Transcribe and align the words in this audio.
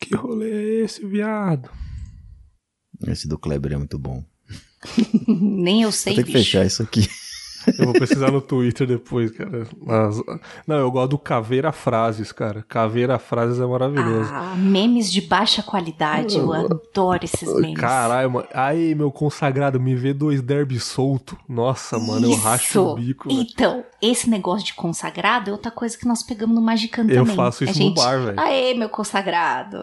Que 0.00 0.14
rolê 0.14 0.50
é 0.50 0.84
esse, 0.84 1.06
viado? 1.06 1.70
Esse 3.06 3.26
do 3.28 3.38
Kleber 3.38 3.72
é 3.72 3.76
muito 3.76 3.98
bom. 3.98 4.24
Nem 5.28 5.82
eu 5.82 5.92
sei, 5.92 6.14
Vou 6.14 6.22
ter 6.22 6.26
que 6.26 6.32
bicho. 6.32 6.44
fechar 6.44 6.66
isso 6.66 6.82
aqui. 6.82 7.08
Eu 7.78 7.84
vou 7.86 7.94
pesquisar 7.94 8.30
no 8.30 8.40
Twitter 8.40 8.86
depois, 8.86 9.30
cara. 9.30 9.66
Mas- 9.84 10.20
não, 10.66 10.76
eu 10.76 10.90
gosto 10.90 11.10
do 11.10 11.18
Caveira 11.18 11.72
Frases, 11.72 12.32
cara. 12.32 12.64
Caveira 12.68 13.18
Frases 13.18 13.58
é 13.60 13.66
maravilhoso. 13.66 14.30
Ah, 14.32 14.54
memes 14.56 15.10
de 15.10 15.20
baixa 15.20 15.62
qualidade. 15.62 16.36
Eu 16.36 16.52
adoro 16.52 17.24
esses 17.24 17.52
memes. 17.60 17.78
Caralho, 17.78 18.30
mano. 18.30 18.46
Aí, 18.52 18.94
meu 18.94 19.10
consagrado, 19.10 19.80
me 19.80 19.94
vê 19.94 20.12
dois 20.12 20.40
derby 20.42 20.78
solto. 20.78 21.36
Nossa, 21.48 21.98
mano, 21.98 22.26
eu 22.30 22.36
racho 22.36 22.80
o 22.80 22.94
bico. 22.94 23.28
Então, 23.30 23.84
esse 24.02 24.28
negócio 24.28 24.66
de 24.66 24.74
consagrado 24.74 25.50
é 25.50 25.52
outra 25.52 25.70
coisa 25.70 25.96
que 25.96 26.06
nós 26.06 26.22
pegamos 26.22 26.54
no 26.54 26.62
Magicano 26.62 27.10
Eu 27.10 27.22
também. 27.22 27.36
faço 27.36 27.64
isso 27.64 27.72
a 27.72 27.76
no 27.76 27.88
gente... 27.88 27.96
bar, 27.96 28.18
velho. 28.20 28.40
Aê, 28.40 28.74
meu 28.74 28.88
consagrado. 28.88 29.82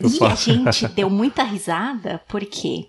Eu 0.00 0.08
e 0.08 0.18
faço. 0.18 0.50
a 0.50 0.54
gente 0.54 0.88
deu 0.94 1.08
muita 1.08 1.42
risada 1.42 2.20
porque 2.28 2.88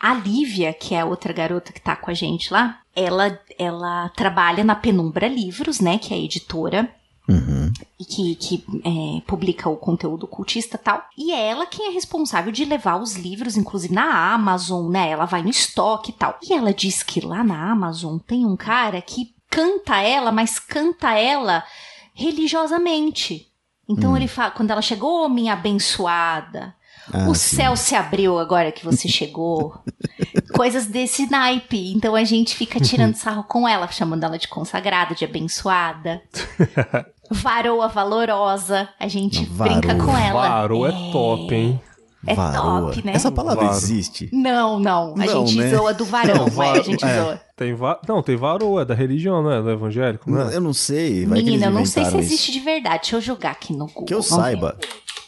a 0.00 0.14
Lívia, 0.14 0.72
que 0.72 0.94
é 0.94 1.00
a 1.00 1.04
outra 1.06 1.32
garota 1.32 1.72
que 1.72 1.80
tá 1.80 1.96
com 1.96 2.10
a 2.10 2.14
gente 2.14 2.52
lá, 2.52 2.78
ela, 2.98 3.38
ela 3.58 4.08
trabalha 4.10 4.64
na 4.64 4.74
Penumbra 4.74 5.28
Livros, 5.28 5.80
né? 5.80 5.98
Que 5.98 6.12
é 6.12 6.16
a 6.16 6.20
editora 6.20 6.90
Uhum. 7.30 7.70
e 8.00 8.04
que, 8.06 8.34
que 8.36 8.64
é, 8.82 9.20
publica 9.26 9.68
o 9.68 9.76
conteúdo 9.76 10.26
cultista 10.26 10.76
e 10.76 10.78
tal. 10.78 11.04
E 11.16 11.30
é 11.30 11.48
ela 11.50 11.66
quem 11.66 11.88
é 11.88 11.90
responsável 11.90 12.50
de 12.50 12.64
levar 12.64 12.96
os 12.96 13.16
livros, 13.16 13.54
inclusive 13.54 13.92
na 13.92 14.32
Amazon, 14.32 14.90
né? 14.90 15.10
Ela 15.10 15.26
vai 15.26 15.42
no 15.42 15.50
estoque 15.50 16.10
e 16.10 16.14
tal. 16.14 16.38
E 16.42 16.54
ela 16.54 16.72
diz 16.72 17.02
que 17.02 17.20
lá 17.20 17.44
na 17.44 17.70
Amazon 17.70 18.16
tem 18.16 18.46
um 18.46 18.56
cara 18.56 19.02
que 19.02 19.34
canta 19.50 20.00
ela, 20.00 20.32
mas 20.32 20.58
canta 20.58 21.12
ela 21.18 21.62
religiosamente. 22.14 23.46
Então 23.86 24.16
ele 24.16 24.28
fala, 24.28 24.50
quando 24.50 24.70
ela 24.70 24.82
chegou, 24.82 25.24
"Ô, 25.24 25.28
minha 25.28 25.52
abençoada, 25.54 26.74
Ah, 27.12 27.28
o 27.28 27.34
sim. 27.34 27.56
céu 27.56 27.76
se 27.76 27.94
abriu 27.94 28.38
agora 28.38 28.70
que 28.72 28.84
você 28.84 29.08
chegou. 29.08 29.74
Coisas 30.54 30.86
desse 30.86 31.30
naipe. 31.30 31.92
Então 31.92 32.14
a 32.14 32.24
gente 32.24 32.54
fica 32.54 32.80
tirando 32.80 33.14
sarro 33.16 33.44
com 33.44 33.66
ela, 33.68 33.86
chamando 33.88 34.24
ela 34.24 34.38
de 34.38 34.48
consagrada, 34.48 35.14
de 35.14 35.24
abençoada. 35.24 36.20
Varoa 37.30 37.88
valorosa. 37.88 38.88
A 38.98 39.06
gente 39.08 39.44
Varoa. 39.44 39.78
brinca 39.80 39.94
com 39.96 40.16
ela. 40.16 40.48
Varou 40.48 40.86
é 40.86 40.92
top, 41.12 41.54
hein? 41.54 41.80
É 42.26 42.34
Varoa. 42.34 42.90
top, 42.92 43.04
né? 43.06 43.12
Essa 43.12 43.30
palavra 43.30 43.64
Varo. 43.66 43.76
existe. 43.76 44.28
Não, 44.32 44.80
não. 44.80 45.14
A 45.14 45.24
Não, 45.24 45.46
gente 45.46 45.58
né? 45.58 45.70
zoa 45.76 45.94
do 45.94 46.04
varão, 46.04 46.46
Não, 46.46 46.54
mas 46.56 46.80
a 46.80 46.82
gente 46.82 47.04
é. 47.04 47.22
zoa. 47.22 47.40
Tem 47.56 47.74
va... 47.74 48.00
Não, 48.08 48.22
tem 48.22 48.36
varoa, 48.36 48.82
é 48.82 48.84
da 48.84 48.94
religião, 48.94 49.40
não 49.42 49.52
é? 49.52 49.62
Do 49.62 49.70
evangélico? 49.70 50.28
Não. 50.30 50.44
Não, 50.46 50.50
Eu 50.50 50.60
não 50.60 50.72
sei. 50.74 51.24
Vai 51.26 51.38
que 51.38 51.44
Menina, 51.44 51.66
eu 51.66 51.70
não 51.70 51.84
sei 51.86 52.04
se 52.04 52.16
existe 52.16 52.50
isso. 52.50 52.58
de 52.58 52.60
verdade. 52.64 53.02
Deixa 53.02 53.16
eu 53.16 53.20
jogar 53.20 53.50
aqui 53.52 53.72
no 53.72 53.86
Google. 53.86 54.04
Que 54.04 54.14
eu 54.14 54.20
Vamos 54.22 54.44
ver. 54.46 54.74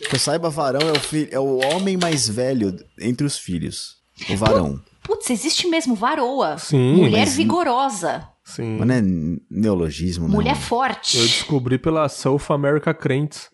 Que 0.09 0.17
eu 0.17 0.19
saiba, 0.19 0.51
varão 0.51 0.81
é 0.89 0.93
o, 0.93 1.01
filho, 1.01 1.29
é 1.31 1.39
o 1.39 1.59
homem 1.59 1.97
mais 1.97 2.29
velho 2.29 2.77
entre 2.99 3.27
os 3.27 3.39
filhos. 3.39 3.97
O 4.29 4.37
varão. 4.37 4.81
Putz, 5.03 5.31
existe 5.31 5.67
mesmo 5.69 5.95
varoa. 5.95 6.59
Sim, 6.59 6.95
Mulher 6.97 7.27
mas- 7.27 7.37
vigorosa. 7.37 8.27
Sim. 8.45 8.79
Mas 8.79 8.89
não 8.89 8.95
é 8.95 9.03
neologismo, 9.51 10.27
não. 10.27 10.35
Mulher 10.35 10.57
forte. 10.57 11.19
Eu 11.19 11.23
descobri 11.25 11.79
pela 11.79 12.09
South 12.09 12.43
America 12.49 12.93
Crentes. 12.93 13.49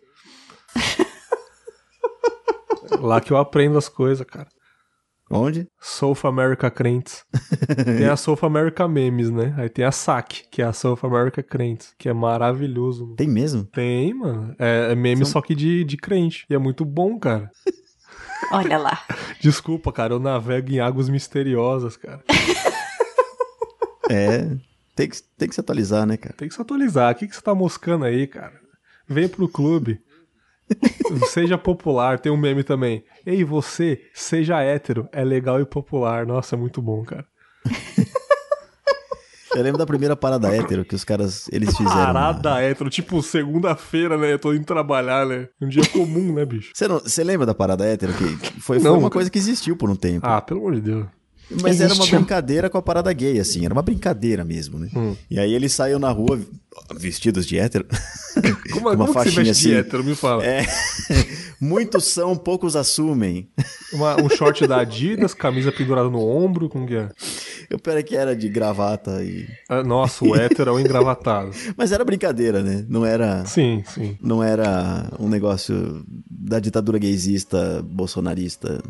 Lá 3.01 3.21
que 3.21 3.33
eu 3.33 3.37
aprendo 3.37 3.77
as 3.77 3.89
coisas, 3.89 4.25
cara. 4.27 4.49
Onde? 5.31 5.67
South 5.81 6.25
America 6.25 6.71
Crentes. 6.71 7.25
Tem 7.99 8.07
a 8.07 8.17
South 8.17 8.39
America 8.43 8.87
Memes, 8.87 9.31
né? 9.31 9.55
Aí 9.59 9.69
tem 9.69 9.85
a 9.85 9.91
SAC, 9.91 10.45
que 10.51 10.63
é 10.63 10.65
a 10.65 10.73
South 10.73 11.01
America 11.03 11.43
Crentes, 11.43 11.93
que 11.99 12.09
é 12.09 12.13
maravilhoso. 12.13 13.05
mano. 13.05 13.17
Tem 13.17 13.29
mesmo? 13.29 13.65
Tem, 13.65 14.15
mano. 14.15 14.55
É, 14.59 14.93
é 14.93 14.95
meme 14.95 15.27
só 15.27 15.41
que 15.41 15.55
de, 15.55 15.83
de 15.85 15.97
crente. 15.97 16.47
E 16.49 16.55
é 16.55 16.59
muito 16.59 16.85
bom, 16.85 17.19
cara. 17.19 17.51
Olha 18.53 18.79
lá. 18.79 19.03
Desculpa, 19.41 19.93
cara, 19.93 20.15
eu 20.15 20.21
navego 20.21 20.71
em 20.71 20.79
águas 20.79 21.09
misteriosas, 21.09 21.97
cara. 21.97 22.23
É. 24.09 24.57
Tem 24.95 25.09
que, 25.09 25.21
tem 25.37 25.49
que 25.49 25.55
se 25.57 25.61
atualizar, 25.61 26.07
né, 26.07 26.17
cara? 26.17 26.33
Tem 26.37 26.49
que 26.49 26.55
se 26.55 26.63
atualizar. 26.63 27.13
O 27.13 27.19
que, 27.19 27.27
que 27.27 27.35
você 27.35 27.43
tá 27.43 27.53
moscando 27.53 28.05
aí, 28.05 28.27
cara? 28.27 28.55
Vem 29.09 29.29
pro 29.29 29.49
clube. 29.49 30.01
seja 31.29 31.57
popular. 31.57 32.19
Tem 32.19 32.31
um 32.33 32.37
meme 32.37 32.63
também. 32.65 33.05
Ei, 33.25 33.45
você, 33.45 34.01
seja 34.13 34.61
hétero. 34.63 35.09
É 35.13 35.25
legal 35.25 35.61
e 35.61 35.65
popular. 35.65 36.27
Nossa, 36.27 36.57
é 36.57 36.59
muito 36.59 36.81
bom, 36.83 37.03
cara. 37.05 37.25
Eu 39.55 39.63
lembro 39.63 39.79
da 39.79 39.87
primeira 39.87 40.15
parada 40.15 40.55
hétero 40.55 40.85
que 40.85 40.95
os 40.95 41.03
caras, 41.03 41.49
eles 41.51 41.75
fizeram. 41.75 42.13
Parada 42.13 42.61
hétero. 42.61 42.91
Tipo, 42.91 43.23
segunda-feira, 43.23 44.19
né? 44.19 44.35
Eu 44.35 44.39
tô 44.39 44.53
indo 44.53 44.67
trabalhar, 44.67 45.25
né? 45.25 45.49
Um 45.59 45.67
dia 45.69 45.83
comum, 45.89 46.35
né, 46.35 46.45
bicho? 46.45 46.73
Você, 46.75 47.25
lembra 47.25 47.47
da 47.47 47.55
parada 47.55 47.87
hétero? 47.87 48.13
Que 48.13 48.27
foi, 48.61 48.79
foi 48.79 48.81
Não, 48.81 48.93
uma 48.95 49.03
cara. 49.03 49.13
coisa 49.13 49.31
que 49.31 49.39
existiu 49.39 49.75
por 49.75 49.89
um 49.89 49.97
tempo. 49.97 50.27
Ah, 50.27 50.43
pelo 50.43 50.61
amor 50.61 50.75
de 50.75 50.83
Deus. 50.83 51.07
Mas 51.63 51.81
era 51.81 51.95
uma 51.95 52.07
brincadeira 52.07 52.69
com 52.69 52.77
a 52.79 52.83
parada 52.83 53.13
gay, 53.13 53.39
assim. 53.39 53.65
Era 53.65 53.73
uma 53.73 53.83
brincadeira 53.83 54.45
mesmo, 54.45 54.79
né? 54.79 54.89
Hum. 54.95 55.15
E 55.31 55.39
aí 55.39 55.55
eles 55.55 55.73
saíam 55.73 55.99
na 55.99 56.11
rua 56.11 56.41
vestidos 56.99 57.47
de 57.47 57.59
hétero. 57.59 57.87
Como, 58.37 58.57
Com 58.71 58.79
uma 58.81 58.91
como 58.97 59.07
que 59.07 59.13
você 59.13 59.13
faixinha 59.15 59.45
veste 59.45 59.63
de 59.63 59.71
assim. 59.71 59.79
hétero? 59.79 60.05
Me 60.05 60.15
fala. 60.15 60.45
É. 60.45 60.67
Muitos 61.59 62.05
são, 62.05 62.37
poucos 62.37 62.77
assumem. 62.77 63.49
Uma- 63.93 64.21
um 64.21 64.29
short 64.29 64.67
da 64.67 64.81
Adidas, 64.81 65.33
camisa 65.33 65.73
pendurada 65.73 66.11
no 66.11 66.19
ombro, 66.21 66.69
como 66.69 66.87
que 66.87 66.97
é? 66.97 67.09
Eu 67.71 67.79
pera 67.79 68.03
que 68.03 68.15
era 68.15 68.37
de 68.37 68.49
gravata 68.49 69.23
e. 69.25 69.47
Ah, 69.69 69.83
Nossa, 69.83 70.23
o 70.25 70.37
hétero 70.37 70.71
é 70.71 70.75
o 70.75 70.79
engravatado. 70.81 71.51
Mas 71.79 71.93
era 71.93 72.05
brincadeira, 72.05 72.63
né? 72.63 72.85
Não 72.89 73.07
era. 73.07 73.45
Sim, 73.47 73.83
sim. 73.87 74.19
Não 74.21 74.43
era 74.45 75.11
um 75.19 75.29
negócio 75.29 76.05
da 76.31 76.59
ditadura 76.61 76.99
gaysista 76.99 77.83
bolsonarista. 77.89 78.83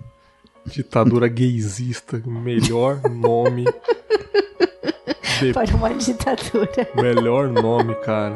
Ditadura 0.66 1.28
gaysista, 1.28 2.20
melhor 2.26 3.00
nome. 3.08 3.64
De- 5.40 5.52
Para 5.52 5.74
uma 5.76 5.94
ditadura. 5.94 6.88
Melhor 6.94 7.48
nome, 7.48 7.94
cara. 7.96 8.34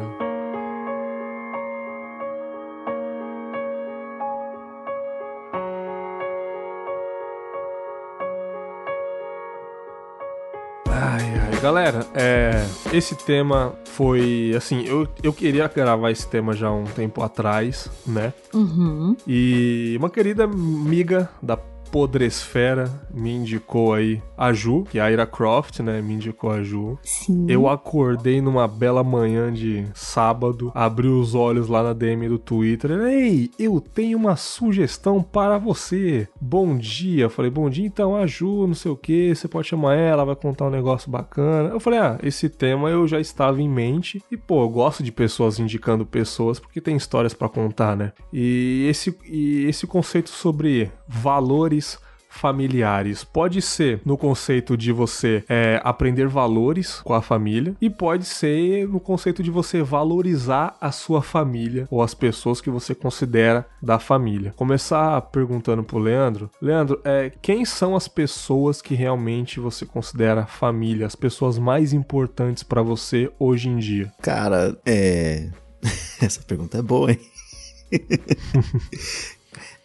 Ai, 10.89 11.23
ai. 11.53 11.61
Galera, 11.61 12.05
é, 12.13 12.65
esse 12.91 13.15
tema 13.15 13.73
foi 13.85 14.53
assim, 14.57 14.83
eu, 14.85 15.07
eu 15.23 15.31
queria 15.31 15.67
gravar 15.67 16.11
esse 16.11 16.27
tema 16.27 16.53
já 16.53 16.67
há 16.67 16.73
um 16.73 16.85
tempo 16.85 17.21
atrás, 17.23 17.89
né? 18.05 18.33
Uhum. 18.53 19.15
E 19.27 19.95
uma 19.99 20.09
querida 20.09 20.43
amiga 20.45 21.29
da 21.41 21.57
Podresfera 21.91 22.89
me 23.13 23.31
indicou 23.31 23.93
aí 23.93 24.21
a 24.41 24.53
Ju, 24.53 24.85
que 24.89 24.97
é 24.97 25.01
a 25.03 25.11
Ira 25.11 25.27
Croft, 25.27 25.81
né? 25.81 26.01
Me 26.01 26.15
indicou 26.15 26.49
a 26.49 26.63
Ju. 26.63 26.97
Sim. 27.03 27.45
Eu 27.47 27.69
acordei 27.69 28.41
numa 28.41 28.67
bela 28.67 29.03
manhã 29.03 29.53
de 29.53 29.85
sábado, 29.93 30.71
abri 30.73 31.07
os 31.07 31.35
olhos 31.35 31.67
lá 31.67 31.83
na 31.83 31.93
DM 31.93 32.27
do 32.27 32.39
Twitter. 32.39 32.89
Ei, 33.01 33.51
eu 33.59 33.79
tenho 33.79 34.17
uma 34.17 34.35
sugestão 34.35 35.21
para 35.21 35.59
você. 35.59 36.27
Bom 36.41 36.75
dia. 36.75 37.25
Eu 37.25 37.29
falei, 37.29 37.51
bom 37.51 37.69
dia, 37.69 37.85
então, 37.85 38.15
a 38.15 38.25
Ju, 38.25 38.65
não 38.65 38.73
sei 38.73 38.91
o 38.91 38.97
que, 38.97 39.35
você 39.35 39.47
pode 39.47 39.67
chamar 39.67 39.93
ela, 39.93 40.25
vai 40.25 40.35
contar 40.35 40.65
um 40.65 40.71
negócio 40.71 41.11
bacana. 41.11 41.69
Eu 41.69 41.79
falei, 41.79 41.99
ah, 41.99 42.17
esse 42.23 42.49
tema 42.49 42.89
eu 42.89 43.07
já 43.07 43.19
estava 43.19 43.61
em 43.61 43.69
mente. 43.69 44.23
E, 44.31 44.35
pô, 44.35 44.63
eu 44.63 44.69
gosto 44.69 45.03
de 45.03 45.11
pessoas 45.11 45.59
indicando 45.59 46.03
pessoas 46.03 46.59
porque 46.59 46.81
tem 46.81 46.95
histórias 46.95 47.35
para 47.35 47.47
contar, 47.47 47.95
né? 47.95 48.11
E 48.33 48.87
esse, 48.89 49.15
e 49.23 49.65
esse 49.65 49.85
conceito 49.85 50.31
sobre 50.31 50.91
valores 51.07 51.99
familiares. 52.31 53.23
Pode 53.23 53.61
ser 53.61 54.01
no 54.05 54.17
conceito 54.17 54.77
de 54.77 54.91
você 54.91 55.43
é, 55.47 55.79
aprender 55.83 56.27
valores 56.27 57.01
com 57.01 57.13
a 57.13 57.21
família 57.21 57.75
e 57.79 57.89
pode 57.89 58.25
ser 58.25 58.87
no 58.87 58.99
conceito 58.99 59.43
de 59.43 59.51
você 59.51 59.83
valorizar 59.83 60.75
a 60.79 60.91
sua 60.91 61.21
família 61.21 61.87
ou 61.91 62.01
as 62.01 62.13
pessoas 62.13 62.61
que 62.61 62.69
você 62.69 62.95
considera 62.95 63.67
da 63.81 63.99
família. 63.99 64.53
Começar 64.55 65.21
perguntando 65.23 65.83
pro 65.83 65.99
Leandro. 65.99 66.49
Leandro, 66.61 67.01
é, 67.03 67.31
quem 67.41 67.65
são 67.65 67.95
as 67.95 68.07
pessoas 68.07 68.81
que 68.81 68.95
realmente 68.95 69.59
você 69.59 69.85
considera 69.85 70.45
família, 70.45 71.05
as 71.05 71.15
pessoas 71.15 71.59
mais 71.59 71.91
importantes 71.91 72.63
pra 72.63 72.81
você 72.81 73.29
hoje 73.37 73.67
em 73.67 73.77
dia? 73.77 74.11
Cara, 74.21 74.77
é. 74.85 75.49
Essa 76.21 76.41
pergunta 76.41 76.77
é 76.77 76.81
boa, 76.81 77.11
hein? 77.11 77.19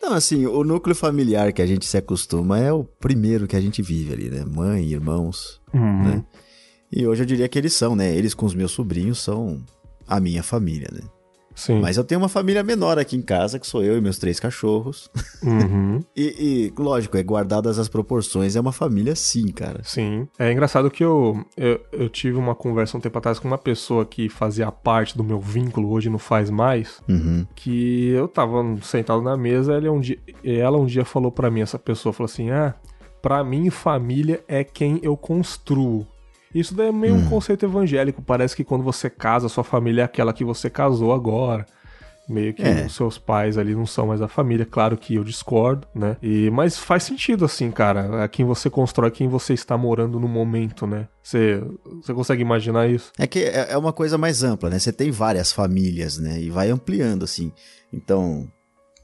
Não, 0.07 0.13
assim, 0.15 0.47
o 0.47 0.63
núcleo 0.63 0.95
familiar 0.95 1.53
que 1.53 1.61
a 1.61 1.67
gente 1.67 1.85
se 1.85 1.97
acostuma 1.97 2.61
é 2.61 2.73
o 2.73 2.85
primeiro 2.85 3.49
que 3.49 3.57
a 3.57 3.61
gente 3.61 3.83
vive 3.83 4.13
ali, 4.13 4.31
né? 4.31 4.45
Mãe, 4.45 4.85
irmãos, 4.93 5.61
Uhum. 5.75 6.03
né? 6.05 6.25
E 6.93 7.05
hoje 7.05 7.23
eu 7.25 7.27
diria 7.27 7.49
que 7.49 7.59
eles 7.59 7.75
são, 7.75 7.97
né? 7.97 8.15
Eles 8.17 8.33
com 8.33 8.47
os 8.47 8.55
meus 8.55 8.71
sobrinhos 8.71 9.19
são 9.19 9.65
a 10.07 10.21
minha 10.21 10.45
família, 10.45 10.89
né? 10.93 11.01
Sim. 11.57 11.81
Mas 11.81 11.97
eu 11.97 12.05
tenho 12.05 12.21
uma 12.21 12.29
família 12.29 12.63
menor 12.63 12.99
aqui 12.99 13.17
em 13.17 13.23
casa, 13.23 13.59
que 13.59 13.67
sou 13.67 13.83
eu 13.83 13.97
e 13.97 14.01
meus 14.01 14.19
três 14.19 14.39
cachorros. 14.39 15.11
Uhum. 15.43 16.01
E, 16.15 16.73
e, 16.77 16.81
lógico, 16.81 17.17
é 17.17 17.23
guardadas 17.23 17.79
as 17.79 17.89
proporções, 17.89 18.55
é 18.57 18.61
uma 18.61 18.73
família 18.73 19.15
sim, 19.17 19.49
cara. 19.49 19.81
Sim. 19.83 20.29
É 20.39 20.53
engraçado 20.53 20.91
que 20.91 21.03
eu, 21.05 21.45
eu, 21.57 21.81
eu 21.93 22.09
tive 22.09 22.37
uma 22.39 22.55
conversa 22.55 22.97
um 22.97 23.01
tempo 23.01 23.17
atrás 23.19 23.39
com 23.39 23.49
uma 23.49 23.59
pessoa 23.59 24.05
que 24.07 24.29
fazia 24.29 24.71
parte 24.71 25.17
do 25.17 25.25
meu 25.25 25.41
vínculo, 25.41 25.91
hoje 25.91 26.09
não 26.11 26.19
faz 26.19 26.49
mais, 26.51 27.01
Uhum. 27.09 27.47
que 27.55 28.09
eu 28.11 28.29
tava 28.29 28.63
sentado 28.83 29.23
na 29.23 29.37
mesa, 29.37 29.75
ele 29.75 29.89
um 29.89 30.01
dia, 30.01 30.19
ela 30.45 30.77
um 30.79 30.87
dia 30.87 31.05
falou 31.05 31.31
pra 31.33 31.51
mim, 31.51 31.61
essa 31.61 31.79
pessoa 31.79 32.13
falou 32.13 32.27
assim, 32.31 32.51
ah, 32.51 32.75
pra 33.23 33.43
mim 33.43 33.69
família 33.71 34.43
é 34.47 34.63
quem 34.65 35.01
eu 35.03 35.17
construo. 35.17 36.07
Isso 36.55 36.75
daí 36.75 36.89
é 36.89 36.93
meio 36.93 37.15
um 37.15 37.29
conceito 37.29 37.65
evangélico, 37.67 38.23
parece 38.23 38.57
que 38.57 38.65
quando 38.65 38.83
você 38.85 39.11
casa, 39.11 39.49
sua 39.49 39.65
família 39.65 40.03
é 40.03 40.05
aquela 40.05 40.33
que 40.33 40.45
você 40.45 40.71
casou 40.71 41.13
agora. 41.13 41.67
Meio 42.29 42.53
que 42.55 42.63
É. 42.63 42.87
os 42.87 42.95
seus 42.97 43.19
pais 43.19 43.57
ali 43.57 43.73
não 43.73 43.87
são 43.87 44.09
mais 44.09 44.21
a 44.21 44.27
família, 44.27 44.67
claro 44.67 44.97
que 44.97 45.15
eu 45.15 45.23
discordo, 45.23 45.87
né? 45.95 46.17
E, 46.21 46.51
mas 46.51 46.77
faz 46.77 47.05
sentido 47.05 47.45
assim, 47.45 47.71
cara. 47.71 48.25
É 48.25 48.27
quem 48.27 48.45
você 48.45 48.69
constrói, 48.69 49.13
quem 49.13 49.29
você 49.29 49.55
está 49.55 49.79
morando 49.79 50.19
no 50.19 50.27
momento, 50.27 50.89
né? 50.89 51.07
Você, 51.23 51.63
você 52.03 52.13
consegue 52.13 52.43
imaginar 52.43 52.89
isso? 52.91 53.13
É 53.17 53.29
que 53.29 53.39
é 53.45 53.69
é 53.71 53.79
uma 53.79 53.93
coisa 53.93 54.19
mais 54.19 54.43
ampla, 54.43 54.69
né? 54.69 54.77
Você 54.81 54.93
tem 54.93 55.13
várias 55.13 55.53
famílias, 55.53 56.19
né? 56.19 56.41
E 56.41 56.51
vai 56.51 56.69
ampliando, 56.69 57.23
assim. 57.23 57.53
Então, 57.93 58.49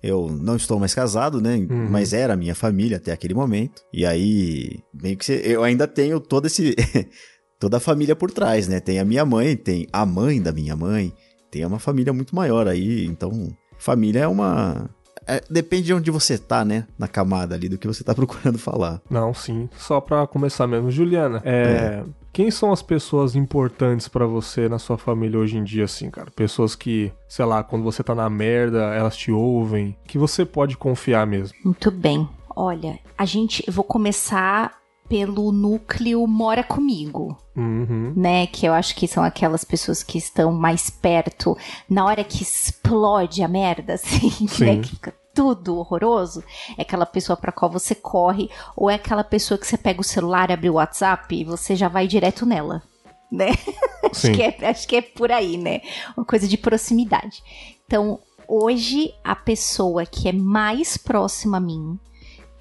eu 0.03 0.29
não 0.29 0.57
estou 0.57 0.81
mais 0.81 0.93
casado, 0.93 1.41
né? 1.41 1.55
Uhum. 1.71 1.87
Mas 1.89 2.13
era 2.13 2.35
a 2.35 2.37
minha 2.37 2.57
família 2.57 2.97
até 2.97 3.13
aquele 3.13 3.35
momento. 3.35 3.83
E 3.93 4.05
aí, 4.05 4.81
meio 4.93 5.17
que 5.17 5.31
eu 5.31 5.63
ainda 5.63 5.87
tenho 5.87 6.19
todo 6.19 6.47
esse. 6.47 6.75
toda 7.63 7.77
a 7.77 7.81
família 7.81 8.17
por 8.17 8.29
trás, 8.33 8.67
né? 8.67 8.81
Tem 8.81 8.99
a 8.99 9.05
minha 9.05 9.25
mãe, 9.25 9.57
tem 9.57 9.87
a 9.93 10.05
mãe 10.05 10.43
da 10.43 10.51
minha 10.51 10.75
mãe, 10.75 11.13
tem 11.49 11.65
uma 11.65 11.79
família 11.79 12.13
muito 12.13 12.35
maior 12.35 12.67
aí. 12.67 13.07
Então, 13.07 13.31
família 13.79 14.23
é 14.23 14.27
uma. 14.27 14.91
é- 15.29 15.41
depende 15.49 15.85
de 15.85 15.95
onde 15.95 16.11
você 16.11 16.37
tá, 16.37 16.65
né? 16.65 16.89
Na 16.99 17.07
camada 17.07 17.55
ali 17.55 17.69
do 17.69 17.79
que 17.79 17.87
você 17.87 18.03
tá 18.03 18.13
procurando 18.17 18.59
falar. 18.59 19.01
Não, 19.09 19.33
sim. 19.33 19.69
Só 19.77 20.01
pra 20.01 20.27
começar 20.27 20.67
mesmo. 20.67 20.91
Juliana, 20.91 21.41
é, 21.45 22.03
quem 22.33 22.51
são 22.51 22.73
as 22.73 22.83
pessoas 22.83 23.37
importantes 23.37 24.09
pra 24.09 24.27
você 24.27 24.69
na 24.69 24.81
sua 24.81 24.99
família 24.99 25.39
hoje 25.39 25.57
em 25.57 25.63
dia, 25.63 25.85
assim, 25.85 26.11
cara? 26.11 26.33
Pessoas 26.33 26.75
que, 26.75 27.13
sei 27.29 27.45
lá, 27.45 27.63
quando 27.63 27.85
você 27.85 28.03
tá 28.03 28.13
na 28.13 28.29
merda, 28.29 28.93
elas 28.93 29.17
te 29.17 29.31
ouvem, 29.31 29.97
que 30.09 30.19
você 30.19 30.45
pode 30.45 30.77
confiar 30.77 31.29
mesmo. 31.29 31.57
Muito 31.65 31.93
bem. 31.93 32.29
Olha, 32.57 32.99
a 33.17 33.25
gente. 33.25 33.63
Eu 33.69 33.73
vou 33.73 33.85
começar 33.85 34.82
pelo 35.13 35.53
núcleo 35.53 36.27
Mora 36.27 36.65
Comigo, 36.65 37.37
Uhum. 37.55 38.15
né? 38.17 38.47
Que 38.47 38.65
eu 38.65 38.73
acho 38.73 38.97
que 38.97 39.07
são 39.07 39.23
aquelas 39.23 39.63
pessoas 39.63 40.03
que 40.03 40.17
estão 40.17 40.51
mais 40.51 40.89
perto 40.89 41.55
na 41.87 42.07
hora 42.07 42.25
que 42.25 42.43
explode 42.43 43.43
a 43.43 43.49
merda, 43.49 43.93
assim, 44.01 44.31
Sim. 44.49 44.65
né? 44.65 44.77
Que 44.81 44.89
fica 44.89 45.15
tudo 45.35 45.77
horroroso. 45.77 46.43
É 46.79 46.81
aquela 46.81 47.05
pessoa 47.05 47.37
pra 47.37 47.53
qual 47.53 47.71
você 47.71 47.95
corre, 47.95 48.49
ou 48.75 48.89
é 48.89 48.95
aquela 48.95 49.23
pessoa 49.23 49.59
que 49.59 49.67
você 49.67 49.77
pega 49.77 50.01
o 50.01 50.05
celular, 50.05 50.51
abre 50.51 50.71
o 50.71 50.75
WhatsApp 50.75 51.35
e 51.39 51.45
você 51.45 51.77
já 51.77 51.89
vai 51.89 52.07
direto 52.07 52.47
nela. 52.47 52.83
Né? 53.31 53.49
Acho, 54.11 54.33
que 54.33 54.43
é, 54.43 54.57
acho 54.69 54.89
que 54.89 54.97
é 54.97 55.03
por 55.03 55.31
aí, 55.31 55.59
né? 55.59 55.81
Uma 56.17 56.25
coisa 56.25 56.49
de 56.49 56.57
proximidade. 56.57 57.43
Então, 57.87 58.19
hoje, 58.49 59.13
a 59.23 59.35
pessoa 59.37 60.05
que 60.07 60.29
é 60.29 60.33
mais 60.33 60.97
próxima 60.97 61.57
a 61.59 61.61
mim, 61.61 61.99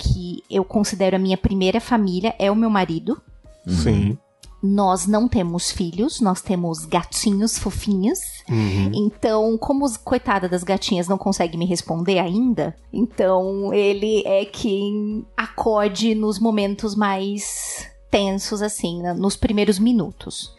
que 0.01 0.43
eu 0.49 0.63
considero 0.63 1.15
a 1.15 1.19
minha 1.19 1.37
primeira 1.37 1.79
família, 1.79 2.33
é 2.39 2.49
o 2.49 2.55
meu 2.55 2.69
marido. 2.69 3.21
Sim. 3.67 4.17
Nós 4.63 5.07
não 5.07 5.27
temos 5.27 5.71
filhos, 5.71 6.19
nós 6.19 6.41
temos 6.41 6.85
gatinhos 6.85 7.57
fofinhos. 7.57 8.19
Uhum. 8.49 8.91
Então, 8.93 9.57
como 9.57 9.85
os 9.85 9.97
coitada 9.97 10.47
das 10.49 10.63
gatinhas 10.63 11.07
não 11.07 11.17
consegue 11.17 11.57
me 11.57 11.65
responder 11.65 12.19
ainda, 12.19 12.75
então 12.93 13.73
ele 13.73 14.23
é 14.25 14.45
quem 14.45 15.25
acode 15.35 16.13
nos 16.13 16.39
momentos 16.39 16.95
mais 16.95 17.87
tensos, 18.09 18.61
assim, 18.61 19.01
nos 19.17 19.35
primeiros 19.35 19.79
minutos. 19.79 20.53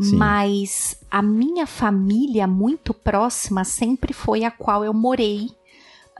Sim. 0.00 0.16
Mas 0.16 0.96
a 1.10 1.20
minha 1.20 1.66
família 1.66 2.46
muito 2.46 2.94
próxima 2.94 3.64
sempre 3.64 4.14
foi 4.14 4.44
a 4.44 4.50
qual 4.50 4.82
eu 4.84 4.94
morei 4.94 5.50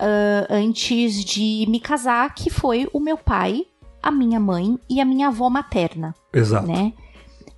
ah, 0.02 0.46
antes 0.50 1.24
de 1.24 1.64
me 1.68 1.78
casar, 1.78 2.34
que 2.34 2.50
foi 2.50 2.88
o 2.92 2.98
meu 2.98 3.16
pai, 3.16 3.64
a 4.02 4.10
minha 4.10 4.40
mãe 4.40 4.76
e 4.90 5.00
a 5.00 5.04
minha 5.04 5.28
avó 5.28 5.48
materna 5.48 6.12
Exato. 6.32 6.66
né? 6.66 6.92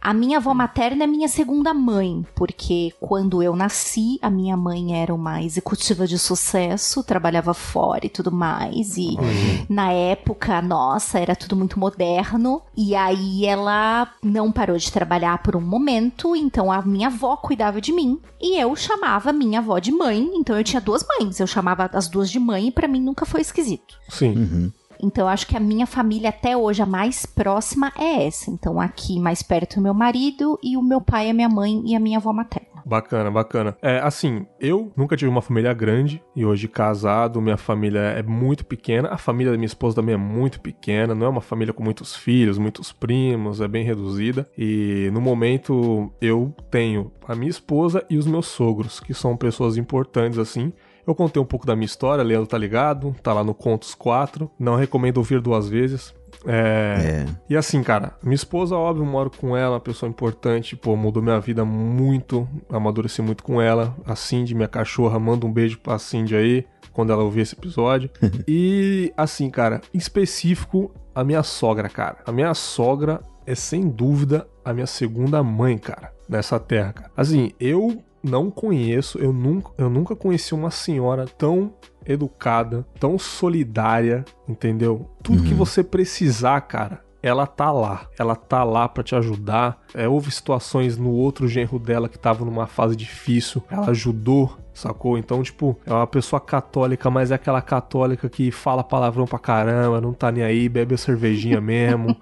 A 0.04 0.12
minha 0.12 0.36
avó 0.36 0.52
materna 0.52 1.04
é 1.04 1.06
minha 1.06 1.28
segunda 1.28 1.72
mãe, 1.72 2.26
porque 2.34 2.92
quando 3.00 3.42
eu 3.42 3.56
nasci, 3.56 4.18
a 4.20 4.28
minha 4.28 4.54
mãe 4.54 4.94
era 5.00 5.14
uma 5.14 5.42
executiva 5.42 6.06
de 6.06 6.18
sucesso, 6.18 7.02
trabalhava 7.02 7.54
fora 7.54 8.04
e 8.04 8.10
tudo 8.10 8.30
mais, 8.30 8.98
e 8.98 9.16
Uhum. 9.18 9.66
na 9.70 9.90
época, 9.92 10.60
nossa, 10.60 11.18
era 11.18 11.34
tudo 11.34 11.56
muito 11.56 11.78
moderno, 11.78 12.60
e 12.76 12.94
aí 12.94 13.46
ela 13.46 14.06
não 14.22 14.52
parou 14.52 14.76
de 14.76 14.92
trabalhar 14.92 15.42
por 15.42 15.56
um 15.56 15.60
momento, 15.62 16.36
então 16.36 16.70
a 16.70 16.82
minha 16.82 17.06
avó 17.06 17.34
cuidava 17.36 17.80
de 17.80 17.90
mim, 17.90 18.20
e 18.38 18.60
eu 18.60 18.76
chamava 18.76 19.32
minha 19.32 19.60
avó 19.60 19.78
de 19.78 19.90
mãe, 19.90 20.30
então 20.34 20.54
eu 20.58 20.62
tinha 20.64 20.82
duas 20.82 21.02
mães, 21.18 21.40
eu 21.40 21.46
chamava 21.46 21.88
as 21.94 22.08
duas 22.08 22.28
de 22.30 22.38
mãe, 22.38 22.66
e 22.68 22.70
pra 22.70 22.86
mim 22.86 23.00
nunca 23.00 23.24
foi 23.24 23.40
esquisito. 23.40 23.96
Sim. 24.10 24.36
Uhum. 24.36 24.72
Então, 25.04 25.28
acho 25.28 25.46
que 25.46 25.56
a 25.56 25.60
minha 25.60 25.86
família 25.86 26.30
até 26.30 26.56
hoje, 26.56 26.80
a 26.80 26.86
mais 26.86 27.26
próxima 27.26 27.92
é 27.98 28.26
essa. 28.26 28.50
Então, 28.50 28.80
aqui 28.80 29.20
mais 29.20 29.42
perto, 29.42 29.78
o 29.78 29.82
meu 29.82 29.92
marido 29.92 30.58
e 30.62 30.78
o 30.78 30.82
meu 30.82 31.00
pai, 31.00 31.28
a 31.28 31.34
minha 31.34 31.48
mãe 31.48 31.82
e 31.84 31.94
a 31.94 32.00
minha 32.00 32.16
avó 32.16 32.32
materna. 32.32 32.74
Bacana, 32.86 33.30
bacana. 33.30 33.76
É, 33.80 33.98
assim, 33.98 34.46
eu 34.60 34.92
nunca 34.94 35.16
tive 35.16 35.30
uma 35.30 35.40
família 35.40 35.72
grande 35.72 36.22
e 36.36 36.44
hoje 36.44 36.68
casado, 36.68 37.40
minha 37.40 37.56
família 37.56 38.00
é 38.00 38.22
muito 38.22 38.64
pequena. 38.64 39.08
A 39.08 39.16
família 39.16 39.52
da 39.52 39.58
minha 39.58 39.66
esposa 39.66 39.96
também 39.96 40.14
é 40.14 40.18
muito 40.18 40.60
pequena, 40.60 41.14
não 41.14 41.26
é 41.26 41.28
uma 41.28 41.40
família 41.40 41.72
com 41.72 41.82
muitos 41.82 42.14
filhos, 42.14 42.58
muitos 42.58 42.92
primos, 42.92 43.60
é 43.60 43.68
bem 43.68 43.84
reduzida. 43.84 44.48
E 44.56 45.10
no 45.12 45.20
momento 45.20 46.12
eu 46.20 46.54
tenho 46.70 47.10
a 47.26 47.34
minha 47.34 47.50
esposa 47.50 48.04
e 48.08 48.18
os 48.18 48.26
meus 48.26 48.46
sogros, 48.46 49.00
que 49.00 49.14
são 49.14 49.36
pessoas 49.36 49.78
importantes 49.78 50.38
assim. 50.38 50.72
Eu 51.06 51.14
contei 51.14 51.40
um 51.40 51.44
pouco 51.44 51.66
da 51.66 51.74
minha 51.74 51.86
história, 51.86 52.24
Leandro 52.24 52.46
tá 52.46 52.56
ligado, 52.58 53.14
tá 53.22 53.32
lá 53.32 53.44
no 53.44 53.54
Contos 53.54 53.94
4. 53.94 54.50
Não 54.58 54.76
recomendo 54.76 55.18
ouvir 55.18 55.40
duas 55.40 55.68
vezes. 55.68 56.14
É, 56.46 57.24
É. 57.26 57.34
e 57.48 57.56
assim, 57.56 57.82
cara, 57.82 58.14
minha 58.22 58.34
esposa, 58.34 58.76
óbvio, 58.76 59.04
moro 59.06 59.30
com 59.30 59.56
ela, 59.56 59.74
uma 59.74 59.80
pessoa 59.80 60.10
importante, 60.10 60.76
pô, 60.76 60.94
mudou 60.94 61.22
minha 61.22 61.40
vida 61.40 61.64
muito, 61.64 62.46
amadureci 62.68 63.22
muito 63.22 63.42
com 63.42 63.60
ela. 63.62 63.96
A 64.04 64.14
Cindy, 64.14 64.54
minha 64.54 64.68
cachorra, 64.68 65.18
manda 65.18 65.46
um 65.46 65.52
beijo 65.52 65.78
pra 65.78 65.98
Cindy 65.98 66.36
aí, 66.36 66.66
quando 66.92 67.12
ela 67.12 67.22
ouvir 67.22 67.42
esse 67.42 67.54
episódio. 67.54 68.10
e, 68.46 69.12
assim, 69.16 69.48
cara, 69.50 69.80
em 69.92 69.98
específico, 69.98 70.90
a 71.14 71.24
minha 71.24 71.42
sogra, 71.42 71.88
cara. 71.88 72.18
A 72.26 72.32
minha 72.32 72.52
sogra 72.54 73.20
é, 73.46 73.54
sem 73.54 73.88
dúvida, 73.88 74.46
a 74.64 74.72
minha 74.72 74.86
segunda 74.86 75.42
mãe, 75.42 75.78
cara, 75.78 76.12
nessa 76.28 76.58
terra, 76.58 76.92
cara. 76.92 77.10
Assim, 77.16 77.52
eu 77.58 78.02
não 78.24 78.50
conheço, 78.50 79.18
eu 79.18 79.32
nunca, 79.32 79.70
eu 79.76 79.90
nunca 79.90 80.16
conheci 80.16 80.54
uma 80.54 80.70
senhora 80.70 81.26
tão 81.26 81.74
educada, 82.06 82.86
tão 82.98 83.18
solidária, 83.18 84.24
entendeu? 84.48 85.10
Tudo 85.22 85.42
que 85.42 85.54
você 85.54 85.84
precisar, 85.84 86.60
cara, 86.62 87.03
ela 87.26 87.46
tá 87.46 87.70
lá. 87.72 88.06
Ela 88.18 88.36
tá 88.36 88.62
lá 88.64 88.88
pra 88.88 89.02
te 89.02 89.14
ajudar. 89.16 89.82
É, 89.94 90.06
houve 90.06 90.30
situações 90.30 90.96
no 90.98 91.10
outro 91.10 91.48
genro 91.48 91.78
dela 91.78 92.08
que 92.08 92.18
tava 92.18 92.44
numa 92.44 92.66
fase 92.66 92.94
difícil. 92.94 93.62
Ela 93.70 93.90
ajudou, 93.90 94.56
sacou? 94.74 95.16
Então, 95.16 95.42
tipo, 95.42 95.78
é 95.86 95.92
uma 95.92 96.06
pessoa 96.06 96.38
católica, 96.40 97.08
mas 97.10 97.30
é 97.30 97.34
aquela 97.36 97.62
católica 97.62 98.28
que 98.28 98.50
fala 98.50 98.84
palavrão 98.84 99.24
pra 99.26 99.38
caramba, 99.38 100.00
não 100.00 100.12
tá 100.12 100.30
nem 100.30 100.42
aí, 100.44 100.68
bebe 100.68 100.94
a 100.94 100.98
cervejinha 100.98 101.60
mesmo, 101.62 102.14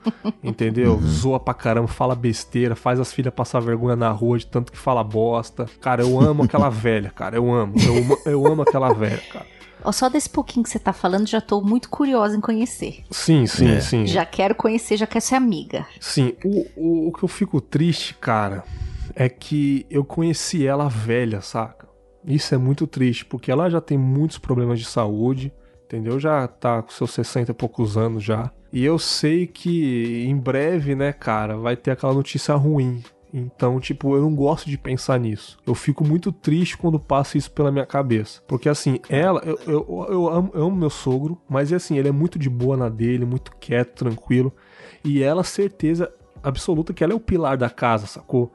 entendeu? 0.43 1.01
Zoa 1.03 1.41
pra 1.41 1.55
caramba, 1.55 1.89
fala 1.89 2.15
besteira, 2.15 2.75
faz 2.77 3.01
as 3.01 3.13
filhas 3.13 3.33
passar 3.35 3.61
vergonha 3.61 3.97
na 3.97 4.11
rua 4.11 4.39
de 4.39 4.47
tanto 4.47 4.71
que 4.71 4.79
fala 4.79 5.03
bosta. 5.03 5.67
Cara, 5.81 6.03
eu 6.03 6.21
amo 6.21 6.45
aquela 6.45 6.69
velha, 6.69 7.11
cara. 7.11 7.37
Eu 7.37 7.53
amo. 7.53 7.75
Eu, 7.85 7.97
amo- 7.97 8.19
eu 8.27 8.47
amo 8.47 8.63
aquela 8.63 8.93
velha, 8.93 9.23
cara. 9.33 9.47
Ó, 9.85 9.93
só 9.93 10.09
desse 10.09 10.29
pouquinho 10.31 10.63
que 10.65 10.71
você 10.71 10.79
tá 10.79 10.93
falando, 10.93 11.27
já 11.27 11.41
tô 11.41 11.61
muito 11.61 11.89
curiosa 11.89 12.37
em 12.37 12.41
conhecer. 12.41 13.03
Sim, 13.11 13.47
sim, 13.47 13.69
É. 13.71 13.81
sim. 13.81 14.07
Já 14.07 14.25
quero 14.25 14.55
conhecer, 14.55 14.97
já 14.97 15.07
quero 15.07 15.25
ser 15.25 15.35
amiga. 15.35 15.87
Sim, 16.01 16.35
o, 16.45 16.67
o, 16.77 17.09
o 17.09 17.13
que 17.13 17.23
eu 17.25 17.29
fico 17.29 17.61
triste, 17.61 18.15
cara, 18.15 18.65
é 19.15 19.29
que 19.29 19.87
eu 19.91 20.05
conheci 20.05 20.67
ela 20.67 20.89
velha, 20.89 21.41
saca? 21.41 21.89
Isso 22.25 22.55
é 22.55 22.59
muito 22.59 22.87
triste, 22.87 23.25
porque 23.25 23.51
ela 23.51 23.69
já 23.69 23.81
tem 23.81 23.99
muitos 23.99 24.39
problemas 24.39 24.79
de 24.79 24.85
saúde, 24.85 25.53
entendeu? 25.85 26.21
Já 26.21 26.47
tá 26.47 26.81
com 26.83 26.91
seus 26.91 27.11
60 27.13 27.51
e 27.51 27.55
poucos 27.55 27.97
anos 27.97 28.23
já. 28.23 28.51
E 28.73 28.85
eu 28.85 28.99
sei 28.99 29.47
que 29.47 30.25
em 30.27 30.37
breve, 30.37 30.95
né, 30.95 31.13
cara, 31.13 31.57
vai 31.57 31.77
ter 31.77 31.91
aquela 31.91 32.15
notícia 32.15 32.55
ruim. 32.55 33.03
Então, 33.33 33.81
tipo, 33.81 34.15
eu 34.15 34.23
não 34.23 34.35
gosto 34.35 34.69
de 34.69 34.77
pensar 34.77 35.19
nisso. 35.19 35.59
Eu 35.67 35.75
fico 35.75 36.05
muito 36.05 36.31
triste 36.31 36.77
quando 36.77 37.01
passa 37.01 37.39
isso 37.39 37.51
pela 37.51 37.73
minha 37.73 37.87
cabeça. 37.87 38.43
Porque, 38.47 38.69
assim, 38.69 39.01
ela, 39.09 39.41
eu, 39.45 39.59
eu, 39.67 40.07
eu 40.11 40.29
amo, 40.29 40.51
eu 40.55 40.65
amo 40.65 40.77
meu 40.77 40.91
sogro, 40.91 41.41
mas, 41.49 41.73
assim, 41.73 41.97
ele 41.97 42.09
é 42.09 42.13
muito 42.13 42.39
de 42.39 42.51
boa 42.51 42.77
na 42.77 42.89
dele, 42.89 43.25
muito 43.25 43.57
quieto, 43.57 43.95
tranquilo. 43.95 44.53
E 45.03 45.23
ela, 45.23 45.43
certeza 45.43 46.13
absoluta 46.43 46.93
que 46.93 47.03
ela 47.03 47.13
é 47.13 47.17
o 47.17 47.21
pilar 47.21 47.57
da 47.57 47.71
casa, 47.71 48.07
sacou? 48.07 48.53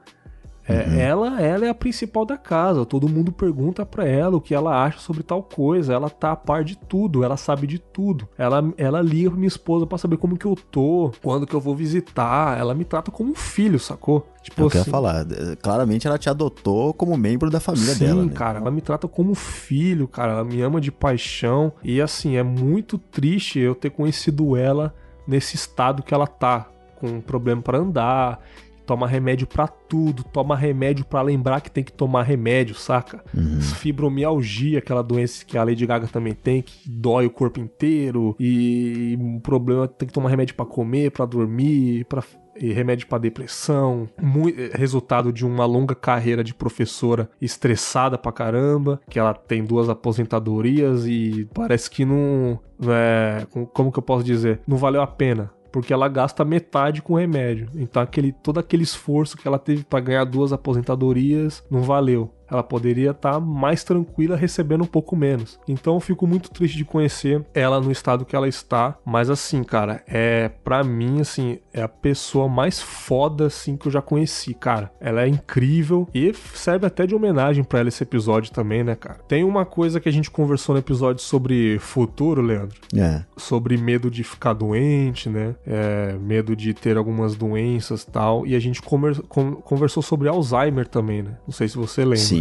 É, 0.68 0.86
Uhum. 0.86 0.98
ela, 1.00 1.40
ela 1.42 1.66
é 1.66 1.68
a 1.70 1.74
principal 1.74 2.26
da 2.26 2.36
casa. 2.36 2.84
Todo 2.84 3.08
mundo 3.08 3.32
pergunta 3.32 3.86
pra 3.86 4.06
ela 4.06 4.36
o 4.36 4.40
que 4.40 4.54
ela 4.54 4.84
acha 4.84 4.98
sobre 4.98 5.22
tal 5.22 5.42
coisa. 5.42 5.94
Ela 5.94 6.10
tá 6.10 6.32
a 6.32 6.36
par 6.36 6.62
de 6.62 6.76
tudo, 6.76 7.24
ela 7.24 7.36
sabe 7.38 7.66
de 7.66 7.78
tudo. 7.78 8.28
Ela, 8.36 8.62
ela 8.76 9.00
liga 9.00 9.30
pra 9.30 9.38
minha 9.38 9.48
esposa 9.48 9.86
pra 9.86 9.96
saber 9.96 10.18
como 10.18 10.36
que 10.36 10.44
eu 10.44 10.54
tô, 10.70 11.10
quando 11.22 11.46
que 11.46 11.54
eu 11.54 11.60
vou 11.60 11.74
visitar. 11.74 12.58
Ela 12.58 12.74
me 12.74 12.84
trata 12.84 13.10
como 13.10 13.30
um 13.30 13.34
filho, 13.34 13.78
sacou? 13.78 14.26
Tipo 14.42 14.60
É 14.60 14.64
eu 14.64 14.66
assim, 14.68 14.90
falar. 14.90 15.26
eh, 15.30 15.56
Claramente 15.60 16.06
ela 16.06 16.18
te 16.18 16.28
adotou 16.28 16.92
como 16.94 17.16
membro 17.16 17.50
da 17.50 17.60
família 17.60 17.94
Sim, 17.94 18.04
dela, 18.06 18.24
né? 18.24 18.32
cara, 18.34 18.58
ela 18.60 18.70
me 18.70 18.80
trata 18.80 19.08
como 19.08 19.34
filho, 19.34 20.06
cara. 20.06 20.32
Ela 20.32 20.44
me 20.44 20.60
ama 20.60 20.80
de 20.80 20.92
paixão. 20.92 21.72
E 21.82 22.00
assim, 22.00 22.36
é 22.36 22.42
muito 22.42 22.98
triste 22.98 23.58
eu 23.58 23.74
ter 23.74 23.90
conhecido 23.90 24.56
ela 24.56 24.94
nesse 25.26 25.56
estado 25.56 26.02
que 26.02 26.12
ela 26.14 26.26
tá, 26.26 26.68
com 27.00 27.20
problema 27.20 27.62
pra 27.62 27.78
andar, 27.78 28.40
toma 28.88 29.06
remédio 29.06 29.46
pra 29.46 29.68
tudo, 29.68 30.24
toma 30.24 30.56
remédio 30.56 31.04
pra 31.04 31.20
lembrar 31.20 31.60
que 31.60 31.70
tem 31.70 31.84
que 31.84 31.92
tomar 31.92 32.22
remédio, 32.22 32.74
saca? 32.74 33.22
Uhum. 33.36 33.60
Fibromialgia, 33.60 34.78
aquela 34.78 35.02
doença 35.02 35.44
que 35.44 35.58
a 35.58 35.62
Lady 35.62 35.84
Gaga 35.84 36.06
também 36.06 36.32
tem, 36.32 36.62
que 36.62 36.88
dói 36.90 37.26
o 37.26 37.30
corpo 37.30 37.60
inteiro 37.60 38.34
e 38.40 39.14
um 39.20 39.38
problema 39.38 39.86
tem 39.86 40.06
que 40.06 40.12
tomar 40.14 40.30
remédio 40.30 40.54
pra 40.54 40.64
comer, 40.64 41.10
pra 41.10 41.26
dormir, 41.26 42.06
para 42.06 42.22
remédio 42.60 43.06
pra 43.06 43.18
depressão, 43.18 44.08
Mui- 44.20 44.52
eh, 44.58 44.70
resultado 44.76 45.32
de 45.32 45.46
uma 45.46 45.64
longa 45.64 45.94
carreira 45.94 46.42
de 46.42 46.52
professora 46.52 47.30
estressada 47.40 48.18
pra 48.18 48.32
caramba, 48.32 49.00
que 49.08 49.16
ela 49.18 49.32
tem 49.34 49.62
duas 49.62 49.88
aposentadorias 49.88 51.06
e 51.06 51.46
parece 51.54 51.88
que 51.88 52.04
não, 52.04 52.58
é, 52.88 53.46
com- 53.50 53.64
como 53.66 53.92
que 53.92 53.98
eu 53.98 54.02
posso 54.02 54.24
dizer, 54.24 54.60
não 54.66 54.76
valeu 54.76 55.02
a 55.02 55.06
pena. 55.06 55.50
Porque 55.70 55.92
ela 55.92 56.08
gasta 56.08 56.44
metade 56.44 57.02
com 57.02 57.14
remédio. 57.14 57.68
Então 57.74 58.02
aquele, 58.02 58.32
todo 58.32 58.58
aquele 58.58 58.82
esforço 58.82 59.36
que 59.36 59.46
ela 59.46 59.58
teve 59.58 59.84
pra 59.84 60.00
ganhar 60.00 60.24
duas 60.24 60.52
aposentadorias 60.52 61.64
não 61.70 61.82
valeu. 61.82 62.32
Ela 62.50 62.62
poderia 62.62 63.10
estar 63.10 63.38
mais 63.40 63.84
tranquila 63.84 64.36
recebendo 64.36 64.82
um 64.84 64.86
pouco 64.86 65.14
menos. 65.16 65.58
Então 65.68 65.94
eu 65.94 66.00
fico 66.00 66.26
muito 66.26 66.50
triste 66.50 66.76
de 66.76 66.84
conhecer 66.84 67.44
ela 67.54 67.80
no 67.80 67.90
estado 67.90 68.24
que 68.24 68.34
ela 68.36 68.48
está. 68.48 68.96
Mas 69.04 69.30
assim, 69.30 69.62
cara, 69.62 70.02
é 70.06 70.48
para 70.64 70.82
mim 70.82 71.20
assim, 71.20 71.58
é 71.72 71.82
a 71.82 71.88
pessoa 71.88 72.48
mais 72.48 72.80
foda 72.80 73.46
assim 73.46 73.76
que 73.76 73.86
eu 73.88 73.92
já 73.92 74.00
conheci, 74.02 74.54
cara. 74.54 74.90
Ela 75.00 75.22
é 75.22 75.28
incrível 75.28 76.08
e 76.14 76.32
serve 76.54 76.86
até 76.86 77.06
de 77.06 77.14
homenagem 77.14 77.62
pra 77.64 77.80
ela 77.80 77.88
esse 77.88 78.02
episódio 78.02 78.52
também, 78.52 78.82
né, 78.84 78.94
cara? 78.94 79.18
Tem 79.28 79.44
uma 79.44 79.64
coisa 79.64 80.00
que 80.00 80.08
a 80.08 80.12
gente 80.12 80.30
conversou 80.30 80.74
no 80.74 80.78
episódio 80.80 81.22
sobre 81.22 81.78
futuro, 81.78 82.40
Leandro 82.42 82.78
É. 82.94 83.22
sobre 83.36 83.76
medo 83.76 84.10
de 84.10 84.22
ficar 84.24 84.52
doente, 84.52 85.28
né? 85.28 85.54
É, 85.66 86.16
medo 86.20 86.54
de 86.56 86.72
ter 86.74 86.96
algumas 86.96 87.34
doenças 87.34 88.02
e 88.02 88.10
tal. 88.10 88.46
E 88.46 88.54
a 88.54 88.58
gente 88.60 88.80
conver- 88.82 89.22
con- 89.28 89.56
conversou 89.56 90.02
sobre 90.02 90.28
Alzheimer 90.28 90.86
também, 90.86 91.22
né? 91.22 91.32
Não 91.46 91.52
sei 91.52 91.68
se 91.68 91.76
você 91.76 92.02
lembra. 92.02 92.16
Sim. 92.18 92.37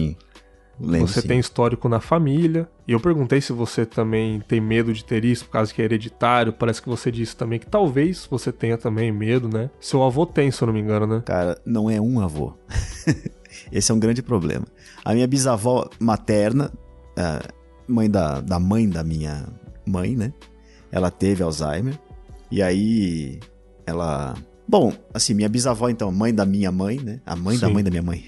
Lembro, 0.79 1.07
Você 1.07 1.21
sim. 1.21 1.27
tem 1.27 1.39
histórico 1.39 1.89
na 1.89 1.99
família. 1.99 2.69
E 2.87 2.91
eu 2.91 2.99
perguntei 2.99 3.41
se 3.41 3.51
você 3.51 3.85
também 3.85 4.39
tem 4.47 4.61
medo 4.61 4.93
de 4.93 5.03
ter 5.03 5.25
isso, 5.25 5.45
por 5.45 5.51
causa 5.51 5.73
que 5.73 5.81
é 5.81 5.85
hereditário. 5.85 6.53
Parece 6.53 6.81
que 6.81 6.87
você 6.87 7.11
disse 7.11 7.35
também 7.35 7.59
que 7.59 7.65
talvez 7.65 8.27
você 8.29 8.51
tenha 8.51 8.77
também 8.77 9.11
medo, 9.11 9.49
né? 9.49 9.69
Seu 9.79 10.03
avô 10.03 10.25
tem, 10.25 10.51
se 10.51 10.61
eu 10.61 10.67
não 10.67 10.73
me 10.73 10.79
engano, 10.79 11.07
né? 11.07 11.23
Cara, 11.25 11.59
não 11.65 11.89
é 11.89 11.99
um 11.99 12.19
avô. 12.19 12.53
Esse 13.71 13.91
é 13.91 13.95
um 13.95 13.99
grande 13.99 14.21
problema. 14.21 14.65
A 15.03 15.13
minha 15.13 15.27
bisavó 15.27 15.89
materna, 15.99 16.71
mãe 17.87 18.09
da, 18.09 18.39
da 18.39 18.59
mãe 18.59 18.87
da 18.87 19.03
minha 19.03 19.47
mãe, 19.85 20.15
né? 20.15 20.31
Ela 20.91 21.09
teve 21.09 21.41
Alzheimer. 21.41 21.97
E 22.51 22.61
aí, 22.61 23.39
ela. 23.85 24.35
Bom, 24.67 24.93
assim, 25.13 25.33
minha 25.33 25.49
bisavó, 25.49 25.89
então, 25.89 26.11
mãe 26.11 26.33
da 26.33 26.45
minha 26.45 26.71
mãe, 26.71 26.99
né? 26.99 27.19
A 27.25 27.35
mãe 27.35 27.57
da 27.57 27.67
Sim. 27.67 27.73
mãe 27.73 27.83
da 27.83 27.89
minha 27.89 28.03
mãe. 28.03 28.23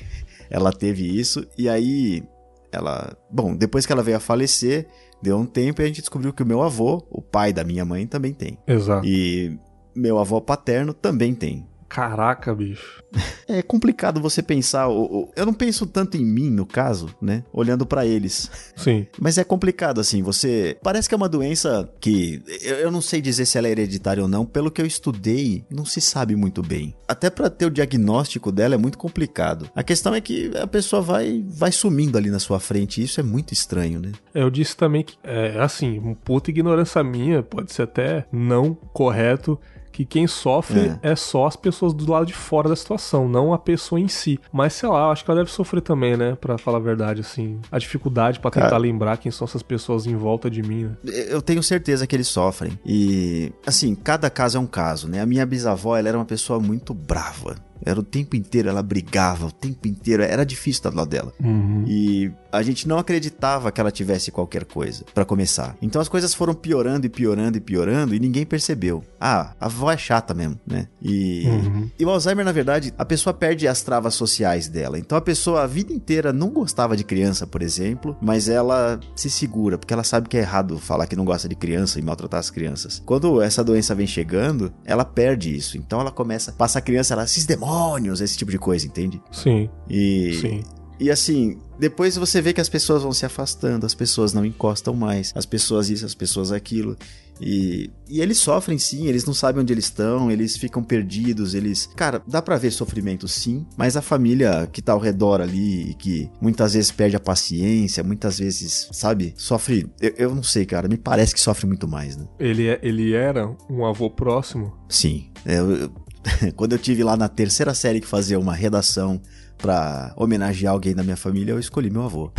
Ela 0.49 0.71
teve 0.71 1.05
isso. 1.05 1.45
E 1.57 1.69
aí, 1.69 2.23
ela. 2.71 3.15
Bom, 3.29 3.55
depois 3.55 3.85
que 3.85 3.93
ela 3.93 4.03
veio 4.03 4.17
a 4.17 4.21
falecer, 4.21 4.87
deu 5.21 5.37
um 5.37 5.45
tempo 5.45 5.81
e 5.81 5.83
a 5.83 5.87
gente 5.87 6.01
descobriu 6.01 6.33
que 6.33 6.43
o 6.43 6.45
meu 6.45 6.61
avô, 6.61 7.05
o 7.09 7.21
pai 7.21 7.53
da 7.53 7.63
minha 7.63 7.85
mãe, 7.85 8.07
também 8.07 8.33
tem. 8.33 8.57
Exato. 8.67 9.05
E 9.05 9.59
meu 9.95 10.17
avô 10.17 10.41
paterno 10.41 10.93
também 10.93 11.35
tem. 11.35 11.67
Caraca, 11.89 12.53
bicho. 12.53 13.03
É 13.47 13.63
complicado 13.63 14.21
você 14.21 14.43
pensar. 14.43 14.87
Eu 14.87 15.45
não 15.45 15.53
penso 15.53 15.87
tanto 15.87 16.15
em 16.15 16.23
mim, 16.23 16.51
no 16.51 16.67
caso, 16.67 17.09
né? 17.19 17.43
Olhando 17.51 17.83
pra 17.83 18.05
eles. 18.05 18.49
Sim. 18.75 19.07
Mas 19.19 19.39
é 19.39 19.43
complicado, 19.43 19.99
assim. 19.99 20.21
Você. 20.21 20.77
Parece 20.83 21.09
que 21.09 21.15
é 21.15 21.17
uma 21.17 21.27
doença 21.27 21.91
que. 21.99 22.43
Eu 22.61 22.91
não 22.91 23.01
sei 23.01 23.19
dizer 23.19 23.45
se 23.45 23.57
ela 23.57 23.67
é 23.67 23.71
hereditária 23.71 24.21
ou 24.21 24.29
não. 24.29 24.45
Pelo 24.45 24.69
que 24.69 24.79
eu 24.79 24.85
estudei, 24.85 25.65
não 25.67 25.83
se 25.83 25.99
sabe 25.99 26.35
muito 26.35 26.61
bem. 26.61 26.95
Até 27.07 27.31
pra 27.31 27.49
ter 27.49 27.65
o 27.65 27.71
diagnóstico 27.71 28.51
dela 28.51 28.75
é 28.75 28.77
muito 28.77 28.99
complicado. 28.99 29.67
A 29.75 29.81
questão 29.81 30.13
é 30.13 30.21
que 30.21 30.51
a 30.55 30.67
pessoa 30.67 31.01
vai, 31.01 31.43
vai 31.47 31.71
sumindo 31.71 32.19
ali 32.19 32.29
na 32.29 32.39
sua 32.39 32.59
frente. 32.59 33.01
E 33.01 33.05
isso 33.05 33.19
é 33.19 33.23
muito 33.23 33.51
estranho, 33.51 33.99
né? 33.99 34.11
Eu 34.35 34.51
disse 34.51 34.77
também 34.77 35.03
que, 35.03 35.17
é, 35.23 35.59
assim, 35.59 35.97
um 35.97 36.13
puta 36.13 36.51
ignorância 36.51 37.03
minha, 37.03 37.41
pode 37.41 37.73
ser 37.73 37.81
até 37.81 38.27
não 38.31 38.75
correto, 38.75 39.59
que 39.91 40.05
quem 40.05 40.27
sofre 40.27 40.97
é. 41.01 41.15
só 41.15 41.45
as 41.45 41.55
pessoas 41.55 41.93
do 41.93 42.09
lado 42.09 42.25
de 42.25 42.33
fora 42.33 42.69
da 42.69 42.75
situação, 42.75 43.27
não 43.27 43.53
a 43.53 43.57
pessoa 43.57 43.99
em 43.99 44.07
si. 44.07 44.39
Mas 44.51 44.73
sei 44.73 44.89
lá, 44.89 45.11
acho 45.11 45.23
que 45.25 45.31
ela 45.31 45.41
deve 45.41 45.51
sofrer 45.51 45.81
também, 45.81 46.15
né? 46.15 46.37
Pra 46.39 46.57
falar 46.57 46.77
a 46.77 46.81
verdade, 46.81 47.21
assim. 47.21 47.59
A 47.71 47.77
dificuldade 47.77 48.39
pra 48.39 48.51
tentar 48.51 48.69
Cara. 48.69 48.77
lembrar 48.77 49.17
quem 49.17 49.31
são 49.31 49.45
essas 49.45 49.63
pessoas 49.63 50.05
em 50.05 50.15
volta 50.15 50.49
de 50.49 50.61
mim, 50.61 50.85
né? 50.85 50.91
Eu 51.29 51.41
tenho 51.41 51.61
certeza 51.61 52.07
que 52.07 52.15
eles 52.15 52.27
sofrem. 52.27 52.79
E, 52.85 53.51
assim, 53.65 53.95
cada 53.95 54.29
caso 54.29 54.57
é 54.57 54.61
um 54.61 54.67
caso, 54.67 55.07
né? 55.07 55.21
A 55.21 55.25
minha 55.25 55.45
bisavó, 55.45 55.97
ela 55.97 56.09
era 56.09 56.17
uma 56.17 56.25
pessoa 56.25 56.59
muito 56.59 56.93
brava. 56.93 57.55
Era 57.85 57.99
o 57.99 58.03
tempo 58.03 58.35
inteiro, 58.35 58.69
ela 58.69 58.83
brigava 58.83 59.45
o 59.47 59.51
tempo 59.51 59.87
inteiro. 59.87 60.23
Era 60.23 60.45
difícil 60.45 60.79
estar 60.79 60.89
do 60.89 60.97
lado 60.97 61.09
dela. 61.09 61.33
Uhum. 61.43 61.83
E 61.87 62.31
a 62.51 62.61
gente 62.61 62.87
não 62.87 62.97
acreditava 62.97 63.71
que 63.71 63.79
ela 63.79 63.91
tivesse 63.91 64.31
qualquer 64.31 64.65
coisa, 64.65 65.03
pra 65.13 65.23
começar. 65.25 65.75
Então 65.81 66.01
as 66.01 66.07
coisas 66.09 66.33
foram 66.33 66.53
piorando 66.53 67.05
e 67.05 67.09
piorando 67.09 67.57
e 67.57 67.61
piorando 67.61 68.15
e 68.15 68.19
ninguém 68.19 68.45
percebeu. 68.45 69.03
Ah, 69.19 69.53
a 69.59 69.65
avó 69.67 69.91
é 69.91 69.97
chata 69.97 70.33
mesmo, 70.33 70.59
né? 70.65 70.87
E, 71.01 71.43
Uhum. 71.47 71.89
e 71.99 72.05
o 72.05 72.09
Alzheimer, 72.09 72.43
na 72.45 72.51
verdade, 72.51 72.93
a 72.97 73.05
pessoa 73.05 73.33
perde 73.33 73.67
as 73.67 73.81
travas 73.81 74.15
sociais 74.15 74.67
dela. 74.67 74.97
Então 74.99 75.17
a 75.17 75.21
pessoa 75.21 75.63
a 75.63 75.67
vida 75.67 75.93
inteira 75.93 76.33
não 76.33 76.49
gostava 76.49 76.95
de 76.97 77.03
criança, 77.03 77.45
por 77.45 77.61
exemplo, 77.61 78.17
mas 78.21 78.49
ela 78.49 78.99
se 79.15 79.29
segura, 79.29 79.77
porque 79.77 79.93
ela 79.93 80.03
sabe 80.03 80.27
que 80.27 80.37
é 80.37 80.41
errado 80.41 80.77
falar 80.79 81.05
que 81.07 81.15
não 81.15 81.25
gosta 81.25 81.47
de 81.47 81.55
criança 81.55 81.99
e 81.99 82.01
maltratar 82.01 82.39
as 82.39 82.49
crianças. 82.49 83.01
Quando 83.05 83.41
essa 83.41 83.63
doença 83.63 83.93
vem 83.93 84.07
chegando, 84.07 84.71
ela 84.83 85.05
perde 85.05 85.55
isso. 85.55 85.77
Então 85.77 85.99
ela 86.01 86.11
começa, 86.11 86.51
passa 86.51 86.79
a 86.79 86.81
criança, 86.81 87.13
ela, 87.13 87.23
esses 87.23 87.45
demônios, 87.69 88.21
esse 88.21 88.37
tipo 88.37 88.51
de 88.51 88.57
coisa, 88.57 88.85
entende? 88.85 89.21
Sim, 89.31 89.69
E, 89.89 90.33
sim. 90.41 90.63
e 90.99 91.09
assim, 91.11 91.57
depois 91.79 92.15
você 92.17 92.41
vê 92.41 92.53
que 92.53 92.61
as 92.61 92.69
pessoas 92.69 93.03
vão 93.03 93.11
se 93.13 93.25
afastando, 93.25 93.85
as 93.85 93.93
pessoas 93.93 94.33
não 94.33 94.45
encostam 94.45 94.93
mais, 94.93 95.31
as 95.35 95.45
pessoas 95.45 95.89
isso, 95.89 96.05
as 96.05 96.15
pessoas 96.15 96.51
aquilo. 96.51 96.95
E, 97.41 97.89
e 98.09 98.19
eles 98.19 98.37
sofrem 98.37 98.77
sim, 98.77 99.07
eles 99.07 99.23
não 99.23 99.33
sabem 99.33 99.61
onde 99.61 99.71
eles 99.71 99.85
estão, 99.85 100.29
eles 100.29 100.57
ficam 100.57 100.83
perdidos, 100.83 101.53
eles. 101.53 101.89
Cara, 101.95 102.21
dá 102.27 102.41
pra 102.41 102.57
ver 102.57 102.69
sofrimento 102.69 103.29
sim, 103.29 103.65
mas 103.77 103.95
a 103.95 104.01
família 104.01 104.67
que 104.69 104.81
tá 104.81 104.91
ao 104.91 104.99
redor 104.99 105.39
ali, 105.39 105.95
que 105.99 106.29
muitas 106.41 106.73
vezes 106.73 106.91
perde 106.91 107.15
a 107.15 107.19
paciência, 107.19 108.03
muitas 108.03 108.37
vezes, 108.39 108.89
sabe, 108.91 109.33
sofre. 109.37 109.87
Eu, 110.01 110.13
eu 110.17 110.35
não 110.35 110.43
sei, 110.43 110.65
cara, 110.65 110.89
me 110.89 110.97
parece 110.97 111.33
que 111.33 111.39
sofre 111.39 111.65
muito 111.65 111.87
mais, 111.87 112.17
né? 112.17 112.27
Ele, 112.37 112.67
é- 112.67 112.79
ele 112.83 113.13
era 113.13 113.49
um 113.69 113.85
avô 113.85 114.09
próximo. 114.09 114.73
Sim. 114.89 115.29
É, 115.45 115.59
eu- 115.59 115.71
eu- 115.77 115.91
quando 116.55 116.73
eu 116.73 116.79
tive 116.79 117.03
lá 117.03 117.15
na 117.15 117.27
terceira 117.27 117.73
série 117.73 118.01
que 118.01 118.07
fazia 118.07 118.39
uma 118.39 118.53
redação 118.53 119.21
pra 119.57 120.13
homenagear 120.15 120.73
alguém 120.73 120.95
da 120.95 121.03
minha 121.03 121.17
família, 121.17 121.51
eu 121.51 121.59
escolhi 121.59 121.89
meu 121.89 122.03
avô. 122.03 122.31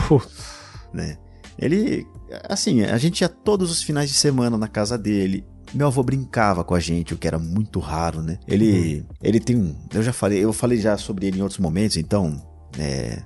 Né? 0.92 1.18
Ele, 1.58 2.06
assim, 2.48 2.82
a 2.82 2.98
gente 2.98 3.20
ia 3.20 3.28
todos 3.28 3.70
os 3.70 3.82
finais 3.82 4.08
de 4.10 4.16
semana 4.16 4.56
na 4.56 4.66
casa 4.66 4.96
dele. 4.96 5.44
Meu 5.72 5.86
avô 5.86 6.02
brincava 6.02 6.64
com 6.64 6.74
a 6.74 6.80
gente, 6.80 7.14
o 7.14 7.16
que 7.16 7.28
era 7.28 7.38
muito 7.38 7.78
raro, 7.78 8.22
né? 8.22 8.38
Ele, 8.48 9.06
ele 9.22 9.38
tem 9.38 9.56
um, 9.56 9.76
eu 9.94 10.02
já 10.02 10.12
falei, 10.12 10.42
eu 10.42 10.52
falei 10.52 10.78
já 10.78 10.96
sobre 10.96 11.26
ele 11.26 11.38
em 11.38 11.42
outros 11.42 11.60
momentos, 11.60 11.96
então, 11.96 12.42
é, 12.76 13.22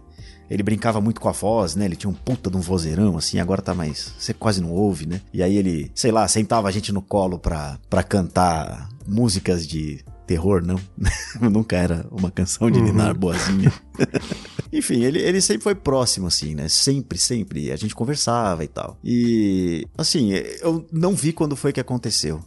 ele 0.50 0.62
brincava 0.62 1.00
muito 1.00 1.21
com 1.21 1.28
a 1.28 1.33
voz, 1.33 1.75
né? 1.75 1.87
Ele 1.87 1.97
tinha 1.97 2.11
um 2.11 2.14
puta 2.14 2.50
de 2.50 2.56
um 2.56 2.61
vozeirão, 2.61 3.16
assim, 3.16 3.38
agora 3.38 3.62
tá 3.62 3.73
mais. 3.73 4.12
Você 4.18 4.35
quase 4.35 4.61
não 4.61 4.73
ouve, 4.73 5.06
né? 5.06 5.21
E 5.33 5.42
aí 5.42 5.56
ele, 5.56 5.90
sei 5.94 6.12
lá, 6.12 6.28
sentava 6.28 6.68
a 6.68 6.71
gente 6.71 6.92
no 6.92 7.00
colo 7.00 7.38
pra, 7.38 7.78
pra 7.88 8.02
cantar 8.02 8.88
músicas 9.06 9.66
de 9.66 10.04
terror, 10.26 10.62
não. 10.64 10.78
Nunca 11.50 11.76
era 11.76 12.07
uma 12.11 12.31
canção 12.31 12.71
de 12.71 12.78
Uhum. 12.78 12.85
Ninar 12.87 13.14
boazinha. 13.16 13.73
Enfim, 14.73 15.02
ele, 15.04 15.21
ele 15.21 15.40
sempre 15.40 15.62
foi 15.62 15.75
próximo, 15.75 16.26
assim, 16.26 16.54
né? 16.54 16.69
Sempre, 16.69 17.16
sempre. 17.19 17.71
A 17.71 17.76
gente 17.76 17.95
conversava 17.95 18.64
e 18.64 18.69
tal. 18.69 18.99
E, 19.04 19.87
assim, 19.97 20.33
eu 20.61 20.85
não 20.93 21.14
vi 21.14 21.33
quando 21.33 21.54
foi 21.54 21.73
que 21.73 21.81
aconteceu. 21.81 22.40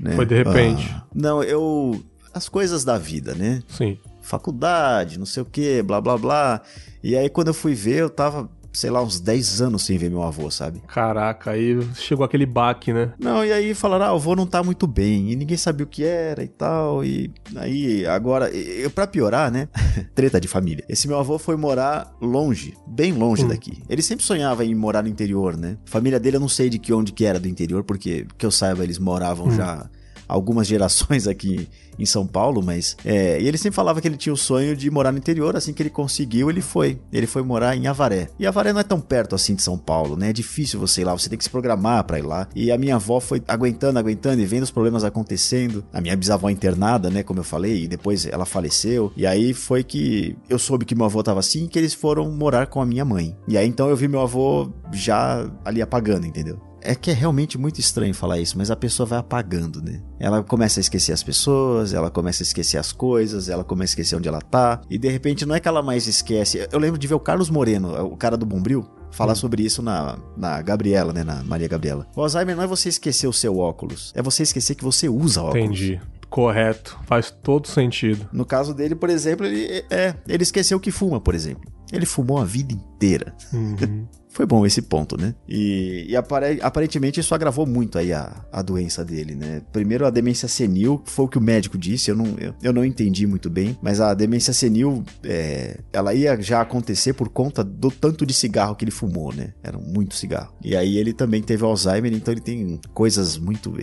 né? 0.00 0.16
Foi 0.16 0.26
de 0.26 0.34
repente. 0.36 0.88
Ah, 0.92 1.04
não, 1.14 1.42
eu. 1.42 2.02
As 2.34 2.48
coisas 2.48 2.84
da 2.84 2.98
vida, 2.98 3.34
né? 3.34 3.62
Sim. 3.68 3.98
Faculdade, 4.20 5.18
não 5.18 5.26
sei 5.26 5.42
o 5.42 5.46
que, 5.46 5.82
blá 5.82 6.00
blá 6.00 6.18
blá. 6.18 6.62
E 7.02 7.16
aí, 7.16 7.28
quando 7.30 7.48
eu 7.48 7.54
fui 7.54 7.74
ver, 7.74 8.00
eu 8.00 8.10
tava 8.10 8.48
sei 8.78 8.90
lá, 8.90 9.02
uns 9.02 9.18
10 9.18 9.60
anos 9.60 9.84
sem 9.84 9.98
ver 9.98 10.08
meu 10.08 10.22
avô, 10.22 10.48
sabe? 10.52 10.80
Caraca, 10.86 11.50
aí 11.50 11.82
chegou 11.94 12.24
aquele 12.24 12.46
baque, 12.46 12.92
né? 12.92 13.12
Não, 13.18 13.44
e 13.44 13.52
aí 13.52 13.74
falaram, 13.74 14.04
ah, 14.04 14.12
o 14.12 14.16
avô 14.16 14.36
não 14.36 14.46
tá 14.46 14.62
muito 14.62 14.86
bem, 14.86 15.32
e 15.32 15.36
ninguém 15.36 15.56
sabia 15.56 15.84
o 15.84 15.88
que 15.88 16.04
era 16.04 16.44
e 16.44 16.48
tal, 16.48 17.04
e 17.04 17.28
aí 17.56 18.06
agora, 18.06 18.48
eu, 18.50 18.88
pra 18.88 19.04
piorar, 19.04 19.50
né? 19.50 19.68
Treta 20.14 20.40
de 20.40 20.46
família. 20.46 20.84
Esse 20.88 21.08
meu 21.08 21.18
avô 21.18 21.40
foi 21.40 21.56
morar 21.56 22.14
longe, 22.20 22.76
bem 22.86 23.12
longe 23.12 23.44
hum. 23.44 23.48
daqui. 23.48 23.82
Ele 23.88 24.00
sempre 24.00 24.24
sonhava 24.24 24.64
em 24.64 24.76
morar 24.76 25.02
no 25.02 25.08
interior, 25.08 25.56
né? 25.56 25.76
Família 25.84 26.20
dele 26.20 26.36
eu 26.36 26.40
não 26.40 26.48
sei 26.48 26.70
de 26.70 26.78
que 26.78 26.92
onde 26.92 27.10
que 27.10 27.24
era 27.24 27.40
do 27.40 27.48
interior, 27.48 27.82
porque 27.82 28.28
que 28.38 28.46
eu 28.46 28.50
saiba 28.52 28.84
eles 28.84 29.00
moravam 29.00 29.48
hum. 29.48 29.56
já 29.56 29.90
algumas 30.28 30.68
gerações 30.68 31.26
aqui 31.26 31.68
em 31.98 32.06
São 32.06 32.26
Paulo, 32.26 32.62
mas. 32.62 32.96
É, 33.04 33.40
e 33.40 33.48
ele 33.48 33.58
sempre 33.58 33.76
falava 33.76 34.00
que 34.00 34.08
ele 34.08 34.16
tinha 34.16 34.32
o 34.32 34.36
sonho 34.36 34.76
de 34.76 34.90
morar 34.90 35.12
no 35.12 35.18
interior, 35.18 35.56
assim 35.56 35.72
que 35.72 35.82
ele 35.82 35.90
conseguiu, 35.90 36.50
ele 36.50 36.60
foi. 36.60 36.98
Ele 37.12 37.26
foi 37.26 37.42
morar 37.42 37.76
em 37.76 37.86
Avaré. 37.86 38.28
E 38.38 38.46
Avaré 38.46 38.72
não 38.72 38.80
é 38.80 38.84
tão 38.84 39.00
perto 39.00 39.34
assim 39.34 39.54
de 39.54 39.62
São 39.62 39.78
Paulo, 39.78 40.16
né? 40.16 40.30
É 40.30 40.32
difícil 40.32 40.78
você 40.78 41.02
ir 41.02 41.04
lá, 41.04 41.12
você 41.12 41.28
tem 41.28 41.38
que 41.38 41.44
se 41.44 41.50
programar 41.50 42.04
para 42.04 42.18
ir 42.18 42.22
lá. 42.22 42.48
E 42.54 42.70
a 42.70 42.78
minha 42.78 42.96
avó 42.96 43.20
foi 43.20 43.42
aguentando, 43.48 43.98
aguentando 43.98 44.40
e 44.40 44.46
vendo 44.46 44.62
os 44.62 44.70
problemas 44.70 45.04
acontecendo. 45.04 45.84
A 45.92 46.00
minha 46.00 46.16
bisavó 46.16 46.48
internada, 46.50 47.10
né? 47.10 47.22
Como 47.22 47.40
eu 47.40 47.44
falei, 47.44 47.84
e 47.84 47.88
depois 47.88 48.26
ela 48.26 48.44
faleceu. 48.44 49.12
E 49.16 49.26
aí 49.26 49.52
foi 49.52 49.82
que 49.82 50.36
eu 50.48 50.58
soube 50.58 50.84
que 50.84 50.94
meu 50.94 51.06
avô 51.06 51.22
tava 51.22 51.40
assim 51.40 51.66
que 51.66 51.78
eles 51.78 51.94
foram 51.94 52.30
morar 52.30 52.66
com 52.66 52.80
a 52.80 52.86
minha 52.86 53.04
mãe. 53.04 53.36
E 53.46 53.56
aí 53.56 53.66
então 53.66 53.88
eu 53.88 53.96
vi 53.96 54.08
meu 54.08 54.20
avô 54.20 54.70
já 54.92 55.50
ali 55.64 55.82
apagando, 55.82 56.26
entendeu? 56.26 56.67
É 56.88 56.94
que 56.94 57.10
é 57.10 57.12
realmente 57.12 57.58
muito 57.58 57.78
estranho 57.78 58.14
falar 58.14 58.40
isso, 58.40 58.56
mas 58.56 58.70
a 58.70 58.76
pessoa 58.76 59.06
vai 59.06 59.18
apagando, 59.18 59.82
né? 59.82 60.00
Ela 60.18 60.42
começa 60.42 60.80
a 60.80 60.82
esquecer 60.82 61.12
as 61.12 61.22
pessoas, 61.22 61.92
ela 61.92 62.10
começa 62.10 62.42
a 62.42 62.44
esquecer 62.44 62.78
as 62.78 62.92
coisas, 62.92 63.50
ela 63.50 63.62
começa 63.62 63.90
a 63.90 63.92
esquecer 63.92 64.16
onde 64.16 64.26
ela 64.26 64.40
tá. 64.40 64.80
E 64.88 64.96
de 64.96 65.06
repente 65.06 65.44
não 65.44 65.54
é 65.54 65.60
que 65.60 65.68
ela 65.68 65.82
mais 65.82 66.06
esquece. 66.06 66.66
Eu 66.72 66.78
lembro 66.78 66.98
de 66.98 67.06
ver 67.06 67.14
o 67.14 67.20
Carlos 67.20 67.50
Moreno, 67.50 67.94
o 68.06 68.16
cara 68.16 68.38
do 68.38 68.46
Bombril, 68.46 68.88
falar 69.10 69.34
hum. 69.34 69.36
sobre 69.36 69.62
isso 69.62 69.82
na, 69.82 70.18
na 70.34 70.62
Gabriela, 70.62 71.12
né? 71.12 71.22
Na 71.22 71.44
Maria 71.44 71.68
Gabriela. 71.68 72.06
O 72.16 72.22
Alzheimer 72.22 72.56
não 72.56 72.62
é 72.62 72.66
você 72.66 72.88
esquecer 72.88 73.26
o 73.26 73.34
seu 73.34 73.58
óculos, 73.58 74.10
é 74.16 74.22
você 74.22 74.42
esquecer 74.42 74.74
que 74.74 74.82
você 74.82 75.10
usa 75.10 75.42
óculos. 75.42 75.66
Entendi. 75.66 76.00
Correto, 76.30 76.98
faz 77.04 77.30
todo 77.30 77.68
sentido. 77.68 78.26
No 78.32 78.46
caso 78.46 78.72
dele, 78.72 78.94
por 78.94 79.10
exemplo, 79.10 79.44
ele 79.44 79.84
é, 79.90 80.14
ele 80.26 80.42
esqueceu 80.42 80.80
que 80.80 80.90
fuma, 80.90 81.20
por 81.20 81.34
exemplo. 81.34 81.70
Ele 81.92 82.06
fumou 82.06 82.38
a 82.38 82.46
vida 82.46 82.72
inteira. 82.72 83.34
Uhum. 83.52 84.06
Foi 84.28 84.46
bom 84.46 84.64
esse 84.64 84.82
ponto, 84.82 85.16
né? 85.16 85.34
E, 85.48 86.06
e 86.08 86.16
aparentemente 86.16 87.20
isso 87.20 87.34
agravou 87.34 87.66
muito 87.66 87.98
aí 87.98 88.12
a, 88.12 88.44
a 88.52 88.62
doença 88.62 89.04
dele, 89.04 89.34
né? 89.34 89.62
Primeiro 89.72 90.06
a 90.06 90.10
demência 90.10 90.48
senil, 90.48 91.02
foi 91.04 91.24
o 91.24 91.28
que 91.28 91.38
o 91.38 91.40
médico 91.40 91.78
disse, 91.78 92.10
eu 92.10 92.16
não, 92.16 92.36
eu, 92.38 92.54
eu 92.62 92.72
não 92.72 92.84
entendi 92.84 93.26
muito 93.26 93.50
bem, 93.50 93.76
mas 93.82 94.00
a 94.00 94.14
demência 94.14 94.52
senil, 94.52 95.02
é, 95.24 95.80
ela 95.92 96.14
ia 96.14 96.40
já 96.40 96.60
acontecer 96.60 97.14
por 97.14 97.28
conta 97.28 97.64
do 97.64 97.90
tanto 97.90 98.24
de 98.24 98.32
cigarro 98.32 98.76
que 98.76 98.84
ele 98.84 98.90
fumou, 98.90 99.32
né? 99.34 99.54
Era 99.62 99.78
muito 99.78 100.14
cigarro. 100.14 100.54
E 100.62 100.76
aí 100.76 100.98
ele 100.98 101.12
também 101.12 101.42
teve 101.42 101.64
Alzheimer, 101.64 102.12
então 102.12 102.32
ele 102.32 102.40
tem 102.40 102.80
coisas 102.92 103.38
muito 103.38 103.74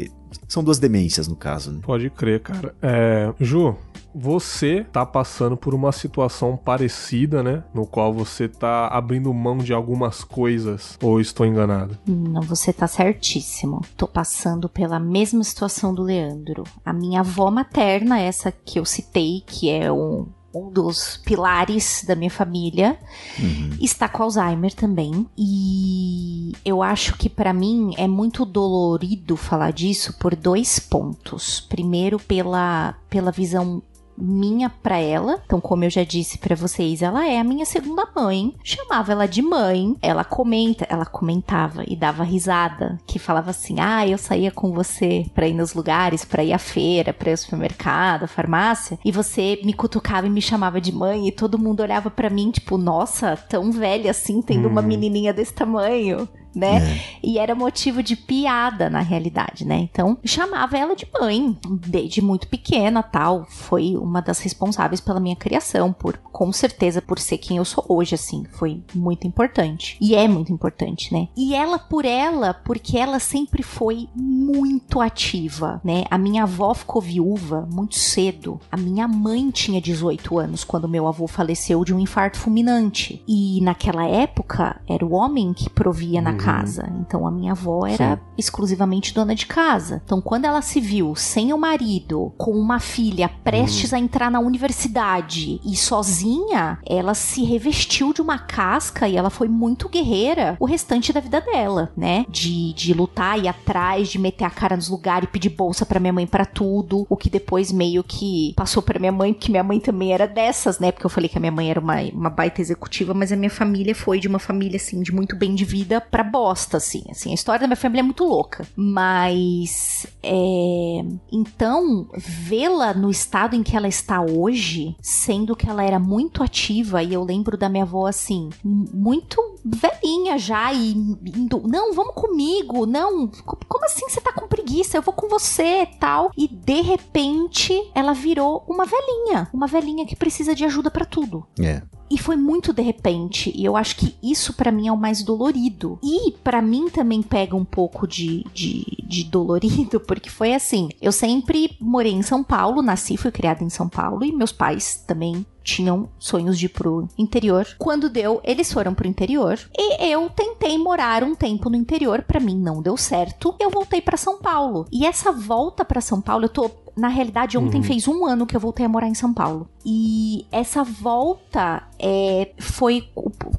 são 0.48 0.64
duas 0.64 0.80
demências, 0.80 1.28
no 1.28 1.36
caso, 1.36 1.72
né? 1.72 1.80
Pode 1.82 2.10
crer, 2.10 2.42
cara. 2.42 2.76
É, 2.82 3.34
Ju, 3.40 3.76
você 4.16 4.86
tá 4.94 5.06
passando 5.06 5.58
por 5.58 5.74
uma 5.74 5.92
situação 5.92 6.56
parecida, 6.56 7.44
né? 7.44 7.64
No 7.74 7.86
qual 7.86 8.14
você 8.14 8.48
tá 8.48 8.88
abrindo 8.88 9.34
mão 9.34 9.58
de 9.58 9.74
algumas 9.74 10.24
coisas. 10.24 10.98
Ou 11.04 11.20
estou 11.20 11.46
enganado? 11.46 11.98
Não, 12.08 12.42
você 12.42 12.72
tá 12.72 12.88
certíssimo. 12.88 13.82
Tô 13.98 14.08
passando 14.08 14.70
pela 14.70 15.00
mesma 15.00 15.44
situação 15.44 15.94
do 15.94 16.02
Leandro. 16.02 16.64
A 16.86 16.94
minha 16.94 17.20
avó 17.20 17.52
materna, 17.52 18.20
essa 18.20 18.52
que 18.52 18.80
eu 18.80 18.86
citei, 18.86 19.44
que 19.46 19.70
é 19.70 19.92
um 19.92 20.26
um 20.56 20.72
dos 20.72 21.18
pilares 21.18 22.06
da 22.08 22.16
minha 22.16 22.32
família, 22.32 22.98
uhum. 23.38 23.72
está 23.82 24.08
com 24.08 24.24
Alzheimer 24.24 24.74
também. 24.74 25.28
E 25.38 26.54
eu 26.64 26.82
acho 26.82 27.18
que 27.18 27.28
para 27.28 27.52
mim 27.52 27.94
é 27.98 28.08
muito 28.08 28.46
dolorido 28.46 29.36
falar 29.36 29.72
disso 29.72 30.18
por 30.18 30.34
dois 30.34 30.80
pontos. 30.80 31.60
Primeiro, 31.60 32.18
pela, 32.18 32.96
pela 33.10 33.32
visão 33.32 33.84
minha 34.18 34.70
para 34.70 34.98
ela. 34.98 35.42
Então, 35.46 35.60
como 35.60 35.84
eu 35.84 35.90
já 35.90 36.04
disse 36.04 36.38
para 36.38 36.56
vocês, 36.56 37.02
ela 37.02 37.28
é 37.28 37.40
a 37.40 37.44
minha 37.44 37.66
segunda 37.66 38.08
mãe. 38.16 38.54
Chamava 38.64 39.12
ela 39.12 39.28
de 39.28 39.42
mãe. 39.42 39.96
Ela 40.02 40.24
comenta, 40.24 40.86
ela 40.90 41.06
comentava 41.06 41.84
e 41.88 41.96
dava 41.96 42.24
risada, 42.24 43.00
que 43.06 43.20
falava 43.20 43.52
assim: 43.52 43.80
"Ah, 43.80 44.08
eu 44.08 44.18
saía 44.18 44.52
com 44.52 44.72
você 44.72 45.26
para 45.34 45.48
ir 45.48 45.54
nos 45.54 45.74
lugares, 45.74 46.26
para 46.26 46.44
ir 46.44 46.54
à 46.54 46.58
feira, 46.58 47.14
para 47.14 47.30
ir 47.30 47.34
ao 47.34 47.38
supermercado, 47.38 48.24
à 48.24 48.28
farmácia, 48.28 48.98
e 49.04 49.12
você 49.12 49.60
me 49.64 49.74
cutucava 49.74 50.28
e 50.28 50.30
me 50.30 50.42
chamava 50.42 50.80
de 50.80 50.92
mãe 50.92 51.28
e 51.28 51.32
todo 51.32 51.60
mundo 51.60 51.82
olhava 51.82 52.10
para 52.10 52.30
mim 52.30 52.52
tipo, 52.52 52.78
nossa, 52.78 53.36
tão 53.36 53.72
velha 53.72 54.12
assim, 54.12 54.42
tendo 54.42 54.68
hum. 54.68 54.72
uma 54.72 54.82
menininha 54.82 55.34
desse 55.34 55.54
tamanho" 55.54 56.28
né? 56.56 56.78
É. 56.78 57.02
E 57.22 57.38
era 57.38 57.54
motivo 57.54 58.02
de 58.02 58.16
piada 58.16 58.90
na 58.90 59.02
realidade, 59.02 59.66
né? 59.66 59.78
Então, 59.78 60.18
chamava 60.24 60.78
ela 60.78 60.96
de 60.96 61.08
mãe, 61.20 61.58
desde 61.88 62.22
muito 62.22 62.48
pequena, 62.48 63.04
tal. 63.04 63.46
Foi 63.50 63.96
uma 63.98 64.22
das 64.22 64.40
responsáveis 64.40 65.02
pela 65.02 65.20
minha 65.20 65.36
criação, 65.36 65.92
por 65.92 66.18
com 66.18 66.52
certeza 66.52 67.02
por 67.02 67.20
ser 67.20 67.38
quem 67.38 67.58
eu 67.58 67.66
sou 67.66 67.86
hoje, 67.88 68.16
assim, 68.16 68.46
foi 68.52 68.84
muito 68.94 69.28
importante. 69.28 69.98
E 70.02 70.16
é 70.16 70.28
muito 70.28 70.52
importante, 70.52 71.14
né? 71.14 71.28
E 71.36 71.54
ela 71.56 71.80
por 71.80 72.06
ela, 72.06 72.54
porque 72.54 72.98
ela 72.98 73.20
sempre 73.20 73.64
foi 73.64 74.10
muito 74.16 75.02
ativa, 75.02 75.82
né? 75.84 76.04
A 76.10 76.18
minha 76.18 76.44
avó 76.44 76.74
ficou 76.74 77.02
viúva 77.02 77.68
muito 77.72 77.96
cedo. 77.96 78.60
A 78.72 78.78
minha 78.78 79.08
mãe 79.08 79.50
tinha 79.50 79.82
18 79.82 80.38
anos 80.38 80.64
quando 80.64 80.88
meu 80.88 81.08
avô 81.08 81.28
faleceu 81.28 81.84
de 81.84 81.94
um 81.94 82.00
infarto 82.00 82.38
fulminante. 82.38 83.24
E 83.28 83.60
naquela 83.62 84.06
época 84.06 84.82
era 84.88 85.06
o 85.06 85.14
homem 85.14 85.54
que 85.54 85.70
provia 85.70 86.22
na 86.22 86.32
uhum 86.32 86.38
casa. 86.46 86.92
Então 87.00 87.28
a 87.28 87.32
minha 87.32 87.52
avó 87.54 87.86
era 87.86 88.16
Sim. 88.16 88.22
exclusivamente 88.38 89.14
dona 89.14 89.36
de 89.36 89.46
casa. 89.46 90.02
Então 90.06 90.22
quando 90.22 90.46
ela 90.46 90.62
se 90.62 90.80
viu 90.80 91.16
sem 91.16 91.54
o 91.54 91.58
marido, 91.58 92.34
com 92.38 92.52
uma 92.52 92.80
filha 92.80 93.30
prestes 93.44 93.92
hum. 93.92 93.96
a 93.96 94.00
entrar 94.00 94.32
na 94.32 94.40
universidade 94.40 95.60
e 95.64 95.76
sozinha, 95.76 96.80
ela 96.86 97.14
se 97.14 97.44
revestiu 97.44 98.14
de 98.14 98.22
uma 98.22 98.38
casca 98.38 99.08
e 99.08 99.16
ela 99.16 99.30
foi 99.30 99.48
muito 99.48 99.90
guerreira 99.90 100.56
o 100.60 100.66
restante 100.66 101.12
da 101.12 101.20
vida 101.20 101.42
dela, 101.42 101.92
né? 101.96 102.26
De, 102.30 102.74
de 102.74 102.94
lutar 102.94 103.40
e 103.40 103.48
atrás, 103.48 104.10
de 104.10 104.20
meter 104.20 104.46
a 104.46 104.50
cara 104.50 104.76
nos 104.76 104.90
lugares 104.90 105.28
e 105.28 105.32
pedir 105.32 105.50
bolsa 105.50 105.86
para 105.86 106.00
minha 106.00 106.14
mãe 106.14 106.28
para 106.28 106.46
tudo, 106.46 107.06
o 107.10 107.18
que 107.18 107.30
depois 107.30 107.72
meio 107.72 108.04
que 108.04 108.54
passou 108.56 108.82
para 108.82 109.00
minha 109.00 109.12
mãe, 109.12 109.34
porque 109.34 109.52
minha 109.52 109.64
mãe 109.64 109.80
também 109.80 110.14
era 110.14 110.28
dessas, 110.28 110.80
né? 110.80 110.92
Porque 110.92 111.06
eu 111.06 111.10
falei 111.10 111.30
que 111.30 111.38
a 111.38 111.42
minha 111.42 111.52
mãe 111.52 111.70
era 111.70 111.80
uma, 111.80 112.02
uma 112.14 112.30
baita 112.30 112.62
executiva, 112.62 113.14
mas 113.14 113.32
a 113.32 113.36
minha 113.36 113.50
família 113.50 113.96
foi 113.96 114.20
de 114.20 114.28
uma 114.28 114.40
família 114.40 114.78
assim 114.78 115.02
de 115.02 115.14
muito 115.14 115.36
bem 115.36 115.56
de 115.56 115.66
vida 115.66 116.00
para 116.00 116.24
bosta, 116.36 116.76
assim. 116.78 117.04
Assim, 117.10 117.32
a 117.32 117.34
história 117.34 117.62
da 117.62 117.68
minha 117.68 117.78
família 117.78 118.02
é 118.02 118.04
muito 118.04 118.26
louca. 118.26 118.68
Mas. 118.76 120.06
É... 120.22 121.06
Então, 121.32 122.10
vê-la 122.14 122.94
no 122.94 123.10
estado 123.10 123.56
em 123.56 123.64
que 123.64 123.78
ela 123.78 123.88
está 123.88 124.22
hoje, 124.22 124.98
sendo 125.02 125.56
que 125.56 125.70
ela 125.70 125.84
era 125.84 125.98
muito 125.98 126.44
ativa, 126.44 127.02
e 127.02 127.14
eu 127.14 127.24
lembro 127.24 127.58
da 127.58 127.70
minha 127.70 127.86
avó 127.86 128.06
assim, 128.06 128.50
muito 128.64 129.38
velhinha 129.64 130.38
já, 130.38 130.74
e 130.74 130.92
indo, 130.92 131.62
não, 131.66 131.94
vamos 131.94 132.14
comigo, 132.14 132.86
não, 132.86 133.28
como 133.46 133.86
assim 133.86 134.08
você 134.10 134.20
tá 134.20 134.34
com 134.34 134.48
preguiça? 134.48 134.98
Eu 134.98 135.02
vou 135.02 135.14
com 135.14 135.30
você 135.30 135.88
tal. 136.00 136.32
E 136.38 136.48
de 136.48 136.82
repente, 136.82 137.74
ela 137.94 138.14
virou 138.14 138.66
uma 138.68 138.86
velhinha. 138.86 139.48
Uma 139.54 139.68
velhinha 139.68 140.06
que 140.06 140.16
precisa 140.16 140.54
de 140.54 140.66
ajuda 140.66 140.92
para 140.92 141.06
tudo. 141.06 141.46
É. 141.60 141.82
E 142.10 142.18
foi 142.18 142.36
muito 142.36 142.72
de 142.72 142.82
repente, 142.82 143.52
e 143.56 143.66
eu 143.66 143.76
acho 143.76 143.96
que 143.96 144.16
isso 144.22 144.54
para 144.54 144.72
mim 144.72 144.88
é 144.88 144.92
o 144.92 144.98
mais 144.98 145.24
dolorido. 145.24 146.00
E 146.04 146.32
para 146.44 146.62
mim 146.62 146.90
também 146.90 147.22
pega 147.22 147.56
um 147.56 147.66
pouco 147.66 148.08
de, 148.08 148.46
de, 148.54 148.86
de, 149.04 149.24
dolorido, 149.24 150.00
porque 150.06 150.30
foi 150.30 150.54
assim: 150.54 150.90
eu 151.02 151.12
sempre 151.12 151.76
morei 151.80 152.14
em 152.14 152.22
São 152.22 152.44
Paulo, 152.44 152.82
nasci, 152.82 153.18
fui 153.18 153.32
criada 153.32 153.64
em 153.64 153.70
São 153.70 153.90
Paulo, 153.90 154.24
e 154.24 154.32
meus 154.32 154.52
pais 154.52 155.04
também 155.08 155.46
tinham 155.64 156.08
sonhos 156.20 156.60
de 156.60 156.68
ir 156.68 156.70
pro 156.70 157.10
interior. 157.18 157.68
Quando 157.80 158.08
deu, 158.08 158.40
eles 158.44 158.72
foram 158.72 158.94
pro 158.94 159.08
interior. 159.08 159.60
E 159.76 160.06
eu 160.06 160.30
tentei 160.30 160.78
morar 160.78 161.24
um 161.24 161.34
tempo 161.34 161.70
no 161.70 161.76
interior, 161.76 162.22
para 162.22 162.40
mim 162.40 162.56
não 162.56 162.84
deu 162.84 162.96
certo. 162.96 163.56
Eu 163.60 163.72
voltei 163.72 164.00
para 164.00 164.16
São 164.16 164.38
Paulo. 164.38 164.86
E 164.92 165.06
essa 165.06 165.32
volta 165.32 165.84
para 165.84 166.00
São 166.00 166.22
Paulo, 166.22 166.46
eu 166.46 166.50
tô 166.50 166.70
na 166.96 167.08
realidade, 167.08 167.58
ontem 167.58 167.78
uhum. 167.78 167.84
fez 167.84 168.08
um 168.08 168.26
ano 168.26 168.46
que 168.46 168.56
eu 168.56 168.60
voltei 168.60 168.86
a 168.86 168.90
morar 168.90 169.08
em 169.08 169.14
São 169.14 169.34
Paulo. 169.34 169.68
E 169.86 170.46
essa 170.52 170.84
volta 170.84 171.84
é, 172.00 172.52
foi 172.58 173.10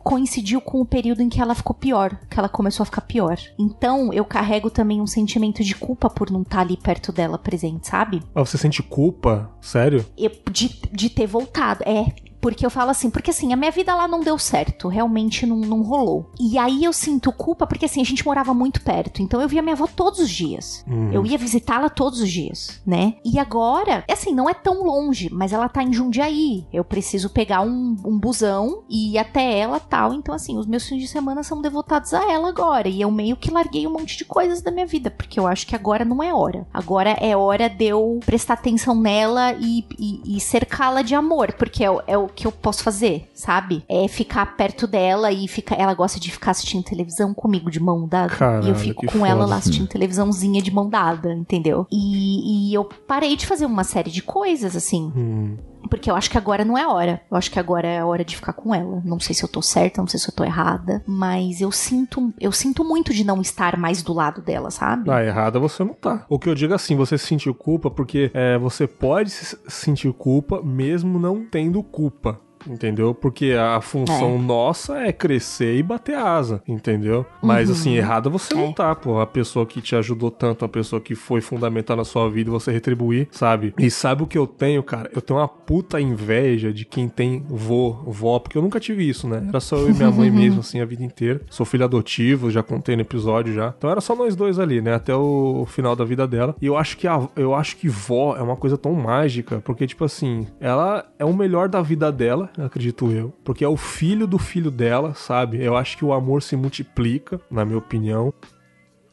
coincidiu 0.03 0.61
com 0.61 0.81
o 0.81 0.87
período 0.87 1.21
em 1.21 1.29
que 1.29 1.41
ela 1.41 1.55
ficou 1.55 1.75
pior, 1.75 2.17
que 2.31 2.39
ela 2.39 2.49
começou 2.49 2.83
a 2.83 2.87
ficar 2.87 3.03
pior. 3.03 3.37
Então, 3.59 4.13
eu 4.13 4.25
carrego 4.25 4.71
também 4.71 5.01
um 5.01 5.07
sentimento 5.07 5.63
de 5.63 5.75
culpa 5.75 6.09
por 6.09 6.31
não 6.31 6.43
estar 6.43 6.57
tá 6.57 6.63
ali 6.63 6.77
perto 6.77 7.13
dela 7.13 7.39
presente, 7.39 7.89
sabe? 7.89 8.23
Ah, 8.35 8.45
você 8.45 8.57
sente 8.57 8.83
culpa? 8.83 9.51
Sério? 9.61 10.05
Eu, 10.17 10.31
de, 10.51 10.81
de 10.93 11.11
ter 11.11 11.27
voltado. 11.27 11.83
É, 11.85 12.13
Porque 12.41 12.65
eu 12.65 12.71
falo 12.71 12.91
assim, 12.91 13.11
porque 13.11 13.31
assim, 13.31 13.53
a 13.53 13.57
minha 13.57 13.71
vida 13.71 13.95
lá 13.95 14.07
não 14.07 14.21
deu 14.21 14.39
certo, 14.39 14.89
realmente 14.89 15.47
não, 15.47 15.57
não 15.57 15.83
rolou. 15.83 16.31
E 16.39 16.59
aí 16.59 16.85
eu 16.85 16.93
sinto 16.93 17.33
culpa, 17.33 17.67
porque 17.67 17.87
assim, 17.87 18.01
a 18.01 18.05
gente 18.05 18.25
morava 18.25 18.55
muito 18.55 18.81
perto, 18.83 19.23
então 19.23 19.41
eu 19.41 19.49
via 19.49 19.63
minha 19.63 19.75
avó 19.75 19.87
todos 19.87 20.21
os 20.21 20.31
dias. 20.31 20.85
Uhum. 20.87 21.13
Eu 21.13 21.27
ia 21.27 21.39
visitá-la 21.39 21.89
todos 21.89 22.21
os 22.21 22.31
dias, 22.31 22.81
né? 22.87 23.15
E 23.25 23.39
agora, 23.39 24.05
assim, 24.11 24.35
não 24.35 24.49
é 24.49 24.55
tão 24.55 24.83
longe, 24.83 25.29
mas 25.33 25.53
ela 25.53 25.69
tá 25.69 25.83
em 25.83 25.93
Jundiaí. 25.93 26.67
Eu 26.73 26.85
preciso 26.85 27.31
pegar 27.31 27.61
um, 27.63 27.97
um 28.05 28.19
busão 28.19 28.85
e 28.89 29.15
ir 29.15 29.19
até 29.19 29.59
ela 29.59 29.81
tal. 29.81 30.15
Então, 30.15 30.35
assim, 30.35 30.57
os 30.57 30.67
meus 30.67 30.87
fins 30.89 31.01
de 31.01 31.09
semana 31.09 31.43
são 31.43 31.61
devotados 31.61 32.13
a 32.15 32.31
ela 32.31 32.49
agora. 32.49 32.89
E 32.89 33.01
eu 33.01 33.11
meio 33.11 33.37
que 33.37 33.51
larguei 33.51 33.87
um 33.87 33.93
monte 33.93 34.17
de 34.17 34.25
coisas 34.25 34.61
da 34.61 34.71
minha 34.71 34.87
vida, 34.87 35.11
porque 35.11 35.39
eu 35.39 35.47
acho 35.47 35.67
que 35.67 35.75
agora 35.75 36.05
não 36.05 36.23
é 36.23 36.33
hora. 36.35 36.67
Agora 36.73 37.11
é 37.11 37.37
hora 37.37 37.69
de 37.69 37.87
eu 37.87 38.21
prestar 38.25 38.55
atenção 38.55 38.95
nela 38.95 39.53
e, 39.55 39.85
e, 39.99 40.37
e 40.37 40.41
cercá-la 40.41 41.03
de 41.03 41.15
amor, 41.15 41.53
porque 41.55 41.85
é, 41.85 41.89
é 42.07 42.19
o 42.19 42.26
que 42.29 42.47
eu 42.47 42.53
posso 42.53 42.83
fazer, 42.83 43.29
sabe? 43.35 43.85
É 43.89 44.09
ficar 44.09 44.57
perto 44.57 44.87
dela 44.87 45.31
e 45.33 45.47
ficar. 45.49 45.77
Ela 45.77 45.95
gosta 45.95 46.19
de 46.19 46.31
ficar 46.31 46.53
assistindo 46.53 46.85
televisão 46.85 47.35
comigo 47.35 47.71
de 47.71 47.81
mão 47.81 48.07
dada. 48.07 48.33
e 48.35 48.37
Caralho, 48.37 48.69
eu 48.69 48.75
fico 48.75 49.07
com 49.07 49.25
ela 49.25 49.41
foda. 49.41 49.51
lá 49.51 49.57
assistindo 49.57 49.87
televisãozinha 49.89 50.63
de 50.63 50.71
mão 50.71 50.89
dada, 50.89 51.33
entendeu? 51.33 51.87
E, 51.91 52.71
e 52.71 52.75
eu 52.75 52.85
parei 52.85 53.37
de 53.37 53.47
fazer 53.47 53.67
uma 53.67 53.85
série 53.85 54.11
de 54.11 54.23
coisas, 54.23 54.77
assim. 54.77 55.13
Hum. 55.17 55.57
Porque 55.87 56.11
eu 56.11 56.17
acho 56.17 56.31
que 56.31 56.39
agora 56.39 56.65
não 56.65 56.77
é 56.77 56.87
hora. 56.87 57.21
Eu 57.31 57.37
acho 57.37 57.51
que 57.51 57.59
agora 57.59 57.87
é 57.87 57.99
a 57.99 58.07
hora 58.07 58.25
de 58.25 58.37
ficar 58.37 58.53
com 58.53 58.75
ela. 58.75 59.03
Não 59.05 59.21
sei 59.21 59.35
se 59.35 59.43
eu 59.43 59.49
tô 59.49 59.63
certa, 59.63 60.01
não 60.01 60.09
sei 60.09 60.21
se 60.21 60.29
eu 60.29 60.35
tô 60.35 60.45
errada. 60.45 61.03
Mas 61.07 61.61
eu 61.61 61.71
sinto. 61.71 62.33
Eu 62.41 62.53
sinto 62.53 62.85
muito 62.85 63.13
de 63.13 63.25
não 63.25 63.41
estar 63.41 63.77
mais 63.77 64.03
do 64.03 64.13
lado 64.13 64.41
dela, 64.41 64.71
sabe? 64.71 65.11
Ah, 65.11 65.25
errada 65.25 65.59
você 65.59 65.85
não 65.85 65.95
tá. 65.95 66.25
O 66.29 66.39
que 66.39 66.49
eu 66.49 66.55
digo 66.55 66.75
assim, 66.75 66.97
você 66.97 67.19
se 67.19 67.27
sentiu 67.27 67.55
culpa 67.55 67.91
porque 67.91 68.31
é, 68.35 68.59
você 68.59 68.87
pode 68.87 69.31
se 69.31 69.59
sentir 69.69 70.13
culpa 70.13 70.63
mesmo 70.63 71.19
não 71.19 71.45
tendo 71.45 71.83
culpa. 71.83 72.41
Entendeu? 72.69 73.15
Porque 73.15 73.53
a 73.53 73.81
função 73.81 74.39
nossa 74.39 74.99
é 74.99 75.13
crescer 75.13 75.77
e 75.77 75.83
bater 75.83 76.17
asa, 76.17 76.63
entendeu? 76.67 77.25
Mas 77.43 77.69
Uhum. 77.69 77.75
assim, 77.75 77.95
errada 77.97 78.29
você 78.31 78.55
não 78.55 78.67
É. 78.69 78.73
tá, 78.73 78.95
pô. 78.95 79.21
A 79.21 79.27
pessoa 79.27 79.65
que 79.67 79.81
te 79.81 79.95
ajudou 79.97 80.31
tanto, 80.31 80.65
a 80.65 80.69
pessoa 80.69 81.01
que 81.01 81.15
foi 81.15 81.41
fundamental 81.41 81.97
na 81.97 82.05
sua 82.05 82.29
vida, 82.31 82.51
você 82.51 82.71
retribuir, 82.73 83.29
sabe? 83.31 83.75
E 83.79 83.91
sabe 83.91 84.23
o 84.23 84.27
que 84.27 84.37
eu 84.39 84.47
tenho, 84.47 84.83
cara? 84.83 85.11
Eu 85.15 85.21
tenho 85.23 85.39
uma 85.39 85.49
puta 85.49 86.01
inveja 86.01 86.73
de 86.73 86.85
quem 86.85 87.09
tem 87.09 87.45
vô, 87.49 87.93
vó, 88.07 88.39
porque 88.39 88.57
eu 88.59 88.63
nunca 88.63 88.81
tive 88.81 89.09
isso, 89.09 89.29
né? 89.29 89.45
Era 89.49 89.61
só 89.61 89.77
eu 89.77 89.91
e 89.91 89.93
minha 89.95 90.11
mãe 90.11 90.31
mesmo, 90.31 90.61
assim, 90.61 90.81
a 90.81 90.85
vida 90.85 91.05
inteira. 91.05 91.41
Sou 91.51 91.65
filho 91.67 91.85
adotivo, 91.85 92.51
já 92.51 92.63
contei 92.63 92.97
no 92.97 93.03
episódio 93.03 93.53
já. 93.55 93.75
Então 93.77 93.91
era 93.91 94.01
só 94.01 94.15
nós 94.15 94.35
dois 94.37 94.59
ali, 94.59 94.81
né? 94.81 94.95
Até 94.95 95.15
o 95.15 95.65
final 95.67 95.95
da 95.97 96.05
vida 96.05 96.27
dela. 96.27 96.55
E 96.61 96.67
eu 96.67 96.77
acho 96.77 96.97
que 96.97 97.07
a, 97.07 97.29
eu 97.37 97.55
acho 97.55 97.77
que 97.77 97.89
vó 97.89 98.37
é 98.37 98.43
uma 98.43 98.57
coisa 98.57 98.77
tão 98.77 98.93
mágica, 98.95 99.61
porque 99.65 99.87
tipo 99.87 100.05
assim, 100.05 100.47
ela 100.61 101.05
é 101.19 101.25
o 101.25 101.35
melhor 101.35 101.69
da 101.69 101.81
vida 101.83 102.11
dela, 102.11 102.51
acredito 102.65 103.11
eu, 103.11 103.33
porque 103.45 103.65
é 103.65 103.69
o 103.69 103.77
filho 103.77 104.27
do 104.27 104.39
filho 104.39 104.71
dela, 104.71 105.15
sabe? 105.15 105.63
Eu 105.63 105.77
acho 105.77 105.97
que 105.97 106.05
o 106.05 106.13
amor 106.13 106.43
se 106.43 106.57
multiplica, 106.57 107.41
na 107.51 107.65
minha 107.65 107.79
opinião. 107.79 108.33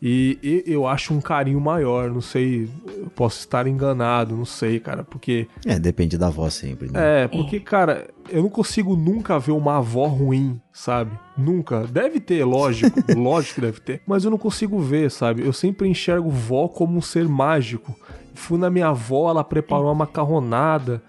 E, 0.05 0.37
e 0.43 0.63
eu 0.73 0.85
acho 0.85 1.13
um 1.13 1.21
carinho 1.21 1.61
maior, 1.61 2.11
não 2.11 2.19
sei, 2.19 2.69
eu 2.97 3.09
posso 3.15 3.39
estar 3.39 3.65
enganado, 3.67 4.35
não 4.35 4.43
sei, 4.43 4.77
cara, 4.77 5.01
porque 5.01 5.47
É, 5.65 5.79
depende 5.79 6.17
da 6.17 6.29
voz 6.29 6.55
sempre, 6.55 6.91
né? 6.91 7.23
é, 7.23 7.27
porque, 7.29 7.57
cara, 7.57 8.09
eu 8.29 8.43
não 8.43 8.49
consigo 8.49 8.97
nunca 8.97 9.39
ver 9.39 9.53
uma 9.53 9.77
avó 9.77 10.05
ruim, 10.07 10.59
sabe? 10.73 11.17
Nunca. 11.37 11.87
Deve 11.87 12.19
ter, 12.19 12.43
lógico, 12.43 12.99
lógico 13.17 13.55
que 13.55 13.61
deve 13.61 13.79
ter. 13.79 14.01
Mas 14.05 14.25
eu 14.25 14.31
não 14.31 14.37
consigo 14.37 14.77
ver, 14.77 15.09
sabe? 15.09 15.45
Eu 15.45 15.53
sempre 15.53 15.87
enxergo 15.87 16.29
vó 16.29 16.67
como 16.67 16.97
um 16.97 17.01
ser 17.01 17.25
mágico. 17.29 17.97
Fui 18.33 18.57
na 18.59 18.69
minha 18.69 18.87
avó, 18.89 19.29
ela 19.29 19.43
preparou 19.43 19.85
uma 19.85 19.95
macarronada. 19.95 21.01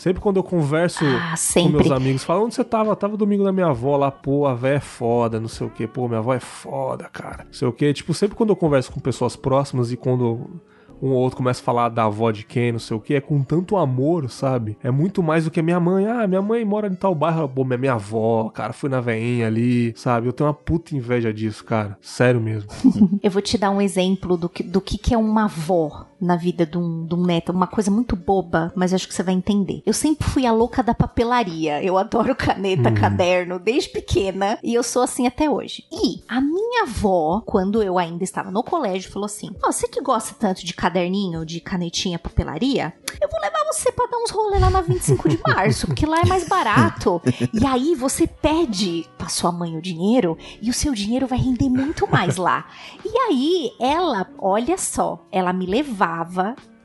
Sempre 0.00 0.22
quando 0.22 0.38
eu 0.38 0.42
converso 0.42 1.04
Ah, 1.04 1.34
com 1.52 1.68
meus 1.68 1.90
amigos, 1.90 2.24
falam, 2.24 2.44
onde 2.44 2.54
você 2.54 2.64
tava? 2.64 2.96
Tava 2.96 3.18
domingo 3.18 3.44
na 3.44 3.52
minha 3.52 3.66
avó 3.66 3.98
lá, 3.98 4.10
pô, 4.10 4.46
a 4.46 4.54
véia 4.54 4.76
é 4.76 4.80
foda, 4.80 5.38
não 5.38 5.46
sei 5.46 5.66
o 5.66 5.70
que, 5.70 5.86
pô, 5.86 6.08
minha 6.08 6.20
avó 6.20 6.32
é 6.32 6.40
foda, 6.40 7.04
cara. 7.12 7.44
Não 7.44 7.52
sei 7.52 7.68
o 7.68 7.72
que. 7.72 7.92
Tipo, 7.92 8.14
sempre 8.14 8.34
quando 8.34 8.48
eu 8.48 8.56
converso 8.56 8.90
com 8.90 8.98
pessoas 8.98 9.36
próximas 9.36 9.92
e 9.92 9.98
quando 9.98 10.58
um 11.02 11.10
ou 11.10 11.18
outro 11.18 11.36
começa 11.36 11.60
a 11.60 11.64
falar 11.64 11.90
da 11.90 12.04
avó 12.04 12.30
de 12.30 12.46
quem, 12.46 12.72
não 12.72 12.78
sei 12.78 12.96
o 12.96 13.00
que, 13.00 13.12
é 13.14 13.20
com 13.20 13.42
tanto 13.42 13.76
amor, 13.76 14.30
sabe? 14.30 14.78
É 14.82 14.90
muito 14.90 15.22
mais 15.22 15.44
do 15.44 15.50
que 15.50 15.60
a 15.60 15.62
minha 15.62 15.78
mãe. 15.78 16.06
Ah, 16.06 16.26
minha 16.26 16.40
mãe 16.40 16.64
mora 16.64 16.86
em 16.86 16.94
tal 16.94 17.14
bairro. 17.14 17.46
Pô, 17.46 17.62
minha 17.62 17.76
minha 17.76 17.92
avó, 17.92 18.48
cara, 18.48 18.72
fui 18.72 18.88
na 18.88 19.02
veinha 19.02 19.48
ali, 19.48 19.92
sabe? 19.96 20.26
Eu 20.26 20.32
tenho 20.32 20.48
uma 20.48 20.54
puta 20.54 20.96
inveja 20.96 21.30
disso, 21.30 21.62
cara. 21.62 21.98
Sério 22.00 22.40
mesmo. 22.40 22.70
Eu 23.22 23.30
vou 23.30 23.42
te 23.42 23.58
dar 23.58 23.70
um 23.70 23.82
exemplo 23.82 24.38
do 24.38 24.48
que, 24.48 24.62
do 24.62 24.80
que, 24.80 24.96
que 24.96 25.12
é 25.12 25.18
uma 25.18 25.44
avó 25.44 26.06
na 26.20 26.36
vida 26.36 26.66
de 26.66 26.76
um, 26.76 27.06
de 27.06 27.14
um 27.14 27.24
neto. 27.24 27.52
Uma 27.52 27.66
coisa 27.66 27.90
muito 27.90 28.14
boba, 28.14 28.72
mas 28.76 28.92
acho 28.92 29.08
que 29.08 29.14
você 29.14 29.22
vai 29.22 29.34
entender. 29.34 29.82
Eu 29.86 29.92
sempre 29.92 30.28
fui 30.28 30.46
a 30.46 30.52
louca 30.52 30.82
da 30.82 30.94
papelaria. 30.94 31.82
Eu 31.82 31.96
adoro 31.96 32.34
caneta, 32.34 32.92
caderno, 32.92 33.58
desde 33.58 33.88
pequena. 33.90 34.58
E 34.62 34.74
eu 34.74 34.82
sou 34.82 35.02
assim 35.02 35.26
até 35.26 35.48
hoje. 35.48 35.84
E 35.90 36.22
a 36.28 36.40
minha 36.40 36.82
avó, 36.82 37.42
quando 37.46 37.82
eu 37.82 37.98
ainda 37.98 38.24
estava 38.24 38.50
no 38.50 38.62
colégio, 38.62 39.10
falou 39.10 39.26
assim: 39.26 39.50
Ó, 39.62 39.72
você 39.72 39.88
que 39.88 40.00
gosta 40.00 40.34
tanto 40.38 40.64
de 40.64 40.74
caderninho, 40.74 41.44
de 41.44 41.60
canetinha, 41.60 42.18
papelaria, 42.18 42.92
eu 43.20 43.28
vou 43.28 43.40
levar 43.40 43.64
você 43.72 43.90
pra 43.92 44.06
dar 44.06 44.18
uns 44.18 44.30
rolês 44.30 44.60
lá 44.60 44.70
na 44.70 44.80
25 44.80 45.28
de 45.28 45.40
março, 45.46 45.86
porque 45.86 46.06
lá 46.06 46.20
é 46.20 46.26
mais 46.26 46.48
barato. 46.48 47.20
E 47.52 47.64
aí 47.66 47.94
você 47.94 48.26
pede 48.26 49.06
pra 49.16 49.28
sua 49.28 49.52
mãe 49.52 49.76
o 49.76 49.82
dinheiro 49.82 50.36
e 50.60 50.70
o 50.70 50.74
seu 50.74 50.92
dinheiro 50.92 51.26
vai 51.26 51.38
render 51.38 51.68
muito 51.68 52.06
mais 52.10 52.36
lá. 52.36 52.66
E 53.04 53.16
aí 53.16 53.72
ela, 53.78 54.28
olha 54.38 54.76
só, 54.76 55.26
ela 55.30 55.52
me 55.52 55.66
levava 55.66 56.09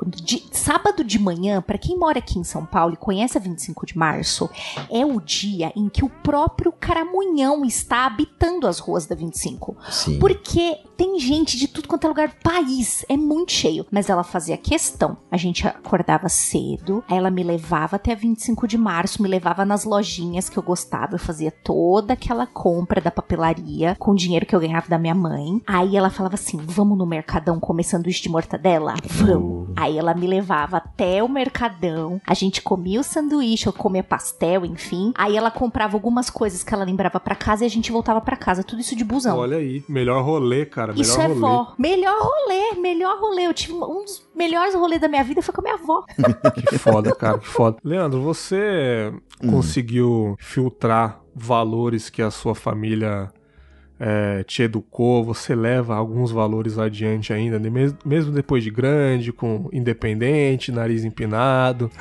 de 0.05 0.43
sábado 0.51 1.03
de 1.03 1.17
manhã, 1.17 1.61
pra 1.61 1.77
quem 1.77 1.97
mora 1.97 2.19
aqui 2.19 2.37
em 2.37 2.43
São 2.43 2.65
Paulo 2.65 2.93
e 2.93 2.97
conhece 2.97 3.37
a 3.37 3.41
25 3.41 3.85
de 3.85 3.97
março, 3.97 4.49
é 4.89 5.05
o 5.05 5.21
dia 5.21 5.71
em 5.75 5.87
que 5.87 6.03
o 6.03 6.09
próprio 6.09 6.71
Caramunhão 6.71 7.63
está 7.63 8.05
habitando 8.05 8.67
as 8.67 8.79
ruas 8.79 9.05
da 9.05 9.15
25. 9.15 9.77
Sim. 9.89 10.19
Porque 10.19 10.79
tem 10.97 11.19
gente 11.19 11.57
de 11.57 11.67
tudo 11.67 11.87
quanto 11.87 12.05
é 12.05 12.07
lugar 12.07 12.27
do 12.29 12.35
país. 12.35 13.05
É 13.09 13.17
muito 13.17 13.51
cheio. 13.51 13.85
Mas 13.91 14.09
ela 14.09 14.23
fazia 14.23 14.57
questão. 14.57 15.17
A 15.31 15.37
gente 15.37 15.67
acordava 15.67 16.29
cedo, 16.29 17.03
aí 17.09 17.17
ela 17.17 17.29
me 17.29 17.43
levava 17.43 17.95
até 17.95 18.13
a 18.13 18.15
25 18.15 18.67
de 18.67 18.77
março, 18.77 19.21
me 19.21 19.29
levava 19.29 19.65
nas 19.65 19.83
lojinhas 19.83 20.49
que 20.49 20.57
eu 20.57 20.63
gostava. 20.63 21.15
Eu 21.15 21.19
fazia 21.19 21.51
toda 21.51 22.13
aquela 22.13 22.47
compra 22.47 23.01
da 23.01 23.11
papelaria 23.11 23.95
com 23.99 24.11
o 24.11 24.15
dinheiro 24.15 24.45
que 24.45 24.55
eu 24.55 24.59
ganhava 24.59 24.87
da 24.87 24.97
minha 24.97 25.15
mãe. 25.15 25.61
Aí 25.67 25.95
ela 25.95 26.09
falava 26.09 26.35
assim: 26.35 26.57
vamos 26.57 26.97
no 26.97 27.05
Mercadão 27.05 27.59
comer 27.59 27.83
sanduíche 27.83 28.23
de 28.23 28.29
mortadela? 28.29 28.95
Vamos. 29.05 29.69
Aí 29.75 29.97
ela 29.97 30.13
me 30.13 30.27
levava 30.27 30.77
até 30.77 31.21
o 31.21 31.29
Mercadão. 31.29 32.21
A 32.25 32.33
gente 32.33 32.61
comia 32.61 32.99
o 32.99 33.03
sanduíche, 33.03 33.67
eu 33.67 33.73
comia 33.73 34.03
pastel, 34.03 34.65
enfim. 34.65 35.11
Aí 35.15 35.35
ela 35.35 35.51
comprava 35.51 35.95
algumas 35.95 36.29
coisas 36.29 36.63
que 36.63 36.73
ela 36.73 36.83
lembrava 36.83 37.19
pra 37.19 37.35
casa 37.35 37.63
e 37.63 37.67
a 37.67 37.69
gente 37.69 37.91
voltava 37.91 38.21
pra 38.21 38.37
casa. 38.37 38.63
Tudo 38.63 38.81
isso 38.81 38.95
de 38.95 39.03
busão. 39.03 39.37
Olha 39.37 39.57
aí, 39.57 39.83
melhor 39.87 40.23
rolê, 40.23 40.65
cara. 40.65 40.84
Melhor 40.93 41.01
Isso 41.05 41.19
é 41.21 41.27
rolê. 41.27 41.39
vó. 41.39 41.73
Melhor 41.77 42.15
rolê, 42.21 42.79
melhor 42.81 43.19
rolê. 43.19 43.47
Eu 43.47 43.53
tive 43.53 43.73
um 43.73 44.03
dos 44.03 44.25
melhores 44.35 44.73
rolês 44.75 44.99
da 45.01 45.07
minha 45.07 45.23
vida 45.23 45.41
foi 45.41 45.53
com 45.53 45.61
a 45.61 45.63
minha 45.63 45.75
avó. 45.75 46.03
Que 46.69 46.77
foda, 46.77 47.13
cara, 47.15 47.37
que 47.39 47.47
foda. 47.47 47.77
Leandro, 47.83 48.21
você 48.21 49.11
Hum. 49.43 49.51
conseguiu 49.51 50.35
filtrar 50.39 51.19
valores 51.35 52.09
que 52.09 52.21
a 52.21 52.31
sua 52.31 52.55
família 52.55 53.31
é, 53.99 54.43
te 54.43 54.63
educou? 54.63 55.23
Você 55.25 55.53
leva 55.55 55.95
alguns 55.95 56.31
valores 56.31 56.77
adiante 56.79 57.31
ainda, 57.33 57.59
né? 57.59 57.69
mesmo 58.05 58.31
depois 58.31 58.63
de 58.63 58.69
grande, 58.71 59.31
com 59.33 59.69
independente, 59.73 60.71
nariz 60.71 61.03
empinado. 61.03 61.91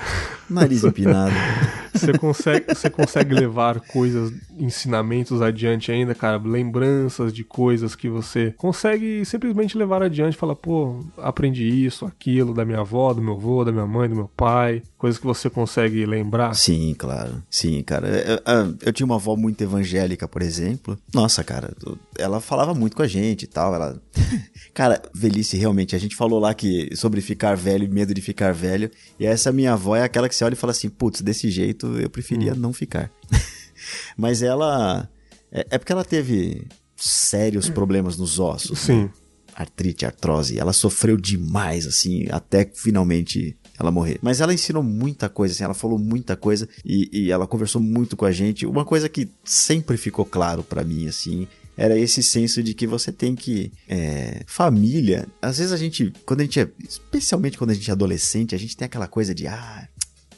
Nariz 0.49 0.85
empinado. 0.85 1.35
Você 1.94 2.12
consegue, 2.18 2.74
você 2.74 2.90
consegue 2.90 3.35
levar 3.35 3.80
coisas, 3.80 4.33
ensinamentos 4.59 5.40
adiante 5.40 5.92
ainda, 5.92 6.14
cara? 6.14 6.37
Lembranças 6.38 7.33
de 7.33 7.44
coisas 7.44 7.94
que 7.94 8.09
você 8.09 8.52
consegue 8.57 9.24
simplesmente 9.24 9.76
levar 9.78 10.02
adiante. 10.02 10.37
Falar, 10.37 10.57
pô, 10.57 11.04
aprendi 11.18 11.64
isso, 11.64 12.04
aquilo 12.07 12.52
da 12.52 12.64
minha 12.64 12.80
avó, 12.80 13.12
do 13.14 13.22
meu 13.22 13.35
avô, 13.35 13.64
da 13.64 13.72
minha 13.72 13.87
mãe, 13.87 14.09
do 14.09 14.14
meu 14.16 14.28
pai. 14.37 14.83
Coisas 14.98 15.20
que 15.20 15.26
você 15.26 15.50
consegue 15.50 16.04
lembrar. 16.07 16.54
Sim, 16.54 16.94
claro. 16.98 17.42
Sim, 17.50 17.83
cara. 17.83 18.09
Eu, 18.09 18.35
eu- 18.37 18.76
eu 18.87 18.92
tinha 18.92 19.04
uma 19.07 19.16
avó 19.16 19.37
muito 19.37 19.62
evangélica, 19.62 20.26
por 20.26 20.40
exemplo. 20.42 20.98
Nossa, 21.12 21.44
cara, 21.44 21.72
ela 22.18 22.40
falava 22.40 22.74
muito 22.74 22.96
com 22.96 23.02
a 23.02 23.07
gente 23.07 23.42
e 23.42 23.46
tal. 23.46 23.74
Ela. 23.74 24.00
cara, 24.72 25.02
velhice, 25.14 25.57
realmente. 25.57 25.94
A 25.94 25.98
gente 25.98 26.16
falou 26.16 26.38
lá 26.40 26.54
que 26.54 26.88
sobre 26.96 27.20
ficar 27.20 27.54
velho 27.57 27.88
medo 27.90 28.14
de 28.14 28.20
ficar 28.22 28.52
velho. 28.52 28.90
E 29.20 29.26
essa 29.26 29.52
minha 29.52 29.74
avó 29.74 29.94
é 29.94 30.02
aquela 30.02 30.28
que 30.28 30.35
você 30.35 30.44
olha 30.44 30.54
e 30.54 30.57
fala 30.57 30.70
assim: 30.70 30.88
putz, 30.88 31.20
desse 31.20 31.50
jeito 31.50 31.84
eu 32.01 32.11
preferia 32.11 32.55
não 32.55 32.73
ficar. 32.73 33.11
Mas 34.16 34.42
ela. 34.42 35.09
É, 35.51 35.66
é 35.70 35.79
porque 35.79 35.92
ela 35.92 36.05
teve 36.05 36.66
sérios 36.97 37.68
problemas 37.68 38.16
nos 38.16 38.38
ossos. 38.38 38.79
Sim. 38.79 39.11
artrite, 39.55 40.05
artrose. 40.05 40.59
Ela 40.59 40.73
sofreu 40.73 41.16
demais, 41.16 41.87
assim, 41.87 42.27
até 42.31 42.70
finalmente 42.75 43.57
ela 43.79 43.90
morrer. 43.90 44.18
Mas 44.23 44.40
ela 44.40 44.55
ensinou 44.55 44.83
muita 44.83 45.29
coisa, 45.29 45.55
assim, 45.55 45.64
ela 45.64 45.75
falou 45.75 45.99
muita 45.99 46.37
coisa 46.37 46.68
e, 46.85 47.09
e 47.12 47.31
ela 47.31 47.47
conversou 47.47 47.81
muito 47.81 48.16
com 48.16 48.25
a 48.25 48.33
gente. 48.33 48.66
Uma 48.66 48.85
coisa 48.85 49.09
que 49.09 49.29
sempre 49.44 49.97
ficou 49.97 50.25
claro 50.25 50.62
pra 50.62 50.85
mim, 50.85 51.07
assim, 51.07 51.47
era 51.77 51.99
esse 51.99 52.23
senso 52.23 52.62
de 52.62 52.73
que 52.73 52.87
você 52.87 53.11
tem 53.11 53.35
que. 53.35 53.73
é, 53.88 54.42
família. 54.47 55.27
Às 55.42 55.59
vezes 55.59 55.73
a 55.73 55.77
gente, 55.77 56.12
quando 56.25 56.40
a 56.40 56.44
gente 56.44 56.61
é. 56.61 56.68
Especialmente 56.88 57.59
quando 57.59 57.70
a 57.70 57.75
gente 57.75 57.90
é 57.90 57.92
adolescente, 57.92 58.55
a 58.55 58.59
gente 58.59 58.77
tem 58.77 58.87
aquela 58.87 59.09
coisa 59.09 59.35
de, 59.35 59.47
ah, 59.47 59.88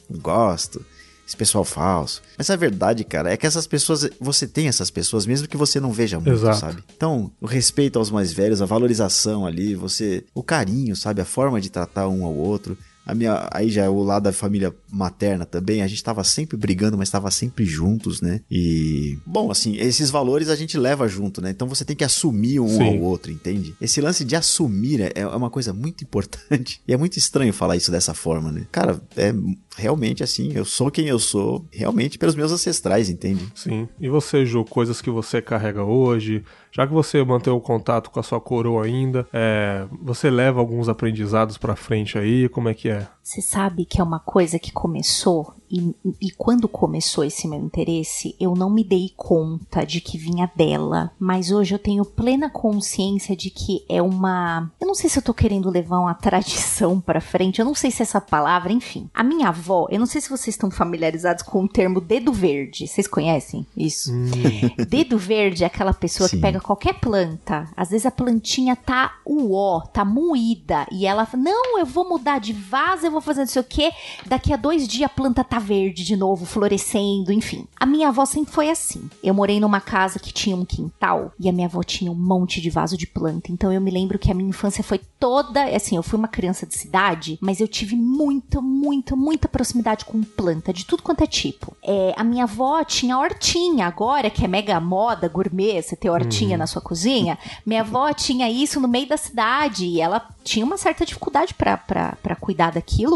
não 0.09 0.19
gosto. 0.19 0.83
Esse 1.27 1.35
pessoal 1.35 1.65
falso. 1.65 2.21
Mas 2.37 2.49
a 2.49 2.55
verdade, 2.55 3.03
cara, 3.03 3.33
é 3.33 3.35
que 3.35 3.45
essas 3.45 3.67
pessoas, 3.67 4.09
você 4.19 4.47
tem 4.47 4.69
essas 4.69 4.89
pessoas, 4.89 5.25
mesmo 5.25 5.47
que 5.47 5.57
você 5.57 5.77
não 5.77 5.91
veja 5.91 6.17
muito, 6.17 6.31
Exato. 6.31 6.59
sabe? 6.59 6.83
Então, 6.95 7.29
o 7.41 7.45
respeito 7.45 7.99
aos 7.99 8.09
mais 8.09 8.31
velhos, 8.31 8.61
a 8.61 8.65
valorização 8.65 9.45
ali, 9.45 9.75
você. 9.75 10.23
O 10.33 10.41
carinho, 10.41 10.95
sabe? 10.95 11.19
A 11.19 11.25
forma 11.25 11.59
de 11.59 11.69
tratar 11.69 12.07
um 12.07 12.23
ao 12.23 12.33
outro. 12.33 12.77
A 13.07 13.15
minha, 13.15 13.47
aí 13.51 13.69
já 13.69 13.85
é 13.85 13.89
o 13.89 14.03
lado 14.03 14.23
da 14.23 14.33
família 14.33 14.75
materna 14.91 15.45
também, 15.45 15.81
a 15.81 15.87
gente 15.87 16.03
tava 16.03 16.23
sempre 16.23 16.57
brigando, 16.57 16.97
mas 16.97 17.09
tava 17.09 17.31
sempre 17.31 17.65
juntos, 17.65 18.21
né? 18.21 18.41
E, 18.51 19.17
bom, 19.25 19.49
assim, 19.49 19.77
esses 19.77 20.09
valores 20.09 20.49
a 20.49 20.55
gente 20.55 20.77
leva 20.77 21.07
junto, 21.07 21.41
né? 21.41 21.49
Então 21.49 21.67
você 21.67 21.85
tem 21.85 21.95
que 21.95 22.03
assumir 22.03 22.59
um 22.59 22.67
Sim. 22.67 22.97
ao 22.97 22.99
outro, 22.99 23.31
entende? 23.31 23.73
Esse 23.79 24.01
lance 24.01 24.25
de 24.25 24.35
assumir 24.35 25.01
é, 25.01 25.11
é 25.15 25.27
uma 25.27 25.49
coisa 25.49 25.73
muito 25.73 26.03
importante. 26.03 26.81
E 26.87 26.93
é 26.93 26.97
muito 26.97 27.17
estranho 27.17 27.51
falar 27.51 27.75
isso 27.75 27.91
dessa 27.91 28.13
forma, 28.13 28.51
né? 28.51 28.65
Cara, 28.71 29.01
é 29.15 29.33
realmente 29.77 30.23
assim, 30.23 30.51
eu 30.53 30.65
sou 30.65 30.89
quem 30.89 31.07
eu 31.07 31.19
sou, 31.19 31.65
realmente 31.71 32.17
pelos 32.17 32.35
meus 32.35 32.51
ancestrais, 32.51 33.09
entende? 33.09 33.45
Sim. 33.53 33.87
E 33.99 34.09
você, 34.09 34.45
Ju, 34.45 34.65
coisas 34.65 35.01
que 35.01 35.09
você 35.09 35.41
carrega 35.41 35.83
hoje, 35.83 36.43
já 36.77 36.85
que 36.85 36.93
você 36.93 37.23
mantém 37.23 37.51
o 37.51 37.59
contato 37.59 38.11
com 38.11 38.19
a 38.19 38.23
sua 38.23 38.39
coroa 38.39 38.85
ainda, 38.85 39.27
é, 39.33 39.87
você 39.99 40.29
leva 40.29 40.59
alguns 40.59 40.87
aprendizados 40.87 41.57
pra 41.57 41.75
frente 41.75 42.19
aí, 42.19 42.47
como 42.47 42.69
é 42.69 42.73
que 42.75 42.87
é? 42.87 43.07
Você 43.27 43.41
sabe 43.41 43.83
que 43.83 43.99
é 43.99 44.03
uma 44.05 44.21
coisa 44.21 44.57
que 44.57 44.71
começou 44.71 45.53
e, 45.69 45.93
e 46.21 46.31
quando 46.31 46.67
começou 46.67 47.23
esse 47.23 47.47
meu 47.47 47.59
interesse, 47.59 48.35
eu 48.39 48.53
não 48.55 48.69
me 48.69 48.83
dei 48.83 49.11
conta 49.15 49.85
de 49.85 49.99
que 49.99 50.17
vinha 50.17 50.49
dela, 50.55 51.11
mas 51.19 51.51
hoje 51.51 51.75
eu 51.75 51.79
tenho 51.79 52.05
plena 52.05 52.49
consciência 52.49 53.35
de 53.35 53.49
que 53.49 53.83
é 53.89 54.01
uma, 54.01 54.71
eu 54.79 54.87
não 54.87 54.95
sei 54.95 55.09
se 55.09 55.19
eu 55.19 55.23
tô 55.23 55.33
querendo 55.33 55.69
levar 55.69 55.99
uma 55.99 56.13
tradição 56.27 56.99
pra 56.99 57.21
frente, 57.21 57.59
eu 57.59 57.65
não 57.65 57.75
sei 57.75 57.91
se 57.91 58.01
essa 58.01 58.21
palavra, 58.21 58.71
enfim. 58.71 59.09
A 59.13 59.23
minha 59.23 59.49
avó, 59.49 59.87
eu 59.89 59.99
não 59.99 60.05
sei 60.05 60.21
se 60.21 60.29
vocês 60.29 60.55
estão 60.55 60.71
familiarizados 60.71 61.43
com 61.43 61.63
o 61.63 61.67
termo 61.67 61.99
dedo 61.99 62.31
verde. 62.31 62.87
Vocês 62.87 63.07
conhecem 63.07 63.65
isso? 63.75 64.11
Dedo 64.87 65.17
verde 65.17 65.63
é 65.63 65.67
aquela 65.67 65.93
pessoa 65.93 66.29
Sim. 66.29 66.37
que 66.37 66.41
pega 66.41 66.59
qualquer 66.59 66.99
planta, 66.99 67.69
às 67.75 67.89
vezes 67.89 68.05
a 68.05 68.11
plantinha 68.11 68.75
tá 68.75 69.17
uó, 69.25 69.81
tá 69.81 70.05
moída, 70.05 70.85
e 70.91 71.05
ela 71.05 71.25
fala, 71.25 71.43
não, 71.43 71.79
eu 71.79 71.85
vou 71.85 72.07
mudar 72.07 72.39
de 72.39 72.53
vaso, 72.53 73.05
eu 73.05 73.11
vou 73.11 73.16
fazer 73.21 73.41
não 73.41 73.47
sei 73.47 73.61
o 73.61 73.65
quê, 73.65 73.91
daqui 74.25 74.53
a 74.53 74.57
dois 74.57 74.87
dias 74.87 75.09
a 75.09 75.13
planta 75.13 75.43
tá 75.43 75.59
verde 75.59 76.03
de 76.03 76.15
novo, 76.15 76.45
florescendo, 76.45 77.31
enfim. 77.31 77.67
A 77.79 77.85
minha 77.85 78.09
avó 78.09 78.25
sempre 78.25 78.53
foi 78.53 78.69
assim. 78.69 79.09
Eu 79.23 79.33
morei 79.33 79.59
numa 79.59 79.79
casa 79.79 80.19
que 80.19 80.33
tinha 80.33 80.55
um 80.55 80.65
quintal, 80.65 81.31
e 81.39 81.47
a 81.49 81.51
minha 81.51 81.67
avó 81.67 81.83
tinha 81.83 82.11
um 82.11 82.15
monte 82.15 82.61
de 82.61 82.69
vaso 82.69 82.97
de 82.97 83.07
planta, 83.07 83.51
então 83.51 83.71
eu 83.71 83.81
me 83.81 83.91
lembro 83.91 84.19
que 84.19 84.31
a 84.31 84.33
minha 84.33 84.49
infância 84.49 84.83
foi 84.83 84.99
toda, 85.19 85.63
assim, 85.75 85.95
eu 85.95 86.03
fui 86.03 86.17
uma 86.17 86.27
criança 86.27 86.65
de 86.65 86.75
cidade, 86.75 87.37
mas 87.41 87.59
eu 87.59 87.67
tive 87.67 87.95
muita, 87.95 88.61
muita, 88.61 89.15
muita 89.15 89.47
proximidade 89.47 90.05
com 90.05 90.21
planta, 90.21 90.73
de 90.73 90.85
tudo 90.85 91.03
quanto 91.03 91.23
é 91.23 91.27
tipo. 91.27 91.75
É, 91.83 92.13
a 92.17 92.23
minha 92.23 92.43
avó 92.43 92.83
tinha 92.83 93.17
hortinha, 93.17 93.87
agora 93.87 94.29
que 94.29 94.43
é 94.43 94.47
mega 94.47 94.79
moda, 94.79 95.27
gourmet, 95.27 95.81
você 95.81 95.95
ter 95.95 96.09
hortinha 96.09 96.57
na 96.57 96.67
sua 96.67 96.81
cozinha, 96.81 97.37
minha 97.65 97.81
avó 97.81 98.11
tinha 98.13 98.49
isso 98.49 98.79
no 98.79 98.87
meio 98.87 99.07
da 99.07 99.17
cidade 99.17 99.85
e 99.85 100.01
ela 100.01 100.27
tinha 100.43 100.65
uma 100.65 100.77
certa 100.77 101.05
dificuldade 101.05 101.53
pra 101.53 102.35
cuidar 102.39 102.71
daquilo, 102.71 103.06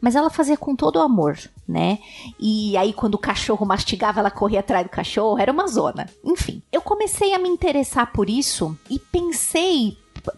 mas 0.00 0.14
ela 0.14 0.30
fazia 0.30 0.56
com 0.56 0.74
todo 0.74 0.96
o 0.96 1.02
amor, 1.02 1.38
né? 1.66 1.98
E 2.38 2.76
aí 2.76 2.92
quando 2.92 3.14
o 3.14 3.18
cachorro 3.18 3.66
mastigava, 3.66 4.20
ela 4.20 4.30
corria 4.30 4.60
atrás 4.60 4.84
do 4.84 4.90
cachorro, 4.90 5.38
era 5.38 5.52
uma 5.52 5.66
zona. 5.66 6.06
Enfim, 6.24 6.62
eu 6.72 6.80
comecei 6.80 7.34
a 7.34 7.38
me 7.38 7.48
interessar 7.48 8.12
por 8.12 8.28
isso 8.28 8.76
e 8.90 8.98
pensei 8.98 9.96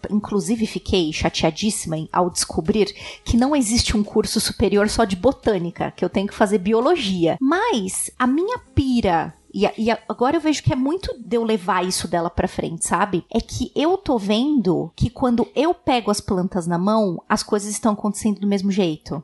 inclusive 0.09 0.65
fiquei 0.65 1.11
chateadíssima 1.11 1.97
ao 2.11 2.29
descobrir 2.29 2.93
que 3.23 3.35
não 3.37 3.55
existe 3.55 3.97
um 3.97 4.03
curso 4.03 4.39
superior 4.39 4.89
só 4.89 5.03
de 5.03 5.15
botânica, 5.15 5.91
que 5.91 6.03
eu 6.03 6.09
tenho 6.09 6.27
que 6.27 6.33
fazer 6.33 6.59
biologia. 6.59 7.37
Mas 7.41 8.11
a 8.17 8.27
minha 8.27 8.57
pira 8.73 9.33
e, 9.53 9.65
e 9.77 9.91
agora 10.07 10.37
eu 10.37 10.41
vejo 10.41 10.63
que 10.63 10.73
é 10.73 10.75
muito 10.75 11.13
de 11.19 11.35
eu 11.37 11.43
levar 11.43 11.85
isso 11.85 12.07
dela 12.07 12.29
pra 12.29 12.47
frente, 12.47 12.85
sabe? 12.87 13.25
É 13.33 13.39
que 13.39 13.71
eu 13.75 13.97
tô 13.97 14.17
vendo 14.17 14.91
que 14.95 15.09
quando 15.09 15.47
eu 15.55 15.73
pego 15.73 16.09
as 16.11 16.21
plantas 16.21 16.67
na 16.67 16.77
mão, 16.77 17.21
as 17.27 17.43
coisas 17.43 17.69
estão 17.71 17.93
acontecendo 17.93 18.39
do 18.39 18.47
mesmo 18.47 18.71
jeito. 18.71 19.23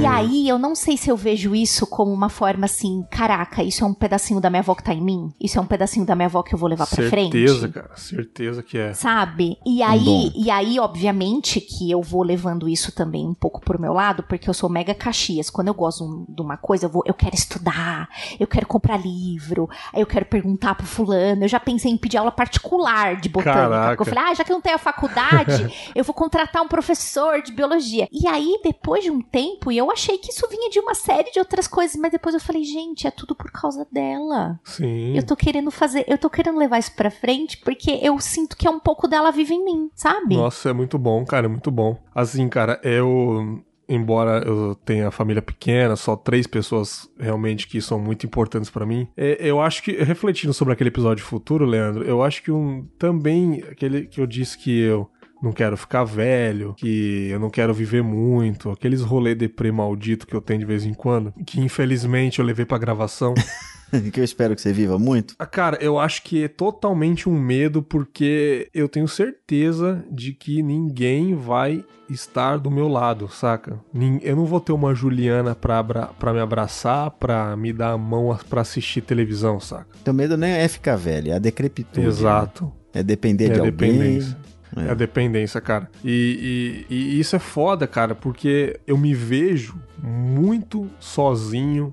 E 0.00 0.06
aí 0.06 0.48
eu 0.48 0.58
não 0.58 0.74
sei 0.74 0.96
se 0.96 1.08
eu 1.10 1.16
vejo 1.16 1.54
isso 1.54 1.86
como 1.86 2.12
uma 2.12 2.28
forma 2.28 2.64
assim, 2.66 3.04
caraca, 3.10 3.62
isso 3.62 3.84
é 3.84 3.86
um 3.86 3.94
pedacinho 3.94 4.40
da 4.40 4.48
minha 4.50 4.60
avó 4.60 4.74
que 4.74 4.84
tá 4.84 4.94
em 4.94 5.00
mim? 5.02 5.32
Isso 5.40 5.58
é 5.58 5.60
um 5.60 5.66
pedacinho 5.66 6.04
da 6.06 6.14
minha 6.14 6.26
avó 6.26 6.42
que 6.42 6.54
eu 6.54 6.58
vou 6.58 6.68
levar 6.68 6.86
pra 6.86 7.08
frente? 7.08 7.32
certeza, 7.32 7.68
cara, 7.68 7.96
certeza 7.96 8.62
que 8.62 8.78
é. 8.78 8.92
Sabe? 8.94 9.56
E 9.66 9.80
Um 9.82 9.86
aí, 9.86 10.04
dom. 10.04 10.32
e 10.36 10.50
aí, 10.50 10.78
obviamente, 10.78 11.60
que 11.60 11.90
eu 11.90 12.02
vou 12.02 12.22
levando 12.22 12.68
isso 12.68 12.92
também 12.92 13.26
um 13.26 13.34
pouco 13.34 13.60
pro 13.60 13.80
meu 13.80 13.92
lado, 13.92 14.22
porque 14.24 14.48
eu 14.48 14.54
sou 14.54 14.68
mega 14.68 14.94
caxias. 14.94 15.50
Quando 15.50 15.68
eu 15.68 15.74
gosto 15.74 16.04
um- 16.04 16.24
de 16.28 16.40
uma 16.42 16.56
coisa, 16.56 16.86
eu, 16.86 16.90
vou, 16.90 17.02
eu 17.06 17.14
quero 17.14 17.34
estudar, 17.34 18.08
eu 18.38 18.46
quero 18.46 18.66
comprar 18.66 18.96
livro, 18.96 19.49
aí 19.92 20.00
eu 20.00 20.06
quero 20.06 20.24
perguntar 20.26 20.74
pro 20.74 20.86
fulano. 20.86 21.44
Eu 21.44 21.48
já 21.48 21.60
pensei 21.60 21.90
em 21.90 21.96
pedir 21.96 22.16
aula 22.16 22.30
particular 22.30 23.16
de 23.16 23.28
botânica. 23.28 23.60
Caraca. 23.62 23.96
Porque 23.96 24.10
eu 24.10 24.14
falei, 24.14 24.30
ah, 24.30 24.34
já 24.34 24.44
que 24.44 24.52
eu 24.52 24.54
não 24.54 24.60
tenho 24.60 24.76
a 24.76 24.78
faculdade, 24.78 25.72
eu 25.94 26.04
vou 26.04 26.14
contratar 26.14 26.62
um 26.62 26.68
professor 26.68 27.42
de 27.42 27.52
biologia. 27.52 28.08
E 28.10 28.26
aí, 28.26 28.60
depois 28.62 29.04
de 29.04 29.10
um 29.10 29.20
tempo, 29.20 29.70
e 29.70 29.78
eu 29.78 29.90
achei 29.90 30.18
que 30.18 30.30
isso 30.30 30.46
vinha 30.48 30.70
de 30.70 30.78
uma 30.78 30.94
série 30.94 31.30
de 31.30 31.38
outras 31.38 31.66
coisas, 31.66 31.96
mas 31.96 32.12
depois 32.12 32.34
eu 32.34 32.40
falei, 32.40 32.64
gente, 32.64 33.06
é 33.06 33.10
tudo 33.10 33.34
por 33.34 33.50
causa 33.50 33.86
dela. 33.90 34.58
Sim. 34.64 35.16
Eu 35.16 35.24
tô 35.24 35.36
querendo 35.36 35.70
fazer, 35.70 36.04
eu 36.08 36.18
tô 36.18 36.28
querendo 36.28 36.58
levar 36.58 36.78
isso 36.78 36.94
pra 36.94 37.10
frente 37.10 37.58
porque 37.58 37.98
eu 38.02 38.18
sinto 38.18 38.56
que 38.56 38.66
é 38.66 38.70
um 38.70 38.80
pouco 38.80 39.06
dela 39.08 39.30
vive 39.30 39.54
em 39.54 39.64
mim, 39.64 39.90
sabe? 39.94 40.36
Nossa, 40.36 40.70
é 40.70 40.72
muito 40.72 40.98
bom, 40.98 41.24
cara, 41.24 41.46
é 41.46 41.48
muito 41.48 41.70
bom. 41.70 41.96
Assim, 42.14 42.48
cara, 42.48 42.80
eu. 42.82 43.62
Embora 43.90 44.44
eu 44.46 44.76
tenha 44.84 45.10
família 45.10 45.42
pequena, 45.42 45.96
só 45.96 46.14
três 46.14 46.46
pessoas 46.46 47.10
realmente 47.18 47.66
que 47.66 47.80
são 47.80 47.98
muito 47.98 48.24
importantes 48.24 48.70
pra 48.70 48.86
mim. 48.86 49.08
é, 49.16 49.36
eu 49.40 49.60
acho 49.60 49.82
que, 49.82 49.92
refletindo 49.92 50.54
sobre 50.54 50.72
aquele 50.72 50.88
episódio 50.88 51.24
futuro, 51.24 51.66
Leandro, 51.66 52.04
eu 52.04 52.22
acho 52.22 52.40
que 52.40 52.52
um. 52.52 52.86
Também, 52.96 53.64
aquele 53.68 54.06
que 54.06 54.20
eu 54.20 54.26
disse 54.26 54.56
que 54.56 54.78
eu 54.80 55.10
não 55.42 55.52
quero 55.52 55.76
ficar 55.76 56.04
velho, 56.04 56.74
que 56.74 57.28
eu 57.30 57.40
não 57.40 57.50
quero 57.50 57.74
viver 57.74 58.02
muito, 58.02 58.70
aqueles 58.70 59.00
rolê 59.00 59.34
deprê 59.34 59.72
maldito 59.72 60.26
que 60.26 60.36
eu 60.36 60.40
tenho 60.40 60.60
de 60.60 60.66
vez 60.66 60.84
em 60.84 60.94
quando, 60.94 61.32
que 61.44 61.60
infelizmente 61.60 62.38
eu 62.38 62.44
levei 62.44 62.64
pra 62.64 62.78
gravação. 62.78 63.34
que 64.12 64.20
eu 64.20 64.24
espero 64.24 64.54
que 64.54 64.60
você 64.60 64.72
viva 64.72 64.98
muito. 64.98 65.34
Ah, 65.38 65.46
Cara, 65.46 65.78
eu 65.80 65.98
acho 65.98 66.22
que 66.22 66.44
é 66.44 66.48
totalmente 66.48 67.28
um 67.28 67.38
medo, 67.38 67.82
porque 67.82 68.68
eu 68.74 68.88
tenho 68.88 69.08
certeza 69.08 70.04
de 70.10 70.32
que 70.32 70.62
ninguém 70.62 71.34
vai 71.34 71.84
estar 72.08 72.56
do 72.58 72.70
meu 72.70 72.88
lado, 72.88 73.28
saca? 73.28 73.78
Eu 74.22 74.34
não 74.34 74.44
vou 74.44 74.60
ter 74.60 74.72
uma 74.72 74.94
Juliana 74.94 75.54
pra, 75.54 75.82
pra 75.84 76.32
me 76.32 76.40
abraçar, 76.40 77.10
pra 77.12 77.56
me 77.56 77.72
dar 77.72 77.92
a 77.92 77.98
mão 77.98 78.36
pra 78.48 78.62
assistir 78.62 79.00
televisão, 79.00 79.60
saca? 79.60 79.86
Teu 80.04 80.12
medo 80.12 80.36
nem 80.36 80.50
é 80.52 80.66
ficar 80.66 80.96
velho, 80.96 81.30
é 81.30 81.36
a 81.36 81.38
decrepitude. 81.38 82.06
Exato. 82.06 82.64
né? 82.64 83.00
É 83.00 83.02
depender 83.04 83.44
É 83.46 83.48
de 83.54 83.60
alguém. 83.60 83.70
dependência. 83.72 84.36
É. 84.76 84.86
É 84.86 84.90
a 84.90 84.94
dependência, 84.94 85.60
cara. 85.60 85.88
E, 86.04 86.86
e- 86.90 86.94
e 86.94 87.20
isso 87.20 87.34
é 87.36 87.38
foda, 87.40 87.86
cara, 87.88 88.14
porque 88.14 88.78
eu 88.86 88.96
me 88.98 89.14
vejo 89.14 89.74
muito 90.02 90.88
sozinho 90.98 91.90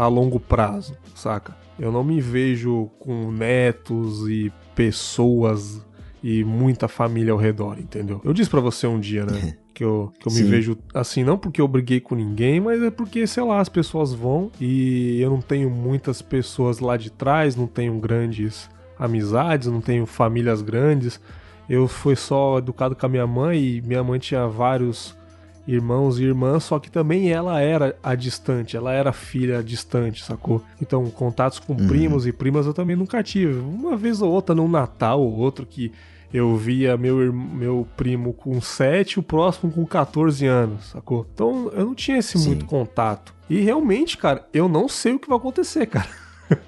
a 0.00 0.08
longo 0.08 0.40
prazo, 0.40 0.96
saca? 1.14 1.54
Eu 1.78 1.92
não 1.92 2.02
me 2.02 2.22
vejo 2.22 2.90
com 2.98 3.30
netos 3.30 4.26
e 4.26 4.50
pessoas 4.74 5.84
e 6.22 6.42
muita 6.42 6.88
família 6.88 7.32
ao 7.32 7.38
redor, 7.38 7.78
entendeu? 7.78 8.18
Eu 8.24 8.32
disse 8.32 8.48
pra 8.48 8.60
você 8.60 8.86
um 8.86 8.98
dia, 8.98 9.26
né? 9.26 9.56
Que 9.72 9.84
eu, 9.84 10.12
que 10.18 10.28
eu 10.28 10.32
me 10.34 10.42
vejo 10.42 10.76
assim, 10.92 11.24
não 11.24 11.38
porque 11.38 11.58
eu 11.58 11.66
briguei 11.66 12.00
com 12.00 12.14
ninguém, 12.14 12.60
mas 12.60 12.82
é 12.82 12.90
porque, 12.90 13.26
sei 13.26 13.42
lá, 13.42 13.60
as 13.60 13.68
pessoas 13.70 14.12
vão 14.12 14.50
e 14.60 15.18
eu 15.22 15.30
não 15.30 15.40
tenho 15.40 15.70
muitas 15.70 16.20
pessoas 16.20 16.80
lá 16.80 16.98
de 16.98 17.10
trás, 17.10 17.56
não 17.56 17.66
tenho 17.66 17.98
grandes 17.98 18.68
amizades, 18.98 19.68
não 19.68 19.80
tenho 19.80 20.04
famílias 20.04 20.60
grandes. 20.60 21.18
Eu 21.66 21.88
fui 21.88 22.14
só 22.14 22.58
educado 22.58 22.94
com 22.94 23.06
a 23.06 23.08
minha 23.08 23.26
mãe 23.26 23.58
e 23.58 23.80
minha 23.80 24.04
mãe 24.04 24.18
tinha 24.18 24.46
vários 24.46 25.16
irmãos 25.72 26.18
e 26.18 26.24
irmãs, 26.24 26.64
só 26.64 26.78
que 26.78 26.90
também 26.90 27.30
ela 27.30 27.60
era 27.60 27.96
a 28.02 28.14
distante, 28.14 28.76
ela 28.76 28.92
era 28.92 29.12
filha 29.12 29.62
distante, 29.62 30.24
sacou? 30.24 30.62
Então, 30.80 31.08
contatos 31.10 31.58
com 31.58 31.76
primos 31.76 32.26
e 32.26 32.32
primas 32.32 32.66
eu 32.66 32.74
também 32.74 32.96
nunca 32.96 33.22
tive. 33.22 33.58
Uma 33.60 33.96
vez 33.96 34.20
ou 34.20 34.30
outra, 34.30 34.54
num 34.54 34.68
Natal 34.68 35.20
ou 35.20 35.36
outro, 35.36 35.64
que 35.64 35.92
eu 36.32 36.56
via 36.56 36.96
meu, 36.96 37.32
meu 37.32 37.86
primo 37.96 38.32
com 38.32 38.60
7 38.60 39.18
o 39.18 39.22
próximo 39.22 39.70
com 39.70 39.84
14 39.86 40.46
anos, 40.46 40.86
sacou? 40.86 41.26
Então, 41.32 41.70
eu 41.74 41.86
não 41.86 41.94
tinha 41.94 42.18
esse 42.18 42.38
Sim. 42.38 42.48
muito 42.48 42.64
contato. 42.64 43.34
E 43.48 43.60
realmente, 43.60 44.16
cara, 44.16 44.46
eu 44.52 44.68
não 44.68 44.88
sei 44.88 45.14
o 45.14 45.18
que 45.18 45.28
vai 45.28 45.38
acontecer, 45.38 45.86
cara. 45.86 46.08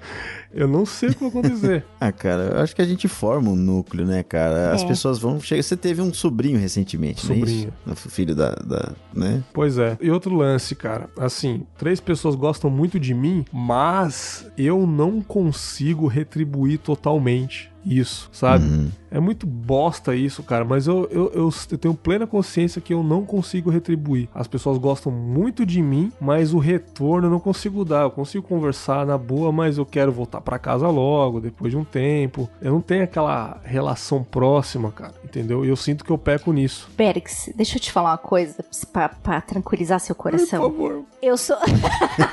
eu 0.53 0.67
não 0.67 0.85
sei 0.85 1.09
o 1.09 1.13
que 1.13 1.19
vai 1.19 1.29
acontecer. 1.29 1.85
Ah, 1.99 2.11
cara, 2.11 2.43
eu 2.55 2.59
acho 2.61 2.75
que 2.75 2.81
a 2.81 2.85
gente 2.85 3.07
forma 3.07 3.49
um 3.49 3.55
núcleo, 3.55 4.05
né, 4.05 4.23
cara? 4.23 4.73
As 4.73 4.83
É. 4.83 4.87
pessoas 4.87 5.17
vão. 5.17 5.39
Chega, 5.39 5.63
você 5.63 5.77
teve 5.77 6.01
um 6.01 6.13
sobrinho 6.13 6.59
recentemente, 6.59 7.25
não 7.25 7.35
é 7.35 7.39
Sobrinho. 7.39 7.73
isso? 7.87 8.09
Filho 8.09 8.35
da, 8.35 8.49
da. 8.55 8.91
né? 9.13 9.41
Pois 9.53 9.77
é. 9.77 9.97
E 10.01 10.11
outro 10.11 10.35
lance, 10.35 10.75
cara. 10.75 11.09
Assim, 11.17 11.65
três 11.77 11.99
pessoas 12.01 12.35
gostam 12.35 12.69
muito 12.69 12.99
de 12.99 13.13
mim, 13.13 13.45
mas 13.53 14.45
eu 14.57 14.85
não 14.85 15.21
consigo 15.21 16.07
retribuir 16.07 16.77
totalmente. 16.79 17.71
Isso, 17.85 18.29
sabe? 18.31 18.65
Uhum. 18.65 18.91
É 19.11 19.19
muito 19.19 19.45
bosta 19.45 20.15
isso, 20.15 20.41
cara, 20.41 20.65
mas 20.65 20.87
eu, 20.87 21.07
eu, 21.11 21.31
eu, 21.33 21.49
eu, 21.71 21.77
tenho 21.77 21.93
plena 21.93 22.25
consciência 22.25 22.81
que 22.81 22.93
eu 22.93 23.03
não 23.03 23.25
consigo 23.25 23.69
retribuir. 23.69 24.27
As 24.33 24.47
pessoas 24.47 24.77
gostam 24.77 25.11
muito 25.11 25.65
de 25.65 25.81
mim, 25.81 26.11
mas 26.19 26.53
o 26.53 26.57
retorno 26.57 27.27
eu 27.27 27.31
não 27.31 27.39
consigo 27.39 27.85
dar. 27.85 28.03
Eu 28.03 28.11
consigo 28.11 28.47
conversar 28.47 29.05
na 29.05 29.17
boa, 29.17 29.51
mas 29.51 29.77
eu 29.77 29.85
quero 29.85 30.11
voltar 30.11 30.41
para 30.41 30.57
casa 30.57 30.87
logo, 30.87 31.39
depois 31.39 31.71
de 31.71 31.77
um 31.77 31.83
tempo. 31.83 32.49
Eu 32.61 32.73
não 32.73 32.81
tenho 32.81 33.03
aquela 33.03 33.61
relação 33.63 34.23
próxima, 34.23 34.91
cara, 34.91 35.13
entendeu? 35.23 35.63
E 35.63 35.69
eu 35.69 35.75
sinto 35.75 36.03
que 36.03 36.11
eu 36.11 36.17
peco 36.17 36.51
nisso. 36.51 36.89
Berix, 36.97 37.51
deixa 37.55 37.77
eu 37.77 37.81
te 37.81 37.91
falar 37.91 38.11
uma 38.11 38.17
coisa 38.17 38.65
pra, 38.91 39.09
pra 39.09 39.41
tranquilizar 39.41 39.99
seu 39.99 40.15
coração. 40.15 40.59
Por 40.59 40.71
favor. 40.71 41.05
Eu 41.23 41.37
sou. 41.37 41.55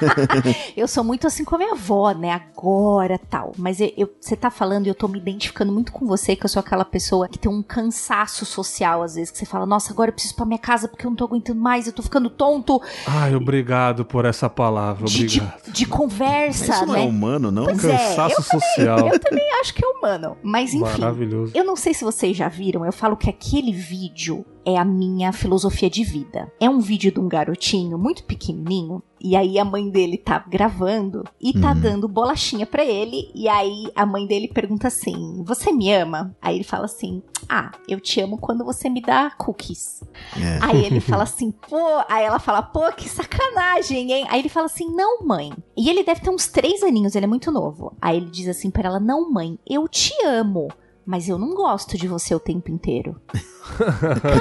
eu 0.76 0.88
sou 0.88 1.04
muito 1.04 1.24
assim 1.24 1.44
com 1.44 1.54
a 1.54 1.58
minha 1.58 1.72
avó, 1.74 2.10
né? 2.10 2.32
Agora 2.32 3.16
tal. 3.30 3.52
Mas 3.56 3.80
eu, 3.80 3.92
eu, 3.96 4.10
você 4.20 4.34
tá 4.34 4.50
falando 4.50 4.86
e 4.86 4.88
eu 4.88 4.96
tô 4.96 5.06
me 5.06 5.16
identificando 5.16 5.72
muito 5.72 5.92
com 5.92 6.06
você, 6.06 6.34
que 6.34 6.44
eu 6.44 6.48
sou 6.48 6.58
aquela 6.58 6.84
pessoa 6.84 7.28
que 7.28 7.38
tem 7.38 7.48
um 7.50 7.62
cansaço 7.62 8.44
social, 8.44 9.04
às 9.04 9.14
vezes, 9.14 9.30
que 9.30 9.38
você 9.38 9.46
fala, 9.46 9.64
nossa, 9.64 9.92
agora 9.92 10.10
eu 10.10 10.12
preciso 10.12 10.34
ir 10.34 10.36
pra 10.36 10.44
minha 10.44 10.58
casa 10.58 10.88
porque 10.88 11.06
eu 11.06 11.10
não 11.10 11.16
tô 11.16 11.24
aguentando 11.24 11.60
mais, 11.60 11.86
eu 11.86 11.92
tô 11.92 12.02
ficando 12.02 12.28
tonto. 12.28 12.82
Ai, 13.06 13.32
obrigado 13.36 14.04
por 14.04 14.24
essa 14.24 14.50
palavra, 14.50 15.06
obrigado. 15.06 15.62
De, 15.66 15.72
de 15.72 15.86
conversa, 15.86 16.72
Isso 16.72 16.86
não 16.86 16.96
é 16.96 17.04
né? 17.04 17.06
humano, 17.06 17.52
não? 17.52 17.66
Pois 17.66 17.80
cansaço 17.80 18.40
é, 18.40 18.42
social. 18.42 18.96
Também, 18.96 19.12
eu 19.12 19.20
também 19.20 19.52
acho 19.60 19.72
que 19.72 19.84
é 19.84 19.88
humano. 19.88 20.36
Mas 20.42 20.74
enfim. 20.74 21.00
Maravilhoso. 21.00 21.52
Eu 21.54 21.62
não 21.62 21.76
sei 21.76 21.94
se 21.94 22.02
vocês 22.02 22.36
já 22.36 22.48
viram, 22.48 22.84
eu 22.84 22.92
falo 22.92 23.16
que 23.16 23.30
aquele 23.30 23.72
vídeo 23.72 24.44
é 24.64 24.76
a 24.76 24.84
minha 24.84 25.32
filosofia 25.32 25.88
de 25.88 26.04
vida. 26.04 26.50
É 26.60 26.68
um 26.68 26.80
vídeo 26.80 27.12
de 27.12 27.20
um 27.20 27.28
garotinho 27.28 27.96
muito 27.96 28.24
pequenininho 28.24 28.79
e 29.20 29.36
aí 29.36 29.58
a 29.58 29.64
mãe 29.64 29.90
dele 29.90 30.16
tá 30.16 30.38
gravando 30.48 31.24
e 31.40 31.52
tá 31.52 31.72
uhum. 31.72 31.80
dando 31.80 32.08
bolachinha 32.08 32.64
para 32.66 32.84
ele 32.84 33.30
e 33.34 33.48
aí 33.48 33.90
a 33.94 34.06
mãe 34.06 34.26
dele 34.26 34.48
pergunta 34.48 34.88
assim: 34.88 35.42
"Você 35.44 35.72
me 35.72 35.92
ama?" 35.92 36.34
Aí 36.40 36.56
ele 36.56 36.64
fala 36.64 36.86
assim: 36.86 37.22
"Ah, 37.48 37.70
eu 37.88 38.00
te 38.00 38.20
amo 38.20 38.38
quando 38.38 38.64
você 38.64 38.88
me 38.88 39.00
dá 39.00 39.30
cookies." 39.30 40.02
É. 40.36 40.58
Aí 40.62 40.84
ele 40.84 41.00
fala 41.00 41.24
assim: 41.24 41.50
"Pô", 41.50 42.02
aí 42.08 42.24
ela 42.24 42.38
fala: 42.38 42.62
"Pô, 42.62 42.90
que 42.92 43.08
sacanagem, 43.08 44.12
hein?" 44.12 44.26
Aí 44.30 44.40
ele 44.40 44.48
fala 44.48 44.66
assim: 44.66 44.90
"Não, 44.94 45.24
mãe." 45.24 45.52
E 45.76 45.88
ele 45.88 46.02
deve 46.02 46.20
ter 46.20 46.30
uns 46.30 46.48
três 46.48 46.82
aninhos, 46.82 47.14
ele 47.14 47.26
é 47.26 47.28
muito 47.28 47.50
novo. 47.52 47.96
Aí 48.00 48.16
ele 48.16 48.30
diz 48.30 48.48
assim 48.48 48.70
para 48.70 48.88
ela: 48.88 49.00
"Não, 49.00 49.30
mãe, 49.30 49.58
eu 49.68 49.86
te 49.88 50.14
amo." 50.24 50.68
Mas 51.10 51.28
eu 51.28 51.36
não 51.36 51.54
gosto 51.54 51.98
de 51.98 52.06
você 52.06 52.32
o 52.32 52.38
tempo 52.38 52.70
inteiro. 52.70 53.20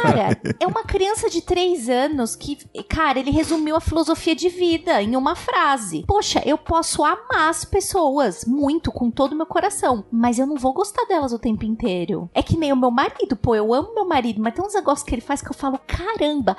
cara, 0.03 0.39
é 0.59 0.67
uma 0.67 0.83
criança 0.83 1.27
de 1.27 1.41
três 1.41 1.89
anos 1.89 2.35
que, 2.35 2.57
cara, 2.83 3.17
ele 3.17 3.31
resumiu 3.31 3.75
a 3.75 3.81
filosofia 3.81 4.35
de 4.35 4.49
vida 4.49 5.01
em 5.01 5.15
uma 5.15 5.35
frase. 5.35 6.05
Poxa, 6.07 6.43
eu 6.45 6.59
posso 6.59 7.03
amar 7.03 7.49
as 7.49 7.65
pessoas 7.65 8.45
muito, 8.45 8.91
com 8.91 9.09
todo 9.09 9.33
o 9.33 9.35
meu 9.35 9.47
coração, 9.47 10.05
mas 10.11 10.37
eu 10.37 10.45
não 10.45 10.57
vou 10.57 10.71
gostar 10.71 11.05
delas 11.05 11.33
o 11.33 11.39
tempo 11.39 11.65
inteiro. 11.65 12.29
É 12.35 12.43
que 12.43 12.55
nem 12.55 12.71
o 12.71 12.77
meu 12.77 12.91
marido, 12.91 13.35
pô, 13.35 13.55
eu 13.55 13.73
amo 13.73 13.95
meu 13.95 14.05
marido, 14.05 14.39
mas 14.39 14.53
tem 14.53 14.63
uns 14.63 14.75
negócios 14.75 15.07
que 15.07 15.15
ele 15.15 15.21
faz 15.21 15.41
que 15.41 15.49
eu 15.49 15.55
falo, 15.55 15.79
caramba, 15.87 16.55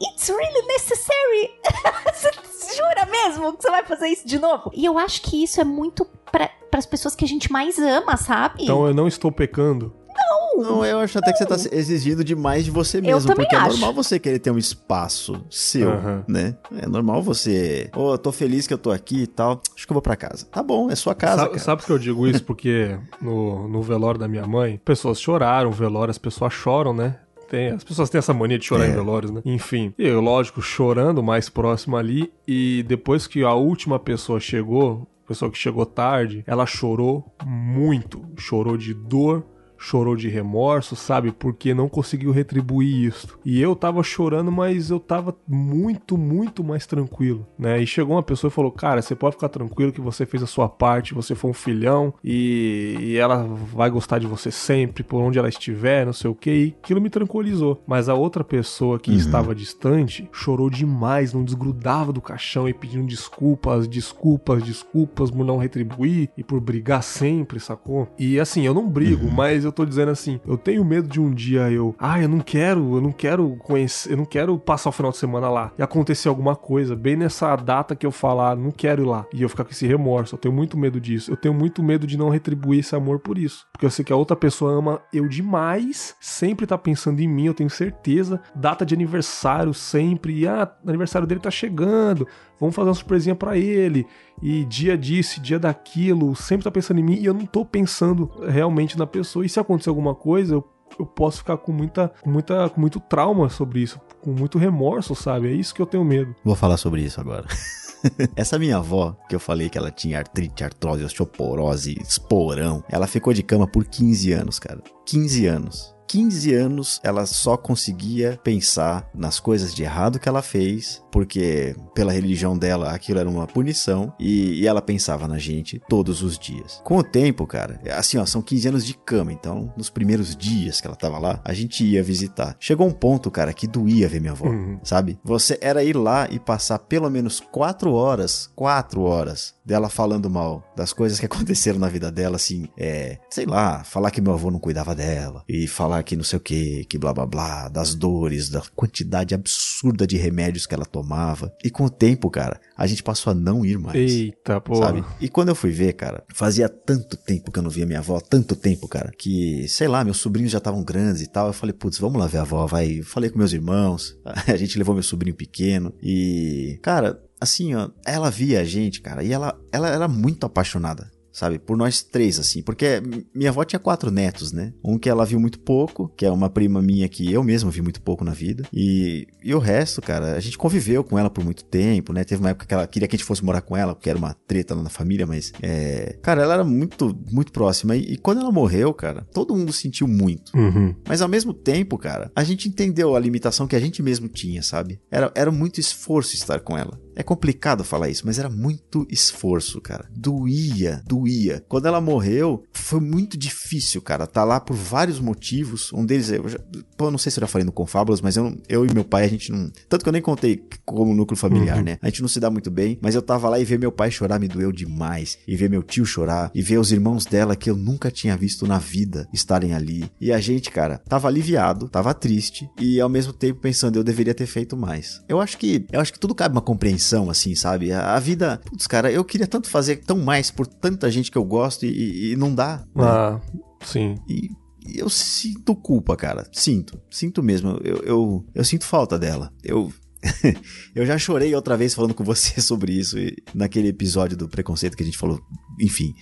it's 0.00 0.28
really 0.30 0.66
necessary. 0.68 1.50
você 2.14 2.76
jura 2.76 3.04
mesmo 3.10 3.52
que 3.52 3.62
você 3.62 3.70
vai 3.70 3.84
fazer 3.84 4.08
isso 4.08 4.26
de 4.26 4.38
novo? 4.38 4.70
E 4.72 4.86
eu 4.86 4.98
acho 4.98 5.20
que 5.20 5.42
isso 5.42 5.60
é 5.60 5.64
muito 5.64 6.06
para 6.34 6.78
as 6.78 6.86
pessoas 6.86 7.14
que 7.14 7.24
a 7.24 7.28
gente 7.28 7.52
mais 7.52 7.78
ama, 7.78 8.16
sabe? 8.16 8.64
Então 8.64 8.86
eu 8.86 8.92
não 8.92 9.06
estou 9.06 9.30
pecando. 9.30 9.94
Não, 10.16 10.62
não, 10.62 10.84
eu 10.84 10.98
acho 10.98 11.18
até 11.18 11.32
que 11.32 11.38
você 11.38 11.46
tá 11.46 11.56
exigindo 11.76 12.22
demais 12.22 12.64
de 12.64 12.70
você 12.70 13.00
mesmo. 13.00 13.30
Eu 13.30 13.36
porque 13.36 13.54
acho. 13.54 13.66
é 13.66 13.70
normal 13.70 13.92
você 13.92 14.18
querer 14.18 14.38
ter 14.38 14.50
um 14.50 14.58
espaço 14.58 15.44
seu, 15.50 15.90
uhum. 15.90 16.22
né? 16.28 16.56
É 16.76 16.86
normal 16.86 17.22
você. 17.22 17.90
Ô, 17.94 18.02
oh, 18.02 18.14
eu 18.14 18.18
tô 18.18 18.30
feliz 18.30 18.66
que 18.66 18.74
eu 18.74 18.78
tô 18.78 18.90
aqui 18.90 19.22
e 19.22 19.26
tal. 19.26 19.60
Acho 19.74 19.86
que 19.86 19.92
eu 19.92 19.94
vou 19.94 20.02
pra 20.02 20.16
casa. 20.16 20.46
Tá 20.46 20.62
bom, 20.62 20.90
é 20.90 20.94
sua 20.94 21.14
casa. 21.14 21.42
Sabe, 21.42 21.58
sabe 21.60 21.82
por 21.82 21.86
que 21.86 21.92
eu 21.92 21.98
digo 21.98 22.26
isso? 22.26 22.42
Porque 22.44 22.96
no, 23.20 23.68
no 23.68 23.82
velório 23.82 24.18
da 24.18 24.28
minha 24.28 24.46
mãe, 24.46 24.80
pessoas 24.84 25.20
choraram, 25.20 25.70
velório, 25.70 26.10
as 26.10 26.18
pessoas 26.18 26.52
choram, 26.52 26.92
né? 26.92 27.16
Tem, 27.48 27.68
as 27.68 27.84
pessoas 27.84 28.10
têm 28.10 28.18
essa 28.18 28.32
mania 28.32 28.58
de 28.58 28.64
chorar 28.64 28.86
é. 28.86 28.88
em 28.88 28.92
velórios, 28.92 29.30
né? 29.30 29.42
Enfim, 29.44 29.92
eu, 29.98 30.20
lógico, 30.20 30.62
chorando 30.62 31.22
mais 31.22 31.48
próximo 31.48 31.96
ali. 31.96 32.32
E 32.46 32.84
depois 32.86 33.26
que 33.26 33.42
a 33.42 33.54
última 33.54 33.98
pessoa 33.98 34.40
chegou, 34.40 35.06
pessoa 35.26 35.50
que 35.50 35.58
chegou 35.58 35.86
tarde, 35.86 36.44
ela 36.46 36.66
chorou 36.66 37.34
muito, 37.44 38.24
chorou 38.38 38.76
de 38.76 38.94
dor, 38.94 39.44
chorou 39.84 40.16
de 40.16 40.28
remorso, 40.28 40.96
sabe? 40.96 41.30
Porque 41.30 41.74
não 41.74 41.88
conseguiu 41.88 42.32
retribuir 42.32 43.08
isso. 43.08 43.38
E 43.44 43.60
eu 43.60 43.76
tava 43.76 44.02
chorando, 44.02 44.50
mas 44.50 44.90
eu 44.90 44.98
tava 44.98 45.36
muito, 45.46 46.16
muito 46.16 46.64
mais 46.64 46.86
tranquilo, 46.86 47.46
né? 47.58 47.80
E 47.80 47.86
chegou 47.86 48.16
uma 48.16 48.22
pessoa 48.22 48.48
e 48.48 48.52
falou: 48.52 48.72
Cara, 48.72 49.02
você 49.02 49.14
pode 49.14 49.36
ficar 49.36 49.50
tranquilo 49.50 49.92
que 49.92 50.00
você 50.00 50.24
fez 50.24 50.42
a 50.42 50.46
sua 50.46 50.68
parte, 50.68 51.12
você 51.12 51.34
foi 51.34 51.50
um 51.50 51.54
filhão 51.54 52.14
e, 52.24 52.96
e 52.98 53.16
ela 53.16 53.44
vai 53.44 53.90
gostar 53.90 54.18
de 54.18 54.26
você 54.26 54.50
sempre, 54.50 55.02
por 55.04 55.20
onde 55.20 55.38
ela 55.38 55.48
estiver, 55.48 56.06
não 56.06 56.12
sei 56.14 56.30
o 56.30 56.34
que. 56.34 56.50
E 56.50 56.76
aquilo 56.82 57.00
me 57.00 57.10
tranquilizou. 57.10 57.82
Mas 57.86 58.08
a 58.08 58.14
outra 58.14 58.42
pessoa 58.42 58.98
que 58.98 59.10
uhum. 59.10 59.16
estava 59.16 59.54
distante 59.54 60.28
chorou 60.32 60.70
demais, 60.70 61.34
não 61.34 61.44
desgrudava 61.44 62.12
do 62.12 62.22
caixão 62.22 62.66
e 62.66 62.72
pedindo 62.72 63.06
desculpas, 63.06 63.86
desculpas, 63.86 64.62
desculpas 64.62 65.30
por 65.30 65.44
não 65.44 65.58
retribuir 65.58 66.30
e 66.38 66.42
por 66.42 66.58
brigar 66.60 67.02
sempre, 67.02 67.60
sacou? 67.60 68.08
E 68.18 68.40
assim, 68.40 68.62
eu 68.62 68.72
não 68.72 68.88
brigo, 68.88 69.26
uhum. 69.26 69.32
mas 69.32 69.64
eu 69.64 69.73
tô 69.74 69.84
dizendo 69.84 70.10
assim, 70.10 70.40
eu 70.46 70.56
tenho 70.56 70.84
medo 70.84 71.08
de 71.08 71.20
um 71.20 71.30
dia 71.30 71.70
eu, 71.70 71.94
ah, 71.98 72.20
eu 72.20 72.28
não 72.28 72.40
quero, 72.40 72.96
eu 72.96 73.00
não 73.00 73.12
quero 73.12 73.56
conhecer, 73.56 74.12
eu 74.12 74.16
não 74.16 74.24
quero 74.24 74.58
passar 74.58 74.90
o 74.90 74.92
final 74.92 75.10
de 75.10 75.18
semana 75.18 75.50
lá 75.50 75.72
e 75.78 75.82
acontecer 75.82 76.28
alguma 76.28 76.56
coisa 76.56 76.96
bem 76.96 77.16
nessa 77.16 77.54
data 77.56 77.94
que 77.96 78.06
eu 78.06 78.10
falar, 78.10 78.56
não 78.56 78.70
quero 78.70 79.02
ir 79.02 79.06
lá 79.06 79.26
e 79.32 79.42
eu 79.42 79.48
ficar 79.48 79.64
com 79.64 79.70
esse 79.70 79.86
remorso. 79.86 80.34
Eu 80.34 80.38
tenho 80.38 80.54
muito 80.54 80.78
medo 80.78 81.00
disso. 81.00 81.30
Eu 81.30 81.36
tenho 81.36 81.54
muito 81.54 81.82
medo 81.82 82.06
de 82.06 82.16
não 82.16 82.28
retribuir 82.28 82.80
esse 82.80 82.94
amor 82.94 83.18
por 83.18 83.36
isso, 83.36 83.66
porque 83.72 83.84
eu 83.84 83.90
sei 83.90 84.04
que 84.04 84.12
a 84.12 84.16
outra 84.16 84.36
pessoa 84.36 84.72
ama 84.72 85.00
eu 85.12 85.28
demais, 85.28 86.14
sempre 86.20 86.66
tá 86.66 86.78
pensando 86.78 87.20
em 87.20 87.28
mim, 87.28 87.46
eu 87.46 87.54
tenho 87.54 87.70
certeza. 87.70 88.40
Data 88.54 88.86
de 88.86 88.94
aniversário 88.94 89.74
sempre, 89.74 90.40
e, 90.40 90.48
ah, 90.48 90.70
aniversário 90.86 91.26
dele 91.26 91.40
tá 91.40 91.50
chegando 91.50 92.26
vamos 92.58 92.74
fazer 92.74 92.88
uma 92.88 92.94
surpresinha 92.94 93.34
para 93.34 93.56
ele. 93.56 94.06
E 94.44 94.62
dia 94.66 94.96
disso, 94.98 95.40
dia 95.40 95.58
daquilo, 95.58 96.36
sempre 96.36 96.64
tá 96.64 96.70
pensando 96.70 97.00
em 97.00 97.02
mim 97.02 97.14
e 97.14 97.24
eu 97.24 97.32
não 97.32 97.46
tô 97.46 97.64
pensando 97.64 98.30
realmente 98.46 98.98
na 98.98 99.06
pessoa. 99.06 99.46
E 99.46 99.48
se 99.48 99.58
acontecer 99.58 99.88
alguma 99.88 100.14
coisa, 100.14 100.56
eu, 100.56 100.64
eu 100.98 101.06
posso 101.06 101.38
ficar 101.38 101.56
com 101.56 101.72
muita, 101.72 102.12
com 102.20 102.28
muita, 102.28 102.68
com 102.68 102.78
muito 102.78 103.00
trauma 103.00 103.48
sobre 103.48 103.80
isso, 103.80 103.98
com 104.20 104.32
muito 104.32 104.58
remorso, 104.58 105.14
sabe? 105.14 105.48
É 105.48 105.52
isso 105.52 105.74
que 105.74 105.80
eu 105.80 105.86
tenho 105.86 106.04
medo. 106.04 106.36
Vou 106.44 106.54
falar 106.54 106.76
sobre 106.76 107.00
isso 107.00 107.18
agora. 107.22 107.46
Essa 108.36 108.58
minha 108.58 108.76
avó, 108.76 109.16
que 109.30 109.34
eu 109.34 109.40
falei 109.40 109.70
que 109.70 109.78
ela 109.78 109.90
tinha 109.90 110.18
artrite, 110.18 110.62
artrose, 110.62 111.02
osteoporose, 111.02 111.96
esporão, 112.02 112.84
ela 112.90 113.06
ficou 113.06 113.32
de 113.32 113.42
cama 113.42 113.66
por 113.66 113.86
15 113.86 114.30
anos, 114.30 114.58
cara. 114.58 114.82
15 115.06 115.46
anos. 115.46 115.93
15 116.06 116.54
anos 116.54 117.00
ela 117.02 117.26
só 117.26 117.56
conseguia 117.56 118.38
pensar 118.42 119.08
nas 119.14 119.40
coisas 119.40 119.74
de 119.74 119.82
errado 119.82 120.18
que 120.18 120.28
ela 120.28 120.42
fez, 120.42 121.02
porque 121.10 121.74
pela 121.94 122.12
religião 122.12 122.56
dela 122.56 122.90
aquilo 122.90 123.18
era 123.18 123.28
uma 123.28 123.46
punição, 123.46 124.12
e, 124.18 124.60
e, 124.60 124.66
ela 124.66 124.82
pensava 124.82 125.28
na 125.28 125.38
gente 125.38 125.80
todos 125.88 126.22
os 126.22 126.38
dias. 126.38 126.80
Com 126.84 126.98
o 126.98 127.02
tempo, 127.02 127.46
cara, 127.46 127.80
assim, 127.96 128.18
ó, 128.18 128.26
são 128.26 128.42
15 128.42 128.68
anos 128.68 128.86
de 128.86 128.94
cama, 128.94 129.32
então 129.32 129.72
nos 129.76 129.90
primeiros 129.90 130.36
dias 130.36 130.80
que 130.80 130.86
ela 130.86 130.96
tava 130.96 131.18
lá, 131.18 131.40
a 131.44 131.52
gente 131.52 131.84
ia 131.84 132.02
visitar. 132.02 132.56
Chegou 132.58 132.86
um 132.86 132.92
ponto, 132.92 133.30
cara, 133.30 133.52
que 133.52 133.66
doía 133.66 134.08
ver 134.08 134.20
minha 134.20 134.32
avó, 134.32 134.46
uhum. 134.46 134.78
sabe? 134.82 135.18
Você 135.24 135.58
era 135.60 135.84
ir 135.84 135.96
lá 135.96 136.28
e 136.30 136.38
passar 136.38 136.78
pelo 136.78 137.10
menos 137.10 137.40
4 137.40 137.92
horas, 137.92 138.50
4 138.54 139.00
horas 139.02 139.54
dela 139.64 139.88
falando 139.88 140.28
mal 140.28 140.62
das 140.76 140.92
coisas 140.92 141.18
que 141.18 141.26
aconteceram 141.26 141.78
na 141.78 141.88
vida 141.88 142.10
dela, 142.10 142.36
assim, 142.36 142.68
é, 142.76 143.18
sei 143.30 143.46
lá, 143.46 143.82
falar 143.84 144.10
que 144.10 144.20
meu 144.20 144.32
avô 144.32 144.50
não 144.50 144.58
cuidava 144.58 144.94
dela, 144.94 145.42
e 145.48 145.66
falar 145.66 145.93
que 146.02 146.16
não 146.16 146.24
sei 146.24 146.36
o 146.36 146.40
que, 146.40 146.84
que 146.84 146.98
blá 146.98 147.12
blá 147.12 147.26
blá, 147.26 147.68
das 147.68 147.94
dores, 147.94 148.48
da 148.48 148.62
quantidade 148.74 149.34
absurda 149.34 150.06
de 150.06 150.16
remédios 150.16 150.66
que 150.66 150.74
ela 150.74 150.84
tomava. 150.84 151.52
E 151.62 151.70
com 151.70 151.84
o 151.84 151.90
tempo, 151.90 152.30
cara, 152.30 152.60
a 152.76 152.86
gente 152.86 153.02
passou 153.02 153.30
a 153.30 153.34
não 153.34 153.64
ir 153.64 153.78
mais. 153.78 154.10
Eita, 154.10 154.60
pô. 154.60 154.76
Sabe? 154.76 155.04
E 155.20 155.28
quando 155.28 155.50
eu 155.50 155.54
fui 155.54 155.70
ver, 155.70 155.92
cara, 155.94 156.24
fazia 156.32 156.68
tanto 156.68 157.16
tempo 157.16 157.50
que 157.50 157.58
eu 157.58 157.62
não 157.62 157.70
via 157.70 157.86
minha 157.86 157.98
avó, 158.00 158.20
tanto 158.20 158.56
tempo, 158.56 158.88
cara, 158.88 159.12
que, 159.16 159.66
sei 159.68 159.88
lá, 159.88 160.04
meus 160.04 160.18
sobrinhos 160.18 160.52
já 160.52 160.58
estavam 160.58 160.82
grandes 160.82 161.22
e 161.22 161.26
tal. 161.26 161.48
Eu 161.48 161.52
falei, 161.52 161.72
putz, 161.72 161.98
vamos 161.98 162.18
lá 162.18 162.26
ver 162.26 162.38
a 162.38 162.42
avó, 162.42 162.66
vai. 162.66 163.02
Falei 163.02 163.30
com 163.30 163.38
meus 163.38 163.52
irmãos, 163.52 164.16
a 164.24 164.56
gente 164.56 164.78
levou 164.78 164.94
meu 164.94 165.02
sobrinho 165.02 165.36
pequeno 165.36 165.94
e, 166.02 166.78
cara, 166.82 167.20
assim, 167.40 167.74
ó, 167.74 167.90
ela 168.04 168.30
via 168.30 168.60
a 168.60 168.64
gente, 168.64 169.00
cara, 169.00 169.22
e 169.22 169.32
ela, 169.32 169.58
ela 169.72 169.88
era 169.88 170.08
muito 170.08 170.46
apaixonada 170.46 171.13
sabe? 171.34 171.58
Por 171.58 171.76
nós 171.76 172.02
três, 172.02 172.38
assim. 172.38 172.62
Porque 172.62 173.02
minha 173.34 173.50
avó 173.50 173.64
tinha 173.64 173.80
quatro 173.80 174.10
netos, 174.10 174.52
né? 174.52 174.72
Um 174.82 174.96
que 174.96 175.10
ela 175.10 175.26
viu 175.26 175.40
muito 175.40 175.58
pouco, 175.58 176.08
que 176.16 176.24
é 176.24 176.30
uma 176.30 176.48
prima 176.48 176.80
minha 176.80 177.08
que 177.08 177.30
eu 177.30 177.42
mesmo 177.42 177.70
vi 177.70 177.82
muito 177.82 178.00
pouco 178.00 178.24
na 178.24 178.32
vida. 178.32 178.64
E, 178.72 179.26
e 179.42 179.52
o 179.52 179.58
resto, 179.58 180.00
cara, 180.00 180.36
a 180.36 180.40
gente 180.40 180.56
conviveu 180.56 181.02
com 181.02 181.18
ela 181.18 181.28
por 181.28 181.44
muito 181.44 181.64
tempo, 181.64 182.12
né? 182.12 182.22
Teve 182.22 182.40
uma 182.40 182.50
época 182.50 182.66
que 182.66 182.72
ela 182.72 182.86
queria 182.86 183.08
que 183.08 183.16
a 183.16 183.18
gente 183.18 183.26
fosse 183.26 183.44
morar 183.44 183.62
com 183.62 183.76
ela, 183.76 183.94
porque 183.94 184.08
era 184.08 184.18
uma 184.18 184.32
treta 184.32 184.74
lá 184.76 184.82
na 184.82 184.88
família, 184.88 185.26
mas. 185.26 185.52
É... 185.60 186.16
Cara, 186.22 186.42
ela 186.42 186.54
era 186.54 186.64
muito, 186.64 187.14
muito 187.32 187.50
próxima. 187.50 187.96
E, 187.96 188.12
e 188.12 188.16
quando 188.16 188.40
ela 188.40 188.52
morreu, 188.52 188.94
cara, 188.94 189.26
todo 189.32 189.56
mundo 189.56 189.72
sentiu 189.72 190.06
muito. 190.06 190.56
Uhum. 190.56 190.94
Mas 191.08 191.20
ao 191.20 191.28
mesmo 191.28 191.52
tempo, 191.52 191.98
cara, 191.98 192.30
a 192.36 192.44
gente 192.44 192.68
entendeu 192.68 193.16
a 193.16 193.20
limitação 193.20 193.66
que 193.66 193.74
a 193.74 193.80
gente 193.80 194.00
mesmo 194.02 194.28
tinha, 194.28 194.62
sabe? 194.62 195.00
Era, 195.10 195.32
era 195.34 195.50
muito 195.50 195.80
esforço 195.80 196.34
estar 196.36 196.60
com 196.60 196.78
ela. 196.78 197.03
É 197.16 197.22
complicado 197.22 197.84
falar 197.84 198.08
isso, 198.08 198.22
mas 198.26 198.38
era 198.38 198.48
muito 198.48 199.06
esforço, 199.10 199.80
cara. 199.80 200.08
Doía, 200.14 201.02
doía. 201.06 201.64
Quando 201.68 201.86
ela 201.86 202.00
morreu, 202.00 202.64
foi 202.72 203.00
muito 203.00 203.36
difícil, 203.36 204.02
cara. 204.02 204.26
Tá 204.26 204.44
lá 204.44 204.60
por 204.60 204.76
vários 204.76 205.20
motivos. 205.20 205.92
Um 205.92 206.04
deles, 206.04 206.30
eu 206.30 206.48
já, 206.48 206.58
pô, 206.96 207.10
não 207.10 207.18
sei 207.18 207.30
se 207.30 207.38
eu 207.38 207.42
já 207.42 207.46
falei 207.46 207.64
no 207.64 207.72
Confábulas, 207.72 208.20
mas 208.20 208.36
eu, 208.36 208.56
eu 208.68 208.84
e 208.84 208.92
meu 208.92 209.04
pai, 209.04 209.24
a 209.24 209.28
gente 209.28 209.50
não. 209.52 209.70
Tanto 209.88 210.02
que 210.02 210.08
eu 210.08 210.12
nem 210.12 210.22
contei 210.22 210.66
como 210.84 211.14
núcleo 211.14 211.36
familiar, 211.36 211.78
uhum. 211.78 211.84
né? 211.84 211.98
A 212.00 212.08
gente 212.08 212.22
não 212.22 212.28
se 212.28 212.40
dá 212.40 212.50
muito 212.50 212.70
bem, 212.70 212.98
mas 213.00 213.14
eu 213.14 213.22
tava 213.22 213.48
lá 213.48 213.58
e 213.58 213.64
ver 213.64 213.78
meu 213.78 213.92
pai 213.92 214.10
chorar 214.10 214.38
me 214.38 214.48
doeu 214.48 214.72
demais. 214.72 215.38
E 215.46 215.56
ver 215.56 215.70
meu 215.70 215.82
tio 215.82 216.04
chorar. 216.04 216.50
E 216.54 216.62
ver 216.62 216.78
os 216.78 216.92
irmãos 216.92 217.24
dela 217.24 217.56
que 217.56 217.70
eu 217.70 217.76
nunca 217.76 218.10
tinha 218.10 218.36
visto 218.36 218.66
na 218.66 218.78
vida 218.78 219.28
estarem 219.32 219.74
ali. 219.74 220.10
E 220.20 220.32
a 220.32 220.40
gente, 220.40 220.70
cara, 220.70 220.98
tava 221.08 221.28
aliviado, 221.28 221.88
tava 221.88 222.14
triste. 222.14 222.68
E 222.80 223.00
ao 223.00 223.08
mesmo 223.08 223.32
tempo 223.32 223.60
pensando, 223.60 223.96
eu 223.96 224.04
deveria 224.04 224.34
ter 224.34 224.46
feito 224.46 224.76
mais. 224.76 225.22
Eu 225.28 225.40
acho 225.40 225.58
que. 225.58 225.86
Eu 225.92 226.00
acho 226.00 226.12
que 226.12 226.18
tudo 226.18 226.34
cabe 226.34 226.54
uma 226.54 226.62
compreensão, 226.62 227.03
assim, 227.30 227.54
sabe? 227.54 227.92
A, 227.92 228.14
a 228.14 228.20
vida. 228.20 228.60
Putz, 228.64 228.86
cara, 228.86 229.10
eu 229.10 229.24
queria 229.24 229.46
tanto 229.46 229.68
fazer 229.68 229.96
tão 229.96 230.18
mais 230.18 230.50
por 230.50 230.66
tanta 230.66 231.10
gente 231.10 231.30
que 231.30 231.38
eu 231.38 231.44
gosto 231.44 231.84
e, 231.84 232.32
e 232.32 232.36
não 232.36 232.54
dá. 232.54 232.84
Né? 232.94 233.04
Ah, 233.04 233.40
sim. 233.84 234.16
E 234.28 234.50
eu 234.86 235.08
sinto 235.08 235.74
culpa, 235.74 236.16
cara. 236.16 236.46
Sinto. 236.52 237.00
Sinto 237.10 237.42
mesmo. 237.42 237.80
Eu, 237.82 237.96
eu, 238.04 238.46
eu 238.54 238.64
sinto 238.64 238.84
falta 238.84 239.18
dela. 239.18 239.52
Eu. 239.62 239.92
eu 240.94 241.04
já 241.04 241.18
chorei 241.18 241.54
outra 241.54 241.76
vez 241.76 241.94
falando 241.94 242.14
com 242.14 242.24
você 242.24 242.60
sobre 242.62 242.92
isso, 242.92 243.16
naquele 243.54 243.88
episódio 243.88 244.36
do 244.36 244.48
preconceito 244.48 244.96
que 244.96 245.02
a 245.02 245.06
gente 245.06 245.18
falou. 245.18 245.40
Enfim. 245.80 246.14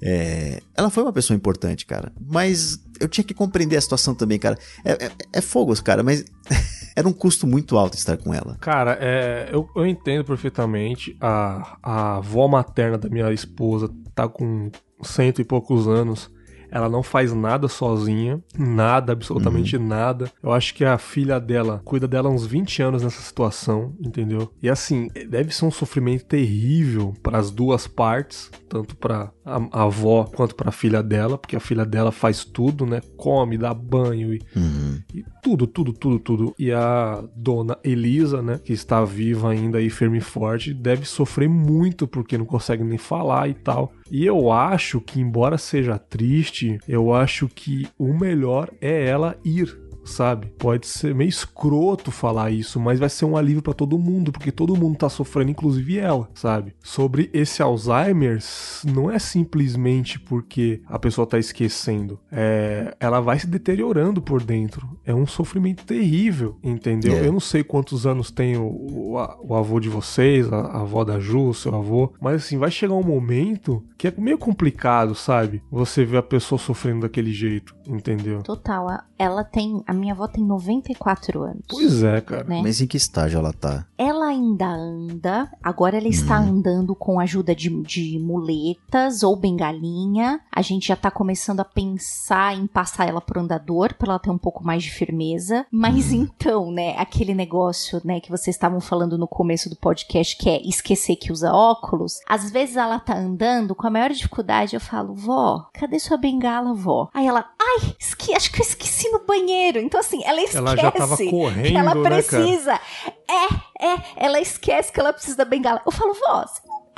É, 0.00 0.62
ela 0.76 0.90
foi 0.90 1.02
uma 1.02 1.12
pessoa 1.12 1.36
importante, 1.36 1.84
cara. 1.84 2.12
Mas 2.20 2.78
eu 3.00 3.08
tinha 3.08 3.24
que 3.24 3.34
compreender 3.34 3.76
a 3.76 3.80
situação 3.80 4.14
também, 4.14 4.38
cara. 4.38 4.58
É, 4.84 5.06
é, 5.06 5.10
é 5.34 5.40
fogos, 5.40 5.80
cara, 5.80 6.02
mas 6.02 6.24
era 6.98 7.08
um 7.08 7.12
custo 7.12 7.46
muito 7.46 7.78
alto 7.78 7.96
estar 7.96 8.16
com 8.16 8.34
ela. 8.34 8.56
Cara, 8.60 8.98
é, 9.00 9.48
eu, 9.52 9.68
eu 9.76 9.86
entendo 9.86 10.24
perfeitamente. 10.24 11.16
A, 11.20 11.78
a 11.80 12.16
avó 12.16 12.48
materna 12.48 12.98
da 12.98 13.08
minha 13.08 13.32
esposa 13.32 13.88
tá 14.14 14.28
com 14.28 14.68
cento 15.00 15.40
e 15.40 15.44
poucos 15.44 15.86
anos 15.86 16.28
ela 16.70 16.88
não 16.88 17.02
faz 17.02 17.32
nada 17.32 17.68
sozinha, 17.68 18.42
nada, 18.56 19.12
absolutamente 19.12 19.76
uhum. 19.76 19.86
nada. 19.86 20.30
Eu 20.42 20.52
acho 20.52 20.74
que 20.74 20.84
a 20.84 20.98
filha 20.98 21.40
dela 21.40 21.80
cuida 21.84 22.06
dela 22.06 22.28
uns 22.28 22.46
20 22.46 22.82
anos 22.82 23.02
nessa 23.02 23.20
situação, 23.20 23.94
entendeu? 24.00 24.50
E 24.62 24.68
assim, 24.68 25.08
deve 25.28 25.54
ser 25.54 25.64
um 25.64 25.70
sofrimento 25.70 26.24
terrível 26.24 27.14
para 27.22 27.38
as 27.38 27.50
duas 27.50 27.86
partes, 27.86 28.50
tanto 28.68 28.96
para 28.96 29.30
a, 29.44 29.56
a, 29.72 29.82
avó 29.84 30.24
quanto 30.24 30.54
para 30.54 30.68
a 30.68 30.72
filha 30.72 31.02
dela, 31.02 31.38
porque 31.38 31.56
a 31.56 31.60
filha 31.60 31.84
dela 31.84 32.12
faz 32.12 32.44
tudo, 32.44 32.84
né? 32.84 33.00
Come, 33.16 33.56
dá 33.56 33.72
banho 33.72 34.34
e, 34.34 34.42
uhum. 34.54 35.00
e 35.14 35.24
tudo, 35.42 35.66
tudo, 35.66 35.92
tudo, 35.92 36.18
tudo. 36.18 36.54
E 36.58 36.70
a 36.72 37.24
dona 37.34 37.78
Elisa, 37.82 38.42
né, 38.42 38.60
que 38.62 38.72
está 38.72 39.04
viva 39.04 39.50
ainda 39.50 39.80
e 39.80 39.88
firme 39.88 40.18
e 40.18 40.22
forte, 40.22 40.74
deve 40.74 41.04
sofrer 41.06 41.48
muito 41.48 42.06
porque 42.06 42.36
não 42.36 42.44
consegue 42.44 42.84
nem 42.84 42.98
falar 42.98 43.48
e 43.48 43.54
tal. 43.54 43.92
E 44.10 44.24
eu 44.24 44.50
acho 44.50 45.00
que, 45.00 45.20
embora 45.20 45.58
seja 45.58 45.98
triste, 45.98 46.57
eu 46.86 47.12
acho 47.12 47.48
que 47.48 47.86
o 47.98 48.12
melhor 48.12 48.70
é 48.80 49.06
ela 49.06 49.36
ir 49.44 49.87
sabe? 50.08 50.48
Pode 50.58 50.86
ser 50.86 51.14
meio 51.14 51.28
escroto 51.28 52.10
falar 52.10 52.50
isso, 52.50 52.80
mas 52.80 52.98
vai 52.98 53.08
ser 53.08 53.24
um 53.24 53.36
alívio 53.36 53.62
para 53.62 53.74
todo 53.74 53.98
mundo, 53.98 54.32
porque 54.32 54.50
todo 54.50 54.76
mundo 54.76 54.96
tá 54.96 55.08
sofrendo, 55.08 55.50
inclusive 55.50 55.98
ela, 55.98 56.28
sabe? 56.34 56.74
Sobre 56.82 57.30
esse 57.32 57.62
Alzheimer, 57.62 58.38
não 58.84 59.10
é 59.10 59.18
simplesmente 59.18 60.18
porque 60.18 60.82
a 60.86 60.98
pessoa 60.98 61.26
tá 61.26 61.38
esquecendo, 61.38 62.18
é, 62.30 62.96
ela 62.98 63.20
vai 63.20 63.38
se 63.38 63.46
deteriorando 63.46 64.20
por 64.20 64.42
dentro. 64.42 64.88
É 65.04 65.14
um 65.14 65.26
sofrimento 65.26 65.84
terrível, 65.84 66.56
entendeu? 66.62 67.14
É. 67.14 67.26
Eu 67.26 67.32
não 67.32 67.40
sei 67.40 67.62
quantos 67.62 68.06
anos 68.06 68.30
tem 68.30 68.56
o, 68.56 68.64
o, 68.66 69.12
o 69.46 69.54
avô 69.54 69.78
de 69.78 69.88
vocês, 69.88 70.50
a, 70.52 70.56
a, 70.56 70.80
avó 70.80 71.04
da 71.04 71.20
Ju, 71.20 71.52
seu 71.54 71.74
avô, 71.74 72.12
mas 72.20 72.44
assim, 72.44 72.58
vai 72.58 72.70
chegar 72.70 72.94
um 72.94 73.02
momento 73.02 73.84
que 73.96 74.08
é 74.08 74.14
meio 74.16 74.38
complicado, 74.38 75.14
sabe? 75.14 75.62
Você 75.70 76.04
ver 76.04 76.18
a 76.18 76.22
pessoa 76.22 76.58
sofrendo 76.58 77.00
daquele 77.00 77.32
jeito, 77.32 77.74
entendeu? 77.86 78.42
Total. 78.42 78.78
Ela 79.18 79.44
tem. 79.44 79.82
A 79.86 79.92
minha 79.98 80.14
avó 80.14 80.26
tem 80.26 80.44
94 80.44 81.42
anos. 81.42 81.64
Pois 81.68 82.02
é, 82.02 82.20
cara. 82.20 82.44
Né? 82.44 82.60
Mas 82.62 82.80
em 82.80 82.86
que 82.86 82.96
estágio 82.96 83.38
ela 83.38 83.52
tá? 83.52 83.86
Ela 83.96 84.26
ainda 84.26 84.66
anda. 84.66 85.50
Agora 85.62 85.98
ela 85.98 86.08
está 86.08 86.40
hum. 86.40 86.50
andando 86.50 86.94
com 86.94 87.20
a 87.20 87.24
ajuda 87.24 87.54
de, 87.54 87.68
de 87.82 88.18
muletas 88.18 89.22
ou 89.22 89.36
bengalinha. 89.36 90.40
A 90.50 90.62
gente 90.62 90.88
já 90.88 90.96
tá 90.96 91.10
começando 91.10 91.60
a 91.60 91.64
pensar 91.64 92.56
em 92.56 92.66
passar 92.66 93.08
ela 93.08 93.20
pro 93.20 93.40
andador 93.40 93.94
para 93.94 94.12
ela 94.12 94.18
ter 94.18 94.30
um 94.30 94.38
pouco 94.38 94.64
mais 94.64 94.82
de 94.82 94.90
firmeza. 94.90 95.66
Mas 95.70 96.12
hum. 96.12 96.22
então, 96.22 96.70
né, 96.70 96.94
aquele 96.96 97.34
negócio, 97.34 98.00
né, 98.04 98.20
que 98.20 98.30
vocês 98.30 98.56
estavam 98.56 98.80
falando 98.80 99.18
no 99.18 99.28
começo 99.28 99.68
do 99.68 99.76
podcast, 99.76 100.36
que 100.36 100.48
é 100.48 100.62
esquecer 100.62 101.16
que 101.16 101.32
usa 101.32 101.52
óculos. 101.52 102.20
Às 102.28 102.50
vezes 102.50 102.76
ela 102.76 102.98
tá 102.98 103.16
andando 103.16 103.74
com 103.74 103.86
a 103.86 103.90
maior 103.90 104.10
dificuldade. 104.10 104.74
Eu 104.74 104.80
falo, 104.80 105.14
vó, 105.14 105.68
cadê 105.74 105.98
sua 105.98 106.16
bengala, 106.16 106.72
vó? 106.74 107.08
Aí 107.12 107.26
ela, 107.26 107.44
ai, 107.60 107.94
esque 107.98 108.34
acho 108.34 108.52
que 108.52 108.60
eu 108.60 108.66
esqueci 108.66 109.10
no 109.10 109.26
banheiro. 109.26 109.80
Então, 109.88 110.00
assim, 110.00 110.22
ela 110.22 110.38
esquece 110.42 110.58
ela 110.58 110.76
já 110.76 110.90
tava 110.90 111.16
correndo, 111.16 111.62
que 111.62 111.76
ela 111.76 112.02
precisa. 112.02 112.72
Né, 112.72 112.80
é, 113.26 113.86
é, 113.86 113.98
ela 114.16 114.38
esquece 114.38 114.92
que 114.92 115.00
ela 115.00 115.14
precisa 115.14 115.38
da 115.38 115.46
bengala. 115.46 115.80
Eu 115.86 115.90
falo, 115.90 116.12
vó, 116.12 116.44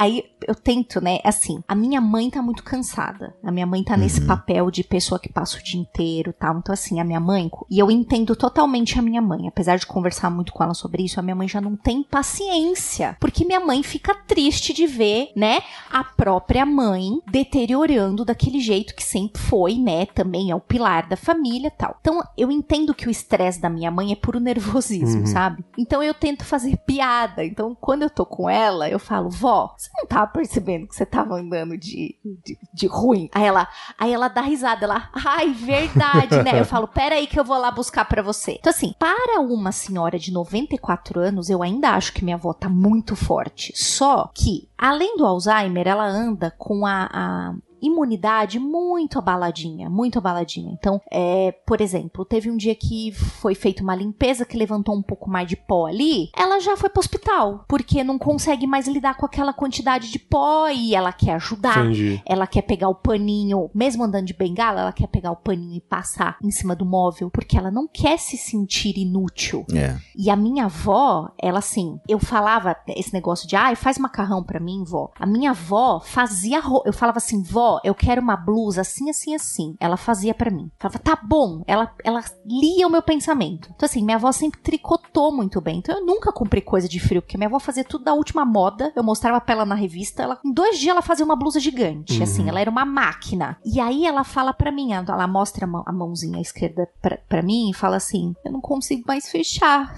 Aí 0.00 0.24
eu 0.48 0.54
tento, 0.54 0.98
né? 0.98 1.18
Assim, 1.22 1.62
a 1.68 1.74
minha 1.74 2.00
mãe 2.00 2.30
tá 2.30 2.40
muito 2.40 2.64
cansada. 2.64 3.34
A 3.44 3.52
minha 3.52 3.66
mãe 3.66 3.84
tá 3.84 3.92
uhum. 3.92 4.00
nesse 4.00 4.22
papel 4.22 4.70
de 4.70 4.82
pessoa 4.82 5.20
que 5.20 5.30
passa 5.30 5.58
o 5.58 5.62
dia 5.62 5.78
inteiro 5.78 6.32
tal. 6.32 6.56
Então, 6.56 6.72
assim, 6.72 6.98
a 6.98 7.04
minha 7.04 7.20
mãe. 7.20 7.50
E 7.70 7.78
eu 7.78 7.90
entendo 7.90 8.34
totalmente 8.34 8.98
a 8.98 9.02
minha 9.02 9.20
mãe. 9.20 9.46
Apesar 9.46 9.76
de 9.76 9.84
conversar 9.84 10.30
muito 10.30 10.54
com 10.54 10.64
ela 10.64 10.72
sobre 10.72 11.02
isso, 11.02 11.20
a 11.20 11.22
minha 11.22 11.36
mãe 11.36 11.46
já 11.46 11.60
não 11.60 11.76
tem 11.76 12.02
paciência. 12.02 13.14
Porque 13.20 13.44
minha 13.44 13.60
mãe 13.60 13.82
fica 13.82 14.14
triste 14.14 14.72
de 14.72 14.86
ver, 14.86 15.32
né? 15.36 15.60
A 15.92 16.02
própria 16.02 16.64
mãe 16.64 17.20
deteriorando 17.30 18.24
daquele 18.24 18.58
jeito 18.58 18.94
que 18.94 19.04
sempre 19.04 19.42
foi, 19.42 19.74
né? 19.74 20.06
Também 20.06 20.50
é 20.50 20.56
o 20.56 20.60
pilar 20.60 21.10
da 21.10 21.16
família 21.16 21.70
tal. 21.70 21.98
Então, 22.00 22.22
eu 22.38 22.50
entendo 22.50 22.94
que 22.94 23.06
o 23.06 23.10
estresse 23.10 23.60
da 23.60 23.68
minha 23.68 23.90
mãe 23.90 24.12
é 24.12 24.16
puro 24.16 24.40
nervosismo, 24.40 25.20
uhum. 25.20 25.26
sabe? 25.26 25.62
Então, 25.76 26.02
eu 26.02 26.14
tento 26.14 26.42
fazer 26.42 26.78
piada. 26.86 27.44
Então, 27.44 27.76
quando 27.78 28.00
eu 28.02 28.08
tô 28.08 28.24
com 28.24 28.48
ela, 28.48 28.88
eu 28.88 28.98
falo, 28.98 29.28
vó, 29.28 29.74
você 29.90 30.00
não 30.00 30.06
tava 30.06 30.26
percebendo 30.28 30.86
que 30.86 30.94
você 30.94 31.04
tava 31.04 31.34
andando 31.34 31.76
de, 31.76 32.16
de, 32.44 32.58
de, 32.72 32.86
ruim? 32.86 33.28
Aí 33.32 33.44
ela, 33.44 33.68
aí 33.98 34.12
ela 34.12 34.28
dá 34.28 34.40
risada, 34.40 34.84
ela, 34.84 35.10
ai, 35.12 35.52
verdade, 35.52 36.42
né? 36.42 36.60
Eu 36.60 36.64
falo, 36.64 36.86
pera 36.86 37.16
aí 37.16 37.26
que 37.26 37.38
eu 37.38 37.44
vou 37.44 37.58
lá 37.58 37.70
buscar 37.70 38.04
para 38.04 38.22
você. 38.22 38.52
Então, 38.52 38.70
assim, 38.70 38.94
para 38.98 39.40
uma 39.40 39.72
senhora 39.72 40.18
de 40.18 40.32
94 40.32 41.18
anos, 41.20 41.50
eu 41.50 41.62
ainda 41.62 41.90
acho 41.90 42.12
que 42.12 42.24
minha 42.24 42.36
avó 42.36 42.52
tá 42.52 42.68
muito 42.68 43.16
forte. 43.16 43.72
Só 43.74 44.30
que, 44.32 44.68
além 44.78 45.16
do 45.16 45.26
Alzheimer, 45.26 45.88
ela 45.88 46.06
anda 46.06 46.54
com 46.56 46.86
a, 46.86 47.08
a 47.12 47.54
imunidade 47.82 48.58
muito 48.58 49.18
abaladinha, 49.18 49.88
muito 49.88 50.18
abaladinha. 50.18 50.72
Então, 50.72 51.00
é, 51.10 51.52
por 51.66 51.80
exemplo, 51.80 52.24
teve 52.24 52.50
um 52.50 52.56
dia 52.56 52.74
que 52.74 53.12
foi 53.12 53.54
feita 53.54 53.82
uma 53.82 53.94
limpeza 53.94 54.44
que 54.44 54.56
levantou 54.56 54.94
um 54.94 55.02
pouco 55.02 55.30
mais 55.30 55.48
de 55.48 55.56
pó 55.56 55.86
ali, 55.86 56.30
ela 56.36 56.60
já 56.60 56.76
foi 56.76 56.88
pro 56.88 57.00
hospital, 57.00 57.64
porque 57.68 58.04
não 58.04 58.18
consegue 58.18 58.66
mais 58.66 58.86
lidar 58.86 59.16
com 59.16 59.26
aquela 59.26 59.52
quantidade 59.52 60.10
de 60.10 60.18
pó 60.18 60.68
e 60.68 60.94
ela 60.94 61.12
quer 61.12 61.34
ajudar. 61.34 61.84
Entendi. 61.84 62.22
Ela 62.26 62.46
quer 62.46 62.62
pegar 62.62 62.88
o 62.88 62.94
paninho, 62.94 63.70
mesmo 63.74 64.04
andando 64.04 64.26
de 64.26 64.34
bengala, 64.34 64.80
ela 64.80 64.92
quer 64.92 65.06
pegar 65.06 65.30
o 65.30 65.36
paninho 65.36 65.76
e 65.76 65.80
passar 65.80 66.36
em 66.42 66.50
cima 66.50 66.74
do 66.74 66.84
móvel, 66.84 67.30
porque 67.30 67.56
ela 67.56 67.70
não 67.70 67.86
quer 67.86 68.18
se 68.18 68.36
sentir 68.36 68.98
inútil. 68.98 69.64
É. 69.72 69.96
E 70.16 70.30
a 70.30 70.36
minha 70.36 70.64
avó, 70.64 71.30
ela 71.38 71.58
assim, 71.58 72.00
eu 72.08 72.18
falava 72.18 72.76
esse 72.88 73.12
negócio 73.12 73.48
de, 73.48 73.56
ai, 73.56 73.74
faz 73.76 73.98
macarrão 73.98 74.42
para 74.42 74.60
mim, 74.60 74.84
vó. 74.84 75.10
A 75.18 75.26
minha 75.26 75.50
avó 75.50 76.00
fazia, 76.00 76.60
eu 76.84 76.92
falava 76.92 77.18
assim, 77.18 77.42
vó, 77.42 77.69
eu 77.84 77.94
quero 77.94 78.20
uma 78.20 78.36
blusa 78.36 78.80
assim, 78.80 79.10
assim, 79.10 79.34
assim. 79.34 79.76
Ela 79.78 79.96
fazia 79.96 80.34
para 80.34 80.50
mim. 80.50 80.70
Falava, 80.78 80.98
tá 80.98 81.18
bom. 81.22 81.62
Ela, 81.66 81.94
ela 82.02 82.24
lia 82.44 82.86
o 82.86 82.90
meu 82.90 83.02
pensamento. 83.02 83.70
Então, 83.74 83.86
assim, 83.86 84.02
minha 84.02 84.16
avó 84.16 84.32
sempre 84.32 84.60
tricotou 84.60 85.32
muito 85.32 85.60
bem. 85.60 85.78
Então, 85.78 85.98
eu 85.98 86.04
nunca 86.04 86.32
comprei 86.32 86.62
coisa 86.62 86.88
de 86.88 86.98
frio, 86.98 87.22
porque 87.22 87.36
minha 87.36 87.48
avó 87.48 87.58
fazia 87.58 87.84
tudo 87.84 88.04
da 88.04 88.14
última 88.14 88.44
moda. 88.44 88.92
Eu 88.96 89.04
mostrava 89.04 89.40
pra 89.40 89.54
ela 89.54 89.66
na 89.66 89.74
revista. 89.74 90.22
Ela, 90.22 90.40
em 90.44 90.52
dois 90.52 90.78
dias, 90.78 90.90
ela 90.90 91.02
fazia 91.02 91.24
uma 91.24 91.36
blusa 91.36 91.60
gigante. 91.60 92.16
Uhum. 92.16 92.22
Assim, 92.22 92.48
ela 92.48 92.60
era 92.60 92.70
uma 92.70 92.84
máquina. 92.84 93.58
E 93.64 93.78
aí, 93.78 94.06
ela 94.06 94.24
fala 94.24 94.52
para 94.52 94.72
mim, 94.72 94.92
ela 94.92 95.26
mostra 95.26 95.64
a, 95.64 95.68
mão, 95.68 95.84
a 95.86 95.92
mãozinha 95.92 96.40
esquerda 96.40 96.88
pra, 97.00 97.18
pra 97.28 97.42
mim 97.42 97.70
e 97.70 97.74
fala 97.74 97.96
assim: 97.96 98.34
eu 98.44 98.52
não 98.52 98.60
consigo 98.60 99.04
mais 99.06 99.28
fechar 99.28 99.94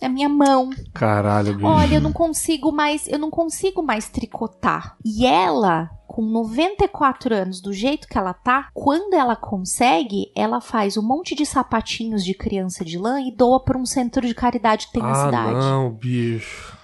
a 0.00 0.08
minha 0.08 0.28
mão. 0.28 0.70
Caralho, 0.92 1.54
bicho. 1.54 1.66
Olha, 1.66 1.94
eu 1.96 2.00
não 2.00 2.12
consigo 2.12 2.72
mais, 2.72 3.06
eu 3.06 3.18
não 3.18 3.30
consigo 3.30 3.82
mais 3.82 4.08
tricotar. 4.08 4.96
E 5.04 5.26
ela 5.26 5.90
com 6.12 6.20
94 6.20 7.34
anos, 7.34 7.60
do 7.62 7.72
jeito 7.72 8.06
que 8.06 8.18
ela 8.18 8.34
tá, 8.34 8.68
quando 8.74 9.14
ela 9.14 9.34
consegue, 9.34 10.30
ela 10.36 10.60
faz 10.60 10.98
um 10.98 11.02
monte 11.02 11.34
de 11.34 11.46
sapatinhos 11.46 12.22
de 12.22 12.34
criança 12.34 12.84
de 12.84 12.98
lã 12.98 13.18
e 13.18 13.34
doa 13.34 13.58
para 13.58 13.78
um 13.78 13.86
centro 13.86 14.26
de 14.26 14.34
caridade 14.34 14.88
que 14.88 14.92
tem 14.92 15.02
ah, 15.02 15.06
na 15.06 15.14
cidade. 15.14 15.54
Não, 15.54 15.90
bicho. 15.90 16.81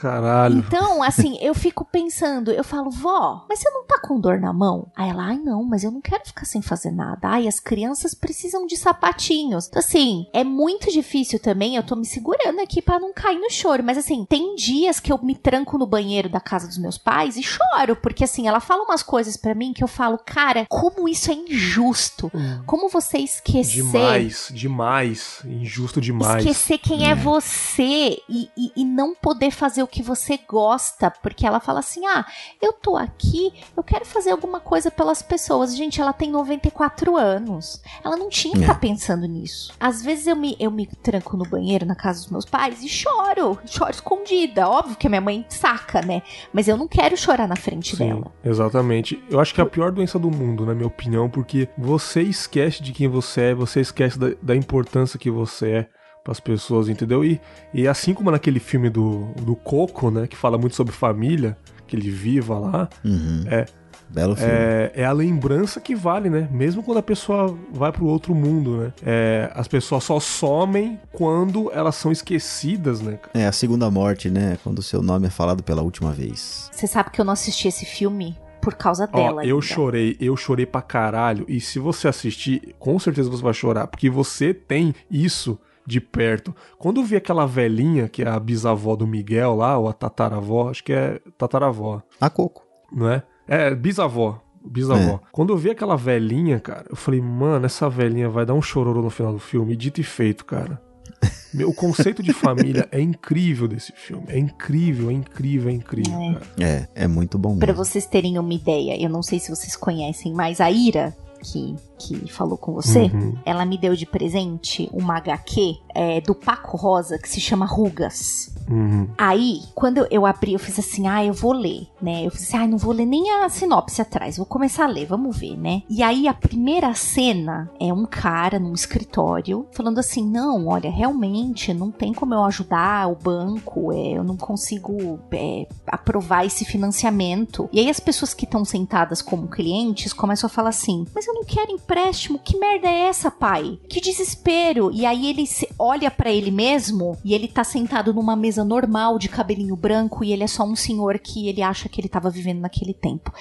Caralho. 0.00 0.58
Então, 0.58 1.02
assim, 1.02 1.38
eu 1.40 1.54
fico 1.54 1.84
pensando, 1.84 2.50
eu 2.50 2.64
falo, 2.64 2.90
vó, 2.90 3.44
mas 3.48 3.58
você 3.58 3.70
não 3.70 3.84
tá 3.86 3.98
com 4.00 4.20
dor 4.20 4.40
na 4.40 4.52
mão? 4.52 4.88
Aí 4.96 5.10
ela, 5.10 5.24
ai 5.24 5.38
não, 5.38 5.64
mas 5.64 5.84
eu 5.84 5.90
não 5.90 6.00
quero 6.00 6.24
ficar 6.24 6.44
sem 6.44 6.62
fazer 6.62 6.90
nada. 6.90 7.28
Ai, 7.28 7.48
as 7.48 7.60
crianças 7.60 8.14
precisam 8.14 8.66
de 8.66 8.76
sapatinhos. 8.76 9.68
Então, 9.68 9.80
assim, 9.80 10.26
é 10.32 10.44
muito 10.44 10.90
difícil 10.90 11.38
também, 11.38 11.76
eu 11.76 11.82
tô 11.82 11.96
me 11.96 12.04
segurando 12.04 12.60
aqui 12.60 12.82
para 12.82 12.98
não 12.98 13.12
cair 13.12 13.38
no 13.38 13.50
choro. 13.50 13.82
Mas, 13.84 13.98
assim, 13.98 14.24
tem 14.28 14.54
dias 14.54 15.00
que 15.00 15.12
eu 15.12 15.18
me 15.22 15.34
tranco 15.34 15.78
no 15.78 15.86
banheiro 15.86 16.28
da 16.28 16.40
casa 16.40 16.66
dos 16.66 16.78
meus 16.78 16.98
pais 16.98 17.36
e 17.36 17.42
choro, 17.42 17.96
porque, 17.96 18.24
assim, 18.24 18.48
ela 18.48 18.60
fala 18.60 18.84
umas 18.84 19.02
coisas 19.02 19.36
para 19.36 19.54
mim 19.54 19.72
que 19.72 19.82
eu 19.82 19.88
falo, 19.88 20.18
cara, 20.18 20.66
como 20.68 21.08
isso 21.08 21.30
é 21.30 21.34
injusto. 21.34 22.30
Hum. 22.34 22.62
Como 22.66 22.88
você 22.88 23.18
esquecer. 23.18 23.82
Demais, 23.82 24.50
demais. 24.52 25.40
Injusto 25.44 26.00
demais. 26.00 26.44
Esquecer 26.44 26.78
quem 26.78 27.06
é, 27.06 27.10
é 27.10 27.14
você 27.14 28.18
e, 28.28 28.48
e, 28.56 28.72
e 28.76 28.84
não 28.84 29.14
poder 29.14 29.49
fazer 29.50 29.82
o 29.82 29.86
que 29.86 30.02
você 30.02 30.38
gosta, 30.48 31.10
porque 31.10 31.46
ela 31.46 31.60
fala 31.60 31.80
assim: 31.80 32.06
ah, 32.06 32.24
eu 32.60 32.72
tô 32.72 32.96
aqui, 32.96 33.52
eu 33.76 33.82
quero 33.82 34.04
fazer 34.04 34.30
alguma 34.30 34.60
coisa 34.60 34.90
pelas 34.90 35.22
pessoas. 35.22 35.76
Gente, 35.76 36.00
ela 36.00 36.12
tem 36.12 36.30
94 36.30 37.16
anos. 37.16 37.82
Ela 38.04 38.16
não 38.16 38.28
tinha 38.28 38.54
que 38.54 38.60
estar 38.60 38.72
é. 38.72 38.74
tá 38.74 38.80
pensando 38.80 39.26
nisso. 39.26 39.72
Às 39.78 40.02
vezes 40.02 40.26
eu 40.26 40.36
me, 40.36 40.56
eu 40.58 40.70
me 40.70 40.86
tranco 40.86 41.36
no 41.36 41.44
banheiro 41.44 41.86
na 41.86 41.94
casa 41.94 42.20
dos 42.20 42.30
meus 42.30 42.44
pais 42.44 42.82
e 42.82 42.88
choro, 42.88 43.58
choro 43.66 43.90
escondida. 43.90 44.68
Óbvio 44.68 44.96
que 44.96 45.06
a 45.06 45.10
minha 45.10 45.20
mãe 45.20 45.44
saca, 45.48 46.00
né? 46.02 46.22
Mas 46.52 46.68
eu 46.68 46.76
não 46.76 46.88
quero 46.88 47.16
chorar 47.16 47.48
na 47.48 47.56
frente 47.56 47.96
Sim, 47.96 48.08
dela. 48.08 48.32
Exatamente. 48.44 49.22
Eu 49.30 49.40
acho 49.40 49.54
que 49.54 49.60
é 49.60 49.64
a 49.64 49.66
pior 49.66 49.90
doença 49.90 50.18
do 50.18 50.30
mundo, 50.30 50.66
na 50.66 50.74
minha 50.74 50.86
opinião, 50.86 51.28
porque 51.28 51.68
você 51.76 52.22
esquece 52.22 52.82
de 52.82 52.92
quem 52.92 53.08
você 53.08 53.42
é, 53.42 53.54
você 53.54 53.80
esquece 53.80 54.18
da, 54.18 54.28
da 54.40 54.56
importância 54.56 55.18
que 55.18 55.30
você 55.30 55.70
é 55.70 55.99
para 56.22 56.32
as 56.32 56.40
pessoas, 56.40 56.88
entendeu? 56.88 57.24
E, 57.24 57.40
e 57.72 57.88
assim 57.88 58.14
como 58.14 58.30
naquele 58.30 58.60
filme 58.60 58.90
do, 58.90 59.26
do 59.42 59.56
Coco, 59.56 60.10
né, 60.10 60.26
que 60.26 60.36
fala 60.36 60.58
muito 60.58 60.76
sobre 60.76 60.92
família, 60.92 61.56
que 61.86 61.96
ele 61.96 62.10
viva 62.10 62.58
lá, 62.58 62.88
uhum. 63.04 63.44
é, 63.46 63.66
Belo 64.12 64.34
filme. 64.34 64.52
É, 64.52 64.92
é, 64.96 65.04
a 65.04 65.12
lembrança 65.12 65.80
que 65.80 65.94
vale, 65.94 66.28
né? 66.28 66.48
Mesmo 66.50 66.82
quando 66.82 66.98
a 66.98 67.02
pessoa 67.02 67.56
vai 67.72 67.92
pro 67.92 68.06
outro 68.06 68.34
mundo, 68.34 68.76
né? 68.78 68.92
É, 69.06 69.50
as 69.54 69.68
pessoas 69.68 70.02
só 70.02 70.18
somem 70.18 71.00
quando 71.12 71.70
elas 71.72 71.94
são 71.94 72.10
esquecidas, 72.10 73.00
né? 73.00 73.20
É, 73.32 73.46
a 73.46 73.52
segunda 73.52 73.88
morte, 73.88 74.28
né? 74.28 74.58
Quando 74.64 74.80
o 74.80 74.82
seu 74.82 75.00
nome 75.00 75.28
é 75.28 75.30
falado 75.30 75.62
pela 75.62 75.82
última 75.82 76.12
vez. 76.12 76.68
Você 76.72 76.88
sabe 76.88 77.10
que 77.10 77.20
eu 77.20 77.24
não 77.24 77.32
assisti 77.32 77.68
esse 77.68 77.86
filme 77.86 78.36
por 78.60 78.74
causa 78.74 79.06
dela. 79.06 79.42
Ó, 79.42 79.44
eu 79.44 79.60
chorei, 79.62 80.16
eu 80.20 80.36
chorei 80.36 80.66
pra 80.66 80.82
caralho. 80.82 81.44
E 81.48 81.60
se 81.60 81.78
você 81.78 82.08
assistir, 82.08 82.74
com 82.78 82.98
certeza 82.98 83.30
você 83.30 83.42
vai 83.42 83.54
chorar, 83.54 83.86
porque 83.86 84.10
você 84.10 84.52
tem 84.52 84.92
isso 85.08 85.58
de 85.86 86.00
perto. 86.00 86.54
Quando 86.78 87.00
eu 87.00 87.04
vi 87.04 87.16
aquela 87.16 87.46
velhinha, 87.46 88.08
que 88.08 88.22
é 88.22 88.28
a 88.28 88.38
bisavó 88.38 88.96
do 88.96 89.06
Miguel 89.06 89.56
lá, 89.56 89.78
ou 89.78 89.88
a 89.88 89.92
tataravó, 89.92 90.70
acho 90.70 90.84
que 90.84 90.92
é 90.92 91.20
tataravó. 91.36 92.02
A 92.20 92.30
Coco. 92.30 92.66
Não 92.92 93.08
é? 93.08 93.22
É, 93.46 93.74
bisavó. 93.74 94.40
Bisavó. 94.64 95.14
É. 95.14 95.20
Quando 95.32 95.52
eu 95.52 95.56
vi 95.56 95.70
aquela 95.70 95.96
velhinha, 95.96 96.60
cara, 96.60 96.84
eu 96.88 96.96
falei, 96.96 97.20
mano, 97.20 97.66
essa 97.66 97.88
velhinha 97.88 98.28
vai 98.28 98.44
dar 98.44 98.54
um 98.54 98.62
chororô 98.62 99.02
no 99.02 99.10
final 99.10 99.32
do 99.32 99.38
filme. 99.38 99.74
Dito 99.74 100.00
e 100.00 100.04
feito, 100.04 100.44
cara. 100.44 100.80
O 101.66 101.74
conceito 101.74 102.22
de 102.22 102.32
família 102.32 102.88
é 102.92 103.00
incrível 103.00 103.66
desse 103.66 103.92
filme. 103.92 104.24
É 104.28 104.38
incrível, 104.38 105.10
é 105.10 105.12
incrível, 105.12 105.68
é 105.68 105.72
incrível. 105.72 106.40
É, 106.56 106.64
é, 106.64 106.88
é, 106.94 107.08
muito 107.08 107.36
bom. 107.36 107.58
Para 107.58 107.72
vocês 107.72 108.06
terem 108.06 108.38
uma 108.38 108.54
ideia, 108.54 108.96
eu 109.02 109.10
não 109.10 109.20
sei 109.20 109.40
se 109.40 109.50
vocês 109.50 109.74
conhecem, 109.74 110.32
mas 110.32 110.60
a 110.60 110.70
Ira, 110.70 111.12
que, 111.42 111.74
que 112.00 112.32
falou 112.32 112.56
com 112.56 112.72
você, 112.72 113.10
uhum. 113.12 113.36
ela 113.44 113.64
me 113.66 113.76
deu 113.76 113.94
de 113.94 114.06
presente 114.06 114.88
uma 114.92 115.18
HQ 115.18 115.76
é, 115.94 116.20
do 116.20 116.34
Paco 116.34 116.76
Rosa 116.76 117.18
que 117.18 117.28
se 117.28 117.40
chama 117.40 117.66
Rugas. 117.66 118.50
Uhum. 118.70 119.08
Aí, 119.18 119.62
quando 119.74 120.06
eu 120.10 120.24
abri, 120.24 120.52
eu 120.52 120.58
fiz 120.58 120.78
assim, 120.78 121.08
ah, 121.08 121.24
eu 121.24 121.34
vou 121.34 121.52
ler, 121.52 121.88
né? 122.00 122.24
Eu 122.24 122.30
fiz 122.30 122.42
assim, 122.42 122.56
ah, 122.56 122.66
não 122.66 122.78
vou 122.78 122.92
ler 122.92 123.04
nem 123.04 123.30
a 123.32 123.48
sinopse 123.48 124.00
atrás, 124.00 124.36
vou 124.36 124.46
começar 124.46 124.84
a 124.84 124.88
ler, 124.88 125.06
vamos 125.06 125.36
ver, 125.36 125.56
né? 125.56 125.82
E 125.90 126.02
aí, 126.02 126.28
a 126.28 126.34
primeira 126.34 126.94
cena 126.94 127.68
é 127.80 127.92
um 127.92 128.06
cara 128.06 128.58
num 128.60 128.72
escritório 128.72 129.66
falando 129.72 129.98
assim, 129.98 130.24
não, 130.24 130.68
olha, 130.68 130.90
realmente 130.90 131.74
não 131.74 131.90
tem 131.90 132.12
como 132.12 132.32
eu 132.32 132.44
ajudar 132.44 133.10
o 133.10 133.16
banco, 133.16 133.92
é, 133.92 134.12
eu 134.12 134.24
não 134.24 134.36
consigo 134.36 135.18
é, 135.32 135.66
aprovar 135.86 136.46
esse 136.46 136.64
financiamento. 136.64 137.68
E 137.72 137.80
aí, 137.80 137.90
as 137.90 138.00
pessoas 138.00 138.32
que 138.32 138.44
estão 138.44 138.64
sentadas 138.64 139.20
como 139.20 139.48
clientes 139.48 140.12
começam 140.12 140.46
a 140.46 140.50
falar 140.50 140.68
assim, 140.68 141.04
mas 141.12 141.26
eu 141.26 141.34
não 141.34 141.44
quero 141.44 141.72
empréstimo, 141.90 142.38
que 142.38 142.56
merda 142.56 142.88
é 142.88 143.08
essa, 143.08 143.30
pai? 143.32 143.80
Que 143.88 144.00
desespero! 144.00 144.92
E 144.92 145.04
aí, 145.04 145.28
ele 145.28 145.44
olha 145.76 146.08
para 146.08 146.30
ele 146.30 146.52
mesmo 146.52 147.18
e 147.24 147.34
ele 147.34 147.48
tá 147.48 147.64
sentado 147.64 148.14
numa 148.14 148.36
mesa 148.36 148.62
normal 148.62 149.18
de 149.18 149.28
cabelinho 149.28 149.74
branco 149.74 150.22
e 150.22 150.32
ele 150.32 150.44
é 150.44 150.46
só 150.46 150.62
um 150.62 150.76
senhor 150.76 151.18
que 151.18 151.48
ele 151.48 151.60
acha 151.60 151.88
que 151.88 152.00
ele 152.00 152.08
tava 152.08 152.30
vivendo 152.30 152.60
naquele 152.60 152.94
tempo. 152.94 153.32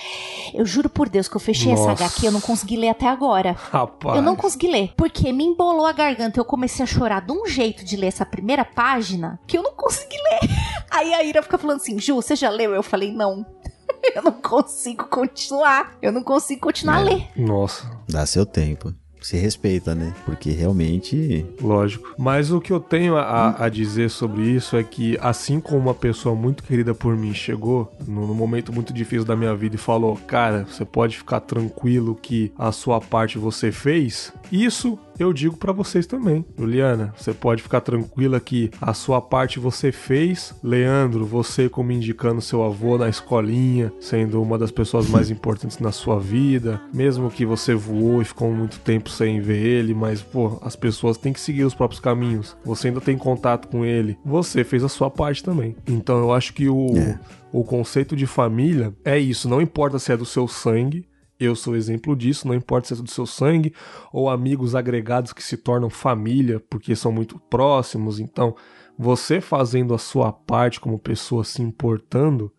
Eu 0.51 0.65
juro 0.65 0.89
por 0.89 1.07
Deus 1.07 1.27
que 1.27 1.35
eu 1.35 1.39
fechei 1.39 1.71
Nossa. 1.71 1.91
essa 1.91 2.05
HQ, 2.05 2.25
eu 2.25 2.31
não 2.31 2.41
consegui 2.41 2.75
ler 2.75 2.89
até 2.89 3.07
agora. 3.07 3.51
Rapaz. 3.51 4.15
Eu 4.15 4.21
não 4.23 4.35
consegui 4.35 4.67
ler, 4.67 4.93
porque 4.97 5.31
me 5.31 5.43
embolou 5.43 5.85
a 5.85 5.91
garganta. 5.91 6.39
Eu 6.39 6.45
comecei 6.45 6.83
a 6.83 6.87
chorar 6.87 7.21
de 7.21 7.31
um 7.31 7.45
jeito 7.45 7.85
de 7.85 7.95
ler 7.95 8.07
essa 8.07 8.25
primeira 8.25 8.65
página 8.65 9.39
que 9.45 9.59
eu 9.59 9.61
não 9.61 9.73
consegui 9.73 10.17
ler. 10.17 10.49
Aí 10.89 11.13
a 11.13 11.23
Ira 11.23 11.43
fica 11.43 11.57
falando 11.57 11.77
assim: 11.77 11.99
Ju, 11.99 12.15
você 12.15 12.35
já 12.35 12.49
leu? 12.49 12.73
Eu 12.73 12.81
falei: 12.81 13.11
não. 13.11 13.45
Eu 14.15 14.23
não 14.23 14.31
consigo 14.31 15.05
continuar. 15.05 15.97
Eu 16.01 16.11
não 16.11 16.23
consigo 16.23 16.61
continuar 16.61 16.99
é. 16.99 17.01
a 17.01 17.03
ler. 17.03 17.27
Nossa. 17.35 17.98
Dá 18.09 18.25
seu 18.25 18.45
tempo 18.45 18.93
se 19.21 19.37
respeita, 19.37 19.93
né? 19.93 20.13
Porque 20.25 20.51
realmente. 20.51 21.45
Lógico. 21.61 22.13
Mas 22.17 22.51
o 22.51 22.61
que 22.61 22.71
eu 22.71 22.79
tenho 22.79 23.15
a, 23.17 23.65
a, 23.65 23.69
dizer 23.69 24.09
sobre 24.09 24.43
isso 24.43 24.77
é 24.77 24.83
que, 24.83 25.17
assim 25.21 25.59
como 25.59 25.79
uma 25.79 25.93
pessoa 25.93 26.35
muito 26.35 26.63
querida 26.63 26.93
por 26.93 27.15
mim 27.15 27.33
chegou 27.33 27.91
num 28.07 28.33
momento 28.33 28.71
muito 28.71 28.93
difícil 28.93 29.25
da 29.25 29.35
minha 29.35 29.55
vida 29.55 29.75
e 29.75 29.79
falou: 29.79 30.15
Cara, 30.27 30.65
você 30.65 30.85
pode 30.85 31.17
ficar 31.17 31.41
tranquilo 31.41 32.15
que 32.15 32.51
a 32.57 32.71
sua 32.71 32.99
parte 33.01 33.37
você 33.37 33.71
fez, 33.71 34.31
isso 34.51 34.97
eu 35.19 35.33
digo 35.33 35.57
para 35.57 35.73
vocês 35.73 36.07
também. 36.07 36.45
Juliana, 36.57 37.13
você 37.15 37.33
pode 37.33 37.61
ficar 37.61 37.81
tranquila 37.81 38.39
que 38.39 38.71
a 38.81 38.93
sua 38.93 39.21
parte 39.21 39.59
você 39.59 39.91
fez. 39.91 40.55
Leandro, 40.63 41.25
você 41.25 41.67
como 41.67 41.91
indicando 41.91 42.41
seu 42.41 42.63
avô 42.63 42.97
na 42.97 43.09
escolinha, 43.09 43.91
sendo 43.99 44.41
uma 44.41 44.57
das 44.57 44.71
pessoas 44.71 45.09
mais 45.09 45.29
importantes 45.31 45.79
na 45.79 45.91
sua 45.91 46.19
vida, 46.19 46.81
mesmo 46.93 47.29
que 47.29 47.45
você 47.45 47.75
voou 47.75 48.21
e 48.21 48.25
ficou 48.25 48.51
muito 48.51 48.79
tempo 48.79 49.09
sem 49.09 49.41
ver 49.41 49.65
ele, 49.65 49.93
mas 49.93 50.21
pô, 50.21 50.57
as 50.61 50.75
pessoas 50.75 51.17
têm 51.17 51.33
que 51.33 51.41
seguir 51.41 51.65
os 51.65 51.75
próprios 51.75 51.99
caminhos. 51.99 52.55
Você 52.63 52.87
ainda 52.87 53.01
tem 53.01 53.17
contato 53.17 53.67
com 53.67 53.83
ele. 53.83 54.17
Você 54.25 54.63
fez 54.63 54.83
a 54.83 54.89
sua 54.89 55.09
parte 55.09 55.43
também. 55.43 55.75
Então 55.87 56.17
eu 56.19 56.33
acho 56.33 56.53
que 56.53 56.69
o 56.69 56.97
é. 56.97 57.19
o 57.51 57.63
conceito 57.63 58.15
de 58.15 58.25
família 58.25 58.93
é 59.03 59.17
isso, 59.19 59.49
não 59.49 59.61
importa 59.61 59.99
se 59.99 60.11
é 60.11 60.17
do 60.17 60.25
seu 60.25 60.47
sangue, 60.47 61.05
eu 61.39 61.55
sou 61.55 61.75
exemplo 61.75 62.15
disso, 62.15 62.47
não 62.47 62.53
importa 62.53 62.87
se 62.87 62.93
é 62.93 63.03
do 63.03 63.09
seu 63.09 63.25
sangue 63.25 63.73
ou 64.11 64.29
amigos 64.29 64.75
agregados 64.75 65.31
que 65.31 65.41
se 65.41 65.55
tornam 65.55 65.89
família 65.89 66.59
porque 66.59 66.95
são 66.95 67.11
muito 67.11 67.39
próximos. 67.39 68.19
Então, 68.19 68.55
você 68.97 69.39
fazendo 69.39 69.93
a 69.93 69.97
sua 69.97 70.33
parte 70.33 70.79
como 70.79 70.99
pessoa 70.99 71.43
se 71.43 71.61
importando, 71.61 72.51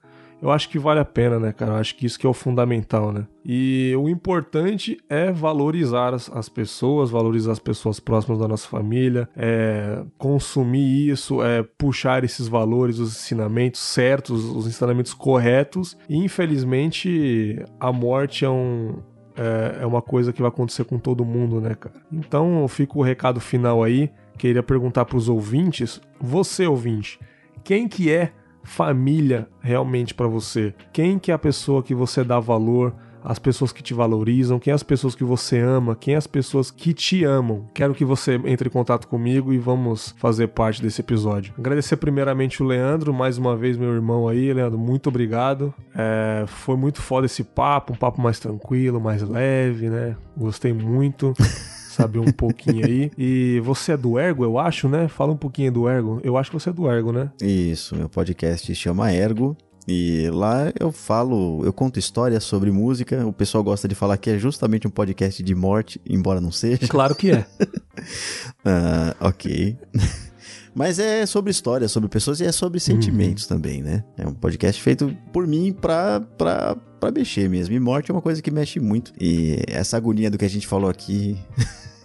eu 0.42 0.50
acho 0.50 0.68
que 0.68 0.78
vale 0.78 1.00
a 1.00 1.04
pena, 1.04 1.38
né, 1.38 1.52
cara? 1.52 1.72
Eu 1.72 1.76
acho 1.76 1.94
que 1.96 2.06
isso 2.06 2.18
que 2.18 2.26
é 2.26 2.30
o 2.30 2.34
fundamental, 2.34 3.12
né? 3.12 3.26
E 3.44 3.94
o 3.98 4.08
importante 4.08 4.98
é 5.08 5.30
valorizar 5.30 6.14
as, 6.14 6.30
as 6.30 6.48
pessoas, 6.48 7.10
valorizar 7.10 7.52
as 7.52 7.58
pessoas 7.58 8.00
próximas 8.00 8.38
da 8.38 8.48
nossa 8.48 8.66
família, 8.66 9.28
é 9.36 10.02
consumir 10.18 11.10
isso, 11.10 11.42
é 11.42 11.62
puxar 11.62 12.24
esses 12.24 12.48
valores, 12.48 12.98
os 12.98 13.10
ensinamentos 13.12 13.80
certos, 13.80 14.44
os 14.44 14.66
ensinamentos 14.66 15.12
corretos. 15.12 15.96
E 16.08 16.16
infelizmente 16.16 17.62
a 17.78 17.92
morte 17.92 18.44
é 18.44 18.50
um, 18.50 18.98
é, 19.36 19.82
é 19.82 19.86
uma 19.86 20.02
coisa 20.02 20.32
que 20.32 20.40
vai 20.40 20.48
acontecer 20.48 20.84
com 20.84 20.98
todo 20.98 21.24
mundo, 21.24 21.60
né, 21.60 21.74
cara? 21.74 21.96
Então 22.10 22.66
fica 22.68 22.98
o 22.98 23.02
recado 23.02 23.40
final 23.40 23.82
aí. 23.82 24.10
Queria 24.38 24.62
perguntar 24.62 25.04
para 25.04 25.18
os 25.18 25.28
ouvintes, 25.28 26.00
você 26.18 26.66
ouvinte, 26.66 27.20
quem 27.62 27.86
que 27.86 28.10
é 28.10 28.32
família 28.70 29.48
realmente 29.60 30.14
para 30.14 30.28
você? 30.28 30.72
Quem 30.92 31.18
que 31.18 31.32
é 31.32 31.34
a 31.34 31.38
pessoa 31.38 31.82
que 31.82 31.94
você 31.94 32.22
dá 32.22 32.38
valor? 32.38 32.94
As 33.22 33.38
pessoas 33.38 33.70
que 33.70 33.82
te 33.82 33.92
valorizam, 33.92 34.58
quem 34.58 34.70
é 34.70 34.74
as 34.74 34.82
pessoas 34.82 35.14
que 35.14 35.24
você 35.24 35.58
ama, 35.58 35.94
quem 35.94 36.14
é 36.14 36.16
as 36.16 36.26
pessoas 36.26 36.70
que 36.70 36.94
te 36.94 37.22
amam. 37.22 37.66
Quero 37.74 37.94
que 37.94 38.02
você 38.02 38.40
entre 38.46 38.68
em 38.68 38.72
contato 38.72 39.06
comigo 39.08 39.52
e 39.52 39.58
vamos 39.58 40.14
fazer 40.16 40.48
parte 40.48 40.80
desse 40.80 41.02
episódio. 41.02 41.52
Agradecer 41.58 41.98
primeiramente 41.98 42.62
o 42.62 42.66
Leandro, 42.66 43.12
mais 43.12 43.36
uma 43.36 43.54
vez, 43.54 43.76
meu 43.76 43.92
irmão 43.92 44.26
aí. 44.26 44.50
Leandro, 44.50 44.78
muito 44.78 45.08
obrigado. 45.08 45.74
É, 45.94 46.44
foi 46.46 46.76
muito 46.76 47.02
foda 47.02 47.26
esse 47.26 47.44
papo, 47.44 47.92
um 47.92 47.96
papo 47.96 48.22
mais 48.22 48.38
tranquilo, 48.38 48.98
mais 48.98 49.20
leve, 49.20 49.90
né? 49.90 50.16
Gostei 50.34 50.72
muito. 50.72 51.34
saber 51.90 52.18
um 52.18 52.32
pouquinho 52.32 52.86
aí. 52.86 53.10
E 53.18 53.60
você 53.60 53.92
é 53.92 53.96
do 53.96 54.18
Ergo, 54.18 54.44
eu 54.44 54.58
acho, 54.58 54.88
né? 54.88 55.08
Fala 55.08 55.32
um 55.32 55.36
pouquinho 55.36 55.72
do 55.72 55.88
Ergo. 55.88 56.20
Eu 56.22 56.36
acho 56.36 56.50
que 56.50 56.58
você 56.58 56.70
é 56.70 56.72
do 56.72 56.90
Ergo, 56.90 57.12
né? 57.12 57.30
Isso, 57.40 57.96
meu 57.96 58.08
podcast 58.08 58.74
chama 58.74 59.12
Ergo. 59.12 59.56
E 59.88 60.28
lá 60.30 60.72
eu 60.78 60.92
falo, 60.92 61.64
eu 61.64 61.72
conto 61.72 61.98
histórias 61.98 62.44
sobre 62.44 62.70
música. 62.70 63.26
O 63.26 63.32
pessoal 63.32 63.64
gosta 63.64 63.88
de 63.88 63.94
falar 63.94 64.16
que 64.18 64.30
é 64.30 64.38
justamente 64.38 64.86
um 64.86 64.90
podcast 64.90 65.42
de 65.42 65.54
morte, 65.54 66.00
embora 66.08 66.40
não 66.40 66.52
seja. 66.52 66.86
Claro 66.86 67.14
que 67.14 67.32
é. 67.32 67.40
uh, 67.40 69.16
ok. 69.26 69.76
Mas 70.74 70.98
é 70.98 71.26
sobre 71.26 71.50
história, 71.50 71.88
sobre 71.88 72.08
pessoas 72.08 72.40
e 72.40 72.44
é 72.44 72.52
sobre 72.52 72.78
sentimentos 72.80 73.44
uhum. 73.44 73.56
também, 73.56 73.82
né? 73.82 74.04
É 74.16 74.26
um 74.26 74.34
podcast 74.34 74.80
feito 74.80 75.16
por 75.32 75.46
mim 75.46 75.72
pra, 75.72 76.20
pra, 76.38 76.76
pra 76.98 77.10
mexer 77.10 77.48
mesmo. 77.48 77.74
E 77.74 77.80
morte 77.80 78.10
é 78.10 78.14
uma 78.14 78.22
coisa 78.22 78.40
que 78.40 78.50
mexe 78.50 78.78
muito. 78.78 79.12
E 79.20 79.62
essa 79.66 79.96
agonia 79.96 80.30
do 80.30 80.38
que 80.38 80.44
a 80.44 80.50
gente 80.50 80.66
falou 80.66 80.88
aqui. 80.88 81.36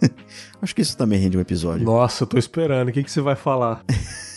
Acho 0.60 0.74
que 0.74 0.82
isso 0.82 0.96
também 0.96 1.18
rende 1.18 1.38
um 1.38 1.40
episódio. 1.40 1.84
Nossa, 1.84 2.24
eu 2.24 2.26
tô 2.26 2.38
esperando. 2.38 2.88
O 2.88 2.92
que, 2.92 3.02
que 3.02 3.10
você 3.10 3.20
vai 3.20 3.36
falar? 3.36 3.84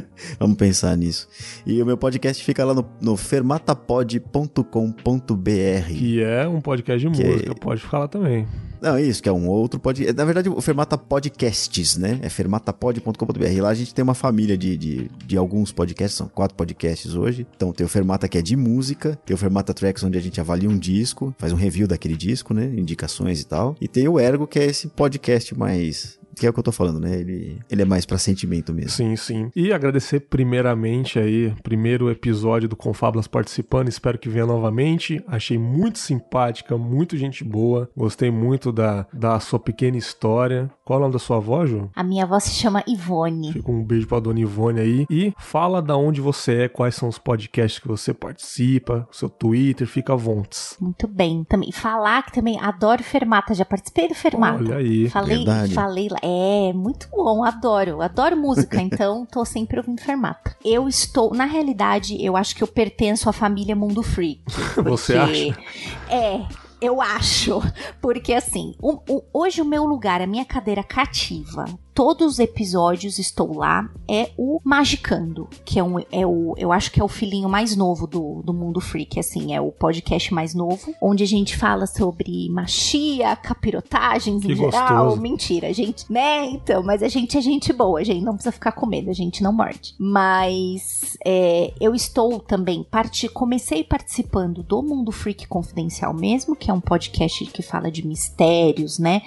Vamos 0.38 0.56
pensar 0.56 0.96
nisso. 0.96 1.28
E 1.66 1.82
o 1.82 1.86
meu 1.86 1.96
podcast 1.96 2.42
fica 2.42 2.64
lá 2.64 2.74
no, 2.74 2.84
no 3.00 3.16
fermatapod.com.br. 3.16 5.88
Que 5.88 6.22
é 6.22 6.48
um 6.48 6.60
podcast 6.60 7.08
de 7.08 7.14
que 7.14 7.26
música, 7.26 7.52
é... 7.52 7.54
pode 7.54 7.82
falar 7.82 8.08
também. 8.08 8.46
Não, 8.80 8.98
isso, 8.98 9.22
que 9.22 9.28
é 9.28 9.32
um 9.32 9.48
outro 9.48 9.80
podcast. 9.80 10.14
Na 10.14 10.24
verdade, 10.24 10.48
o 10.48 10.60
Fermata 10.60 10.98
Podcasts, 10.98 11.96
né? 11.96 12.18
É 12.22 12.28
fermatapod.com.br. 12.28 13.62
Lá 13.62 13.70
a 13.70 13.74
gente 13.74 13.94
tem 13.94 14.02
uma 14.02 14.14
família 14.14 14.56
de, 14.56 14.76
de, 14.76 15.10
de, 15.24 15.36
alguns 15.36 15.72
podcasts, 15.72 16.16
são 16.16 16.28
quatro 16.28 16.56
podcasts 16.56 17.14
hoje. 17.14 17.46
Então 17.56 17.72
tem 17.72 17.86
o 17.86 17.88
Fermata 17.88 18.28
que 18.28 18.38
é 18.38 18.42
de 18.42 18.54
música, 18.54 19.18
tem 19.24 19.34
o 19.34 19.38
Fermata 19.38 19.72
Tracks, 19.72 20.04
onde 20.04 20.18
a 20.18 20.20
gente 20.20 20.40
avalia 20.40 20.68
um 20.68 20.78
disco, 20.78 21.34
faz 21.38 21.52
um 21.52 21.56
review 21.56 21.86
daquele 21.86 22.16
disco, 22.16 22.52
né? 22.52 22.66
Indicações 22.76 23.40
e 23.40 23.46
tal. 23.46 23.76
E 23.80 23.88
tem 23.88 24.06
o 24.08 24.20
Ergo, 24.20 24.46
que 24.46 24.58
é 24.58 24.66
esse 24.66 24.88
podcast 24.88 25.56
mais 25.56 26.18
que 26.36 26.46
é 26.46 26.50
o 26.50 26.52
que 26.52 26.58
eu 26.58 26.64
tô 26.64 26.70
falando, 26.70 27.00
né? 27.00 27.18
Ele, 27.18 27.58
ele 27.70 27.82
é 27.82 27.84
mais 27.84 28.04
para 28.04 28.18
sentimento 28.18 28.72
mesmo. 28.72 28.90
Sim, 28.90 29.16
sim. 29.16 29.50
E 29.56 29.72
agradecer 29.72 30.20
primeiramente 30.20 31.18
aí, 31.18 31.54
primeiro 31.62 32.10
episódio 32.10 32.68
do 32.68 32.76
Confablas 32.76 33.26
participando, 33.26 33.88
espero 33.88 34.18
que 34.18 34.28
venha 34.28 34.44
novamente. 34.44 35.22
Achei 35.26 35.56
muito 35.56 35.98
simpática, 35.98 36.76
muito 36.76 37.16
gente 37.16 37.42
boa. 37.42 37.90
Gostei 37.96 38.30
muito 38.30 38.70
da, 38.70 39.06
da 39.12 39.40
sua 39.40 39.58
pequena 39.58 39.96
história. 39.96 40.70
Qual 40.86 40.98
é 40.98 41.00
o 41.00 41.02
nome 41.02 41.14
da 41.14 41.18
sua 41.18 41.38
avó, 41.38 41.66
Ju? 41.66 41.90
A 41.96 42.04
minha 42.04 42.22
avó 42.22 42.38
se 42.38 42.50
chama 42.50 42.84
Ivone. 42.86 43.52
Fica 43.54 43.72
um 43.72 43.82
beijo 43.82 44.06
pra 44.06 44.20
dona 44.20 44.38
Ivone 44.38 44.78
aí. 44.78 45.06
E 45.10 45.34
fala 45.36 45.82
da 45.82 45.96
onde 45.96 46.20
você 46.20 46.62
é, 46.62 46.68
quais 46.68 46.94
são 46.94 47.08
os 47.08 47.18
podcasts 47.18 47.80
que 47.80 47.88
você 47.88 48.14
participa, 48.14 49.08
seu 49.10 49.28
Twitter, 49.28 49.84
fica 49.84 50.12
à 50.12 50.16
vontade. 50.16 50.76
Muito 50.80 51.08
bem. 51.08 51.42
Também 51.42 51.72
falar 51.72 52.22
que 52.22 52.32
também 52.32 52.60
adoro 52.60 53.02
Fermata, 53.02 53.52
já 53.52 53.64
participei 53.64 54.06
do 54.06 54.14
Fermata. 54.14 54.62
Olha 54.62 54.76
aí. 54.76 55.08
Falei, 55.08 55.38
Verdade. 55.38 55.74
falei 55.74 56.08
lá. 56.08 56.18
É, 56.22 56.72
muito 56.72 57.08
bom, 57.10 57.42
adoro. 57.42 58.00
Adoro 58.00 58.36
música, 58.36 58.78
então 58.80 59.26
tô 59.26 59.44
sempre 59.44 59.78
ouvindo 59.78 60.00
Fermata. 60.00 60.56
Eu 60.64 60.86
estou, 60.86 61.34
na 61.34 61.46
realidade, 61.46 62.16
eu 62.24 62.36
acho 62.36 62.54
que 62.54 62.62
eu 62.62 62.68
pertenço 62.68 63.28
à 63.28 63.32
família 63.32 63.74
Mundo 63.74 64.04
Freak. 64.04 64.40
Você 64.84 65.16
acha? 65.16 65.58
É, 66.08 66.46
eu 66.80 67.00
acho. 67.00 67.60
Porque 68.00 68.32
assim, 68.32 68.74
hoje 69.32 69.60
o 69.60 69.64
meu 69.64 69.84
lugar, 69.84 70.20
a 70.20 70.26
minha 70.26 70.44
cadeira 70.44 70.82
cativa, 70.82 71.64
todos 71.96 72.34
os 72.34 72.38
episódios 72.38 73.18
estou 73.18 73.56
lá, 73.56 73.88
é 74.06 74.30
o 74.36 74.60
Magicando, 74.62 75.48
que 75.64 75.78
é, 75.78 75.82
um, 75.82 75.98
é 76.12 76.26
o, 76.26 76.54
eu 76.58 76.70
acho 76.70 76.92
que 76.92 77.00
é 77.00 77.04
o 77.04 77.08
filhinho 77.08 77.48
mais 77.48 77.74
novo 77.74 78.06
do, 78.06 78.42
do 78.42 78.52
Mundo 78.52 78.82
Freak, 78.82 79.18
assim, 79.18 79.54
é 79.54 79.60
o 79.62 79.72
podcast 79.72 80.34
mais 80.34 80.54
novo, 80.54 80.94
onde 81.00 81.24
a 81.24 81.26
gente 81.26 81.56
fala 81.56 81.86
sobre 81.86 82.50
magia, 82.50 83.34
capirotagens 83.34 84.44
que 84.44 84.52
em 84.52 84.56
geral. 84.56 85.04
Gostoso. 85.06 85.22
Mentira, 85.22 85.72
gente, 85.72 86.04
né? 86.12 86.44
Então, 86.50 86.82
mas 86.82 87.02
a 87.02 87.08
gente 87.08 87.38
é 87.38 87.40
gente 87.40 87.72
boa, 87.72 88.00
a 88.00 88.04
gente 88.04 88.22
não 88.22 88.34
precisa 88.34 88.52
ficar 88.52 88.72
com 88.72 88.84
medo, 88.84 89.08
a 89.08 89.14
gente 89.14 89.42
não 89.42 89.54
morde. 89.54 89.94
Mas 89.98 91.16
é, 91.24 91.72
eu 91.80 91.94
estou 91.94 92.40
também, 92.40 92.82
parte, 92.82 93.26
comecei 93.26 93.82
participando 93.82 94.62
do 94.62 94.82
Mundo 94.82 95.10
Freak 95.10 95.48
Confidencial 95.48 96.12
mesmo, 96.12 96.54
que 96.54 96.70
é 96.70 96.74
um 96.74 96.80
podcast 96.80 97.46
que 97.46 97.62
fala 97.62 97.90
de 97.90 98.06
mistérios, 98.06 98.98
né? 98.98 99.22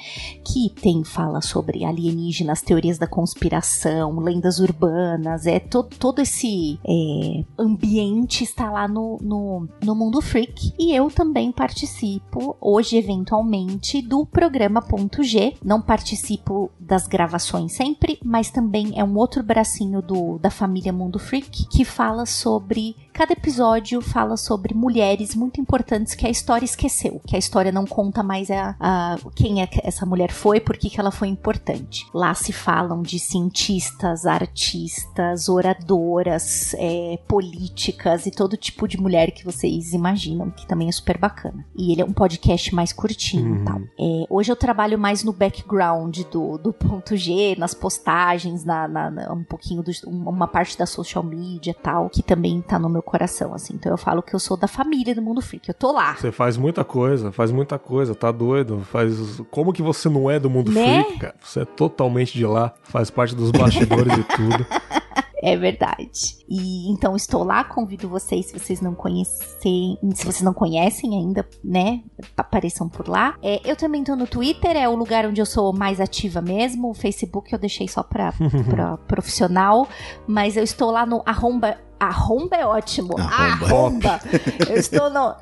Que 0.46 0.70
tem, 0.70 1.04
fala 1.04 1.42
sobre 1.42 1.84
alienígenas 1.84 2.59
as 2.60 2.62
teorias 2.62 2.98
da 2.98 3.08
conspiração, 3.08 4.20
lendas 4.20 4.60
urbanas, 4.60 5.48
é 5.48 5.60
to, 5.60 5.84
todo 5.84 6.20
esse 6.20 6.78
é, 6.86 7.44
ambiente 7.58 8.44
está 8.44 8.70
lá 8.70 8.88
no, 8.88 9.18
no, 9.22 9.68
no 9.82 9.96
Mundo 9.96 10.22
Freak. 10.22 10.74
E 10.78 10.94
eu 10.94 11.10
também 11.10 11.52
participo, 11.52 12.58
hoje 12.60 12.98
eventualmente, 12.98 14.02
do 14.02 14.26
programa 14.26 14.82
Ponto 14.82 15.24
G. 15.24 15.56
Não 15.64 15.82
participo 15.82 16.70
das 16.78 17.08
gravações 17.08 17.74
sempre, 17.74 18.20
mas 18.24 18.52
também 18.52 19.00
é 19.00 19.04
um 19.04 19.16
outro 19.18 19.42
bracinho 19.42 20.02
do, 20.02 20.38
da 20.40 20.50
família 20.50 20.92
Mundo 20.92 21.18
Freak 21.18 21.68
que 21.70 21.86
fala 21.86 22.26
sobre 22.26 22.96
Cada 23.20 23.34
episódio 23.34 24.00
fala 24.00 24.38
sobre 24.38 24.74
mulheres 24.74 25.36
muito 25.36 25.60
importantes 25.60 26.16
que 26.16 26.26
a 26.26 26.30
história 26.30 26.64
esqueceu, 26.64 27.20
que 27.28 27.36
a 27.36 27.38
história 27.38 27.70
não 27.70 27.86
conta 27.86 28.24
mais 28.24 28.50
a, 28.50 28.78
a 28.80 29.18
quem 29.36 29.62
é 29.62 29.68
que 29.68 29.82
essa 29.84 30.06
mulher 30.06 30.32
foi, 30.32 30.62
por 30.62 30.78
que 30.78 30.98
ela 30.98 31.12
foi 31.12 31.28
importante. 31.28 32.08
Lá 32.14 32.34
se 32.34 32.54
falam 32.54 33.02
de 33.02 33.20
cientistas, 33.20 34.26
artistas, 34.26 35.50
oradoras, 35.50 36.74
é, 36.76 37.20
políticas 37.28 38.26
e 38.26 38.32
todo 38.32 38.56
tipo 38.56 38.88
de 38.88 38.98
mulher 38.98 39.32
que 39.32 39.44
vocês 39.44 39.92
imaginam, 39.92 40.50
que 40.50 40.66
também 40.66 40.88
é 40.88 40.92
super 40.94 41.18
bacana. 41.18 41.66
E 41.76 41.92
ele 41.92 42.02
é 42.02 42.06
um 42.06 42.14
podcast 42.14 42.74
mais 42.74 42.94
curtinho 42.94 43.58
uhum. 43.58 43.66
tal. 43.66 43.82
É, 44.00 44.28
hoje 44.30 44.50
eu 44.50 44.56
trabalho 44.56 44.98
mais 44.98 45.26
no 45.26 45.34
background 45.34 46.20
do, 46.32 46.58
do 46.58 46.72
ponto 46.72 47.18
G, 47.18 47.54
nas 47.58 47.74
postagens, 47.74 48.64
na, 48.64 48.88
na, 48.88 49.12
na 49.12 49.34
um 49.34 49.44
pouquinho, 49.44 49.84
do, 49.84 49.92
uma 50.08 50.48
parte 50.48 50.78
da 50.78 50.86
social 50.86 51.22
media 51.22 51.76
tal, 51.84 52.10
que 52.10 52.24
também 52.24 52.62
tá 52.62 52.80
no 52.80 52.88
meu 52.88 53.04
coração, 53.10 53.54
assim. 53.54 53.74
Então 53.74 53.92
eu 53.92 53.98
falo 53.98 54.22
que 54.22 54.34
eu 54.36 54.40
sou 54.40 54.56
da 54.56 54.68
família 54.68 55.16
do 55.16 55.22
Mundo 55.22 55.42
Freak, 55.42 55.68
eu 55.68 55.74
tô 55.74 55.92
lá. 55.92 56.16
Você 56.16 56.32
faz 56.32 56.56
muita 56.56 56.84
coisa, 56.84 57.32
faz 57.32 57.52
muita 57.52 57.80
coisa, 57.80 58.14
tá 58.14 58.32
doido? 58.32 58.82
Faz. 58.92 59.42
Como 59.50 59.74
que 59.74 59.82
você 59.82 60.08
não 60.08 60.30
é 60.30 60.40
do 60.40 60.50
Mundo 60.50 60.72
né? 60.72 61.04
Freak, 61.04 61.20
cara? 61.20 61.36
Você 61.42 61.62
é 61.62 61.66
totalmente 61.66 62.38
de 62.38 62.46
lá, 62.46 62.74
faz 62.84 63.10
parte 63.10 63.36
dos 63.36 63.52
bastidores 63.52 64.14
e 64.14 64.24
tudo. 64.24 64.66
É 65.42 65.56
verdade. 65.56 66.38
E 66.50 66.92
então 66.92 67.16
estou 67.16 67.44
lá, 67.44 67.64
convido 67.64 68.10
vocês, 68.10 68.48
se 68.48 68.60
vocês 68.60 68.82
não 68.82 68.94
conhecem, 68.94 69.98
se 70.14 70.26
vocês 70.26 70.42
não 70.42 70.54
conhecem 70.54 71.16
ainda, 71.16 71.48
né, 71.64 72.02
apareçam 72.36 72.90
por 72.90 73.08
lá. 73.08 73.36
É, 73.42 73.62
eu 73.64 73.76
também 73.76 74.02
estou 74.02 74.16
no 74.16 74.28
Twitter, 74.28 74.76
é 74.76 74.88
o 74.88 74.96
lugar 74.96 75.26
onde 75.26 75.42
eu 75.42 75.46
sou 75.46 75.72
mais 75.72 76.02
ativa 76.02 76.42
mesmo. 76.42 76.90
O 76.90 76.94
Facebook 76.94 77.54
eu 77.54 77.60
deixei 77.60 77.88
só 77.88 78.04
para 78.04 78.34
profissional, 79.08 79.88
mas 80.28 80.58
eu 80.58 80.64
estou 80.64 80.92
lá 80.92 81.06
no 81.06 81.22
arromba 81.26 81.78
Arromba 82.00 82.56
é 82.56 82.66
ótimo. 82.66 83.14
Arromba. 83.20 83.66
arromba. 83.66 84.20
Eu 84.70 84.78
estou 84.78 85.10
no 85.10 85.36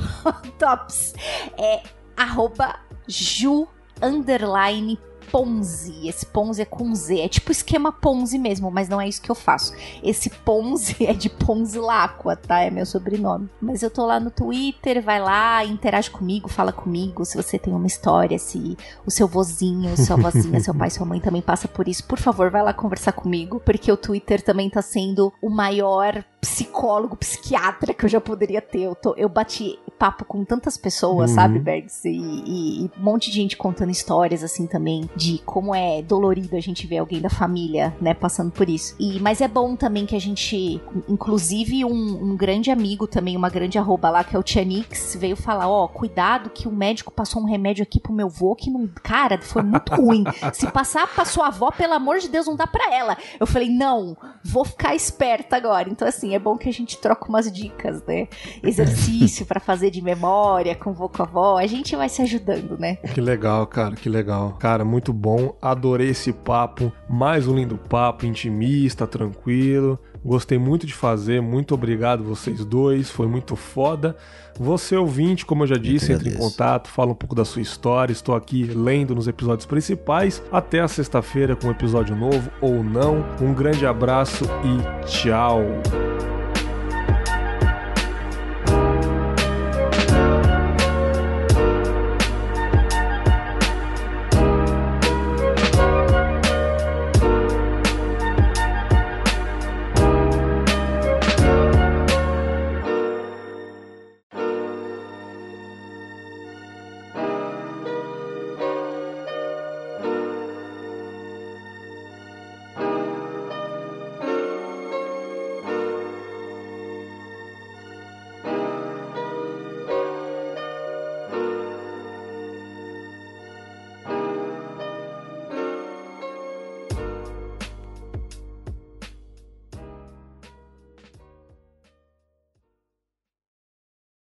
Tops. 0.58 1.14
É 1.58 1.82
arroba 2.16 2.76
ju 3.06 3.68
underline 4.02 4.98
Ponzi. 5.30 6.08
Esse 6.08 6.26
Ponzi 6.26 6.62
é 6.62 6.64
com 6.64 6.94
Z. 6.94 7.20
É 7.20 7.28
tipo 7.28 7.52
esquema 7.52 7.92
Ponzi 7.92 8.38
mesmo, 8.38 8.70
mas 8.70 8.88
não 8.88 9.00
é 9.00 9.08
isso 9.08 9.22
que 9.22 9.30
eu 9.30 9.34
faço. 9.34 9.72
Esse 10.02 10.30
Ponzi 10.30 10.96
é 11.06 11.12
de 11.12 11.28
Ponzi 11.28 11.78
Lacqua, 11.78 12.36
tá? 12.36 12.60
É 12.60 12.70
meu 12.70 12.86
sobrenome. 12.86 13.48
Mas 13.60 13.82
eu 13.82 13.90
tô 13.90 14.04
lá 14.06 14.18
no 14.20 14.30
Twitter, 14.30 15.02
vai 15.02 15.20
lá, 15.20 15.64
interage 15.64 16.10
comigo, 16.10 16.48
fala 16.48 16.72
comigo. 16.72 17.24
Se 17.24 17.36
você 17.36 17.58
tem 17.58 17.74
uma 17.74 17.86
história, 17.86 18.38
se 18.38 18.76
o 19.04 19.10
seu 19.10 19.26
vozinho, 19.26 19.96
sua 19.96 20.16
vozinha, 20.16 20.60
seu 20.60 20.74
pai, 20.74 20.90
sua 20.90 21.06
mãe 21.06 21.20
também 21.20 21.42
passa 21.42 21.68
por 21.68 21.88
isso, 21.88 22.04
por 22.04 22.18
favor, 22.18 22.50
vai 22.50 22.62
lá 22.62 22.72
conversar 22.72 23.12
comigo, 23.12 23.60
porque 23.64 23.90
o 23.90 23.96
Twitter 23.96 24.42
também 24.42 24.70
tá 24.70 24.82
sendo 24.82 25.32
o 25.42 25.50
maior 25.50 26.24
psicólogo, 26.40 27.16
psiquiatra 27.16 27.92
que 27.92 28.04
eu 28.04 28.08
já 28.08 28.20
poderia 28.20 28.60
ter. 28.60 28.82
Eu, 28.82 28.94
tô, 28.94 29.14
eu 29.16 29.28
bati 29.28 29.78
papo 29.98 30.24
com 30.24 30.44
tantas 30.44 30.76
pessoas, 30.76 31.30
uhum. 31.30 31.36
sabe, 31.36 31.58
Bergs? 31.58 32.04
E, 32.04 32.10
e, 32.10 32.84
e, 32.84 32.90
um 32.98 33.02
monte 33.02 33.30
de 33.30 33.36
gente 33.36 33.56
contando 33.56 33.90
histórias, 33.90 34.44
assim, 34.44 34.66
também, 34.66 35.10
de 35.18 35.38
como 35.44 35.74
é 35.74 36.00
dolorido 36.00 36.56
a 36.56 36.60
gente 36.60 36.86
ver 36.86 36.98
alguém 36.98 37.20
da 37.20 37.28
família, 37.28 37.94
né, 38.00 38.14
passando 38.14 38.52
por 38.52 38.68
isso. 38.68 38.94
E, 38.98 39.18
mas 39.18 39.40
é 39.40 39.48
bom 39.48 39.74
também 39.74 40.06
que 40.06 40.14
a 40.14 40.20
gente, 40.20 40.80
inclusive 41.08 41.84
um, 41.84 42.30
um 42.30 42.36
grande 42.36 42.70
amigo 42.70 43.06
também, 43.06 43.36
uma 43.36 43.50
grande 43.50 43.78
arroba 43.78 44.08
lá, 44.08 44.22
que 44.22 44.36
é 44.36 44.38
o 44.38 44.42
Tianix, 44.42 45.16
veio 45.18 45.36
falar, 45.36 45.68
ó, 45.68 45.84
oh, 45.84 45.88
cuidado 45.88 46.50
que 46.50 46.68
o 46.68 46.72
médico 46.72 47.12
passou 47.12 47.42
um 47.42 47.46
remédio 47.46 47.82
aqui 47.82 47.98
pro 47.98 48.12
meu 48.12 48.28
vô 48.28 48.54
que 48.54 48.70
não, 48.70 48.88
cara, 49.02 49.38
foi 49.40 49.62
muito 49.62 49.92
ruim. 49.94 50.24
Se 50.52 50.70
passar 50.70 51.08
pra 51.08 51.24
sua 51.24 51.48
avó, 51.48 51.70
pelo 51.72 51.94
amor 51.94 52.18
de 52.18 52.28
Deus, 52.28 52.46
não 52.46 52.54
dá 52.54 52.66
pra 52.66 52.94
ela. 52.94 53.16
Eu 53.40 53.46
falei, 53.46 53.68
não, 53.68 54.16
vou 54.44 54.64
ficar 54.64 54.94
esperta 54.94 55.56
agora. 55.56 55.88
Então, 55.90 56.06
assim, 56.06 56.34
é 56.34 56.38
bom 56.38 56.56
que 56.56 56.68
a 56.68 56.72
gente 56.72 56.96
troca 56.98 57.28
umas 57.28 57.50
dicas, 57.50 58.02
né? 58.06 58.28
Exercício 58.62 59.44
para 59.46 59.58
fazer 59.58 59.90
de 59.90 60.00
memória 60.00 60.76
com 60.76 60.92
vô 60.92 61.08
com 61.08 61.22
avó, 61.22 61.58
a 61.58 61.66
gente 61.66 61.96
vai 61.96 62.08
se 62.08 62.22
ajudando, 62.22 62.78
né? 62.78 62.96
Que 62.96 63.20
legal, 63.20 63.66
cara, 63.66 63.96
que 63.96 64.08
legal. 64.08 64.56
Cara, 64.58 64.84
muito 65.08 65.12
bom. 65.12 65.56
Adorei 65.60 66.10
esse 66.10 66.32
papo. 66.32 66.92
Mais 67.08 67.46
um 67.48 67.54
lindo 67.54 67.76
papo, 67.76 68.26
intimista, 68.26 69.06
tranquilo. 69.06 69.98
Gostei 70.24 70.58
muito 70.58 70.86
de 70.86 70.92
fazer, 70.92 71.40
muito 71.40 71.74
obrigado 71.74 72.24
vocês 72.24 72.64
dois, 72.64 73.08
foi 73.08 73.26
muito 73.26 73.54
foda. 73.54 74.16
Você 74.58 74.96
ouvinte, 74.96 75.46
como 75.46 75.62
eu 75.62 75.68
já 75.68 75.76
disse, 75.76 76.12
entre 76.12 76.30
em 76.30 76.36
contato, 76.36 76.88
fala 76.88 77.12
um 77.12 77.14
pouco 77.14 77.34
da 77.34 77.44
sua 77.44 77.62
história. 77.62 78.12
Estou 78.12 78.34
aqui 78.34 78.64
lendo 78.64 79.14
nos 79.14 79.28
episódios 79.28 79.66
principais. 79.66 80.42
Até 80.50 80.80
a 80.80 80.88
sexta-feira 80.88 81.54
com 81.54 81.68
um 81.68 81.70
episódio 81.70 82.16
novo 82.16 82.50
ou 82.60 82.82
não. 82.82 83.24
Um 83.40 83.54
grande 83.54 83.86
abraço 83.86 84.44
e 84.44 85.06
tchau. 85.06 85.60